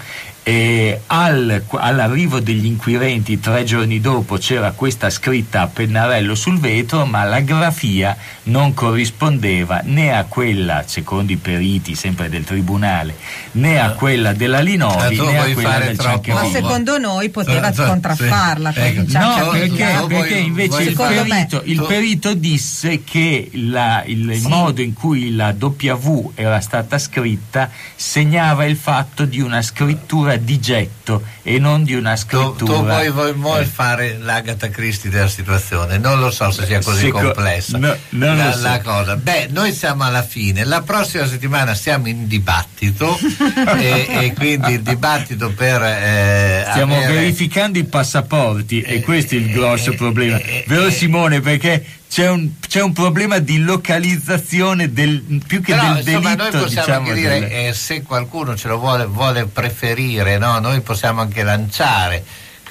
E 0.49 1.01
al- 1.07 1.61
all'arrivo 1.71 2.39
degli 2.39 2.67
inquirenti 2.67 3.37
tre 3.37 3.65
giorni 3.65 3.99
dopo 3.99 4.37
c'era 4.37 4.71
questa 4.71 5.09
scritta 5.09 5.59
a 5.63 5.67
pennarello 5.67 6.35
sul 6.35 6.57
vetro, 6.57 7.05
ma 7.05 7.25
la 7.25 7.41
grafia 7.41 8.15
non 8.43 8.73
corrispondeva 8.73 9.81
né 9.83 10.15
a 10.17 10.23
quella, 10.23 10.85
secondo 10.87 11.33
i 11.33 11.35
periti 11.35 11.95
sempre 11.95 12.29
del 12.29 12.45
tribunale, 12.45 13.13
né 13.53 13.77
a 13.77 13.91
quella 13.91 14.31
della 14.31 14.61
Linovi 14.61 14.95
Ma 14.95 15.09
tu 15.09 15.25
né 15.25 15.37
a 15.37 15.51
quella 15.51 15.79
del 15.79 15.97
troppo- 15.97 16.31
Ma 16.31 16.45
secondo 16.49 16.97
noi 16.97 17.27
poteva 17.29 17.73
sì, 17.73 17.83
contraffarla 17.83 18.71
sì. 18.71 18.79
con 18.79 18.85
Ecco. 18.87 19.19
No, 19.19 19.49
perché, 19.51 19.91
No, 19.95 20.07
perché 20.07 20.33
voi- 20.35 20.45
invece 20.45 20.93
voi- 20.93 21.13
il 21.17 21.25
perito, 21.27 21.61
il 21.65 21.77
tu- 21.77 21.85
perito 21.87 22.33
disse 22.33 23.03
che 23.03 23.49
la- 23.55 24.01
il 24.05 24.33
Sì. 24.39 24.47
modo 24.47 24.81
in 24.81 24.93
cui 24.93 25.35
la 25.35 25.53
W 25.59 26.31
era 26.35 26.61
stata 26.61 26.97
scritta 26.97 27.69
segnava 27.97 28.63
il 28.63 28.77
fatto 28.77 29.25
di 29.25 29.41
una 29.41 29.61
scrittura 29.61 30.35
di 30.37 30.59
getto 30.59 31.23
e 31.43 31.59
non 31.59 31.83
di 31.83 31.93
una 31.95 32.13
Tu, 32.13 32.19
scrittura. 32.21 32.73
tu 32.73 32.83
vuoi, 32.85 33.09
vuoi- 33.11 33.33
vuoi 33.33 33.61
Eh. 33.61 33.65
fare 33.65 34.17
l'Agatha 34.19 34.69
Christie 34.69 35.09
della 35.09 35.27
situazione, 35.27 35.97
non 35.97 36.19
lo 36.19 36.31
so 36.31 36.51
se 36.51 36.65
sia 36.65 36.81
così 36.81 37.05
Seco- 37.05 37.19
complessa 37.21 37.77
no, 37.77 37.95
la, 38.09 38.51
so. 38.53 38.61
la 38.61 38.81
cosa. 38.81 39.15
Beh, 39.15 39.47
noi 39.51 39.73
siamo 39.73 40.03
alla 40.03 40.23
fine, 40.23 40.63
la 40.63 40.81
prossima 40.81 41.25
settimana 41.27 41.73
siamo 41.75 42.07
in 42.07 42.27
dibattito 42.27 43.17
e, 43.77 44.07
e 44.09 44.33
quindi 44.33 44.73
il 44.73 44.81
dibattito 44.81 45.51
per... 45.51 45.81
eh, 45.83 46.65
Stiamo 46.71 46.95
avere- 46.97 47.13
verificando 47.13 47.77
i 47.79 47.83
passaporti 47.85 48.81
e 48.81 49.01
questo 49.01 49.35
è 49.35 49.37
il 49.37 49.51
grosso 49.51 49.93
problema. 49.93 50.39
Vero 50.67 50.89
Simone? 50.89 51.41
Perché 51.41 51.83
c'è 52.09 52.29
un, 52.29 52.51
c'è 52.65 52.81
un 52.81 52.93
problema 52.93 53.39
di 53.39 53.59
localizzazione 53.59 54.91
del, 54.93 55.21
più 55.45 55.61
che 55.61 55.73
Però, 55.75 55.93
del 55.93 56.07
insomma, 56.07 56.35
delitto. 56.35 56.57
noi 56.57 56.63
possiamo 56.63 56.85
diciamo, 56.85 56.99
anche 57.07 57.13
dire, 57.13 57.39
del- 57.39 57.51
eh, 57.67 57.73
se 57.73 58.01
qualcuno 58.03 58.55
ce 58.55 58.67
lo 58.69 58.77
vuole, 58.79 59.05
vuole 59.05 59.45
preferire, 59.45 60.37
no? 60.37 60.59
noi 60.59 60.81
possiamo 60.81 61.21
anche 61.21 61.43
lanciare. 61.43 62.23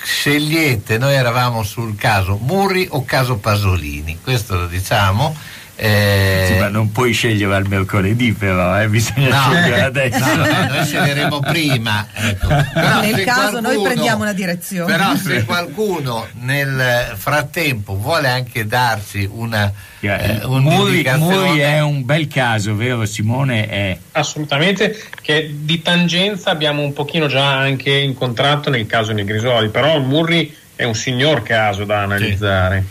Scegliete, 0.03 0.99
noi 0.99 1.15
eravamo 1.15 1.63
sul 1.65 1.97
caso 1.97 2.39
Murri 2.41 2.87
o 2.91 3.05
caso 3.05 3.37
Pasolini, 3.37 4.19
questo 4.23 4.55
lo 4.55 4.67
diciamo. 4.67 5.37
Eh, 5.77 6.47
Sì, 6.53 6.59
ma 6.59 6.69
non 6.69 6.91
puoi 6.91 7.13
scegliere 7.13 7.55
al 7.55 7.67
mercoledì, 7.69 8.33
però, 8.33 8.81
eh, 8.81 8.89
bisogna 8.89 9.29
No, 9.29 9.53
scegliere 9.53 9.83
adesso. 9.83 10.19
no, 10.19 10.35
no, 10.37 10.45
noi 10.75 10.85
sceglieremo 10.87 11.41
prima. 11.41 12.07
ecco. 12.13 12.49
Però 12.75 13.01
Nel 13.01 13.25
caso 13.25 13.53
noi 13.53 13.63
qualcuno- 13.63 13.83
prendiamo 13.83 14.23
una 14.23 14.33
direzione. 14.33 14.91
Però 14.93 15.15
se 15.17 15.45
qualcuno 15.45 16.27
nel 16.41 17.13
frattempo 17.17 17.97
vuole 17.97 18.29
anche 18.29 18.67
darci 18.67 19.29
una 19.31 19.71
eh, 20.01 20.41
Muri, 20.47 21.05
Muri 21.19 21.59
è 21.59 21.81
un 21.81 22.05
bel 22.05 22.29
caso, 22.29 22.75
vero 22.77 23.05
Simone? 23.07 23.69
È 23.69 23.99
Assolutamente, 24.13 24.97
che 25.21 25.51
di 25.53 25.83
tangenza 25.83 26.51
abbiamo 26.51 26.83
un 26.83 26.93
pochino 26.93 27.27
già 27.27 27.57
anche 27.59 27.91
incontrato 27.91 28.71
nel 28.71 28.87
caso 28.87 29.13
Negrisoli, 29.13 29.69
però 29.69 29.97
il 29.97 30.05
Murri 30.05 30.55
è 30.77 30.85
un 30.85 30.95
signor 30.95 31.43
caso 31.43 31.85
da 31.85 32.03
analizzare. 32.03 32.85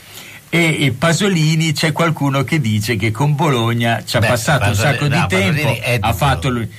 E, 0.49 0.85
e 0.85 0.91
Pasolini 0.91 1.73
c'è 1.73 1.91
qualcuno 1.91 2.43
che 2.43 2.61
dice 2.61 2.95
che 2.95 3.11
con 3.11 3.35
Bologna 3.35 4.03
ci 4.05 4.15
ha 4.15 4.19
Beh, 4.19 4.27
passato 4.27 4.65
un 4.65 4.69
Pasoli- 4.71 4.87
sacco 4.93 5.07
di 5.07 5.17
no, 5.17 5.27
tempo, 5.27 5.61
Pasolini 5.63 5.97
ha 5.99 6.13
fatto 6.13 6.49
lui. 6.49 6.71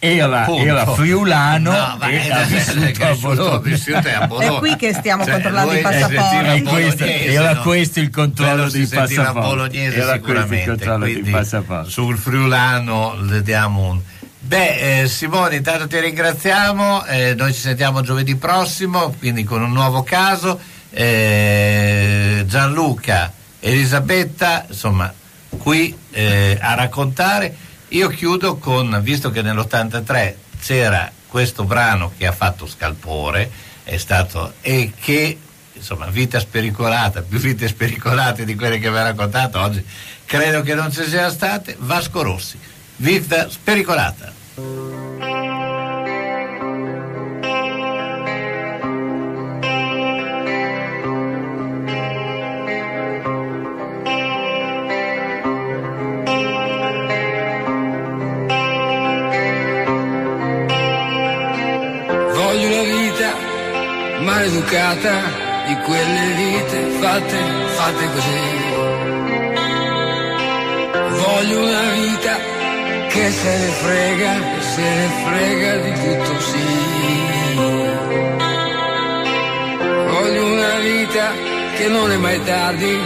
Era, 0.00 0.46
era 0.46 0.86
friulano 0.86 1.72
No, 1.72 1.98
e 2.08 2.22
è- 2.22 2.30
ha 2.30 2.42
vissuto 2.44 2.84
è 2.84 3.04
a 3.04 3.14
Bologna. 3.16 3.58
vissuto 3.58 3.96
a 4.08 4.26
Bologna. 4.28 4.54
È 4.54 4.58
qui 4.58 4.76
che 4.76 4.92
stiamo 4.94 5.24
Cioè, 5.24 5.32
controllando 5.32 5.72
i 5.74 5.80
passaporti. 5.80 6.62
Questo- 6.62 7.04
era 7.04 7.52
no? 7.54 7.60
questo 7.62 7.98
il 8.00 8.10
controllo 8.10 8.68
dei 8.70 8.86
passaporti. 8.86 9.40
bolognese 9.48 9.96
Era 9.96 10.04
questo 10.06 10.14
il 10.14 10.20
sicuramente, 10.20 10.66
controllo 10.70 11.04
dei 11.04 11.22
passaporti. 11.22 11.90
sul 11.90 12.16
friulano 12.16 13.16
le 13.22 13.42
diamo 13.42 13.90
un 13.90 14.00
Beh, 14.40 15.00
eh, 15.02 15.08
Simone, 15.08 15.56
intanto 15.56 15.88
ti 15.88 15.98
ringraziamo, 16.00 17.04
eh, 17.06 17.34
noi 17.36 17.52
ci 17.52 17.60
sentiamo 17.60 18.00
giovedì 18.00 18.34
prossimo, 18.36 19.12
quindi 19.18 19.42
con 19.44 19.60
un 19.62 19.72
nuovo 19.72 20.02
caso. 20.04 20.58
Eh, 20.90 22.44
Gianluca, 22.46 23.32
Elisabetta, 23.60 24.64
insomma, 24.68 25.12
qui 25.58 25.96
eh, 26.10 26.58
a 26.60 26.74
raccontare. 26.74 27.54
Io 27.88 28.08
chiudo 28.08 28.56
con, 28.56 29.00
visto 29.02 29.30
che 29.30 29.42
nell'83 29.42 30.34
c'era 30.60 31.10
questo 31.26 31.64
brano 31.64 32.12
che 32.16 32.26
ha 32.26 32.32
fatto 32.32 32.66
scalpore, 32.66 33.50
è 33.84 33.96
stato, 33.96 34.54
e 34.60 34.92
che, 34.98 35.38
insomma, 35.72 36.06
vita 36.06 36.38
spericolata, 36.40 37.22
più 37.22 37.38
vite 37.38 37.68
spericolate 37.68 38.44
di 38.44 38.54
quelle 38.54 38.78
che 38.78 38.90
vi 38.90 38.96
ho 38.96 39.02
raccontato 39.02 39.60
oggi, 39.60 39.84
credo 40.24 40.62
che 40.62 40.74
non 40.74 40.92
ci 40.92 41.04
siano 41.04 41.30
state, 41.30 41.76
Vasco 41.78 42.22
Rossi, 42.22 42.58
vita 42.96 43.48
spericolata. 43.48 44.32
Maleducata 64.48 65.12
di 65.66 65.74
quelle 65.84 66.32
vite 66.36 66.80
fatte, 67.00 67.38
fatte 67.76 68.08
così. 68.14 68.40
Voglio 71.22 71.58
una 71.62 71.90
vita 71.92 72.34
che 73.08 73.30
se 73.30 73.58
ne 73.58 73.68
frega, 73.82 74.32
se 74.60 74.82
ne 74.82 75.08
frega 75.24 75.76
di 75.76 75.92
tutto 75.92 76.40
sì. 76.40 76.66
Voglio 80.12 80.44
una 80.46 80.78
vita 80.78 81.26
che 81.76 81.88
non 81.88 82.10
è 82.10 82.16
mai 82.16 82.42
tardi, 82.44 82.98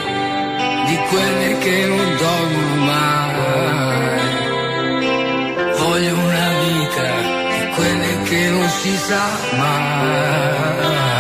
di 0.87 0.97
quelle 1.11 1.59
che 1.59 1.87
non 1.87 2.17
dormono 2.17 2.85
mai. 2.85 4.21
Voglio 5.77 6.15
una 6.15 6.49
vita 6.63 7.11
di 7.59 7.67
quelle 7.75 8.23
che 8.23 8.49
non 8.49 8.69
si 8.69 8.97
sa 8.97 9.25
mai. 9.57 11.12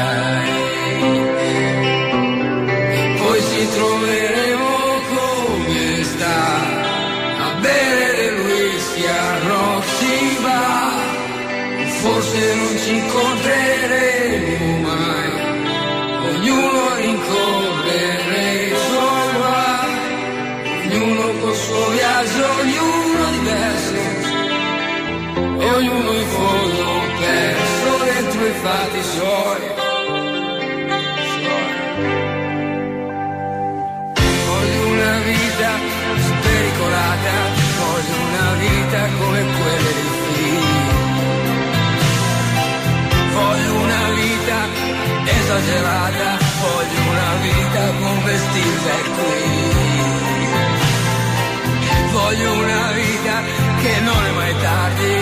Esagerata, 45.52 46.38
voglio 46.60 47.10
una 47.10 47.34
vita 47.42 47.92
come 48.00 48.36
Steve 48.36 48.96
qui. 49.16 49.40
Voglio 52.12 52.52
una 52.52 52.92
vita 52.92 53.42
che 53.82 54.00
non 54.00 54.24
è 54.24 54.30
mai 54.32 54.54
tardi, 54.60 55.20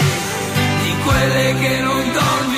di 0.82 0.96
quelle 1.04 1.54
che 1.58 1.80
non 1.80 2.12
dormi 2.12 2.49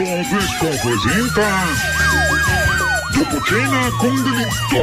Calvo 0.00 0.16
Disco 0.16 0.66
presenta 0.80 1.46
con 3.98 4.14
delitto. 4.22 4.82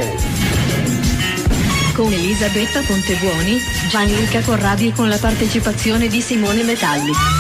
Con 1.96 2.14
Elisabetta 2.14 2.82
Pontebuoni, 2.82 3.60
Gianluca 3.90 4.42
Corradi 4.42 4.92
con 4.92 5.10
la 5.10 5.18
partecipazione 5.18 6.08
di 6.08 6.22
Simone 6.22 6.62
Metalli. 6.62 7.37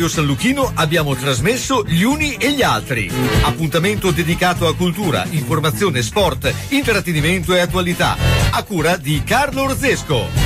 Radio 0.00 0.16
San 0.16 0.24
Luchino 0.24 0.72
abbiamo 0.76 1.14
trasmesso 1.14 1.84
Gli 1.86 2.04
Uni 2.04 2.36
e 2.36 2.52
gli 2.52 2.62
Altri. 2.62 3.12
Appuntamento 3.42 4.10
dedicato 4.10 4.66
a 4.66 4.74
cultura, 4.74 5.26
informazione, 5.28 6.00
sport, 6.00 6.50
intrattenimento 6.70 7.54
e 7.54 7.60
attualità. 7.60 8.16
A 8.50 8.62
cura 8.62 8.96
di 8.96 9.22
Carlo 9.22 9.64
Orzesco. 9.64 10.39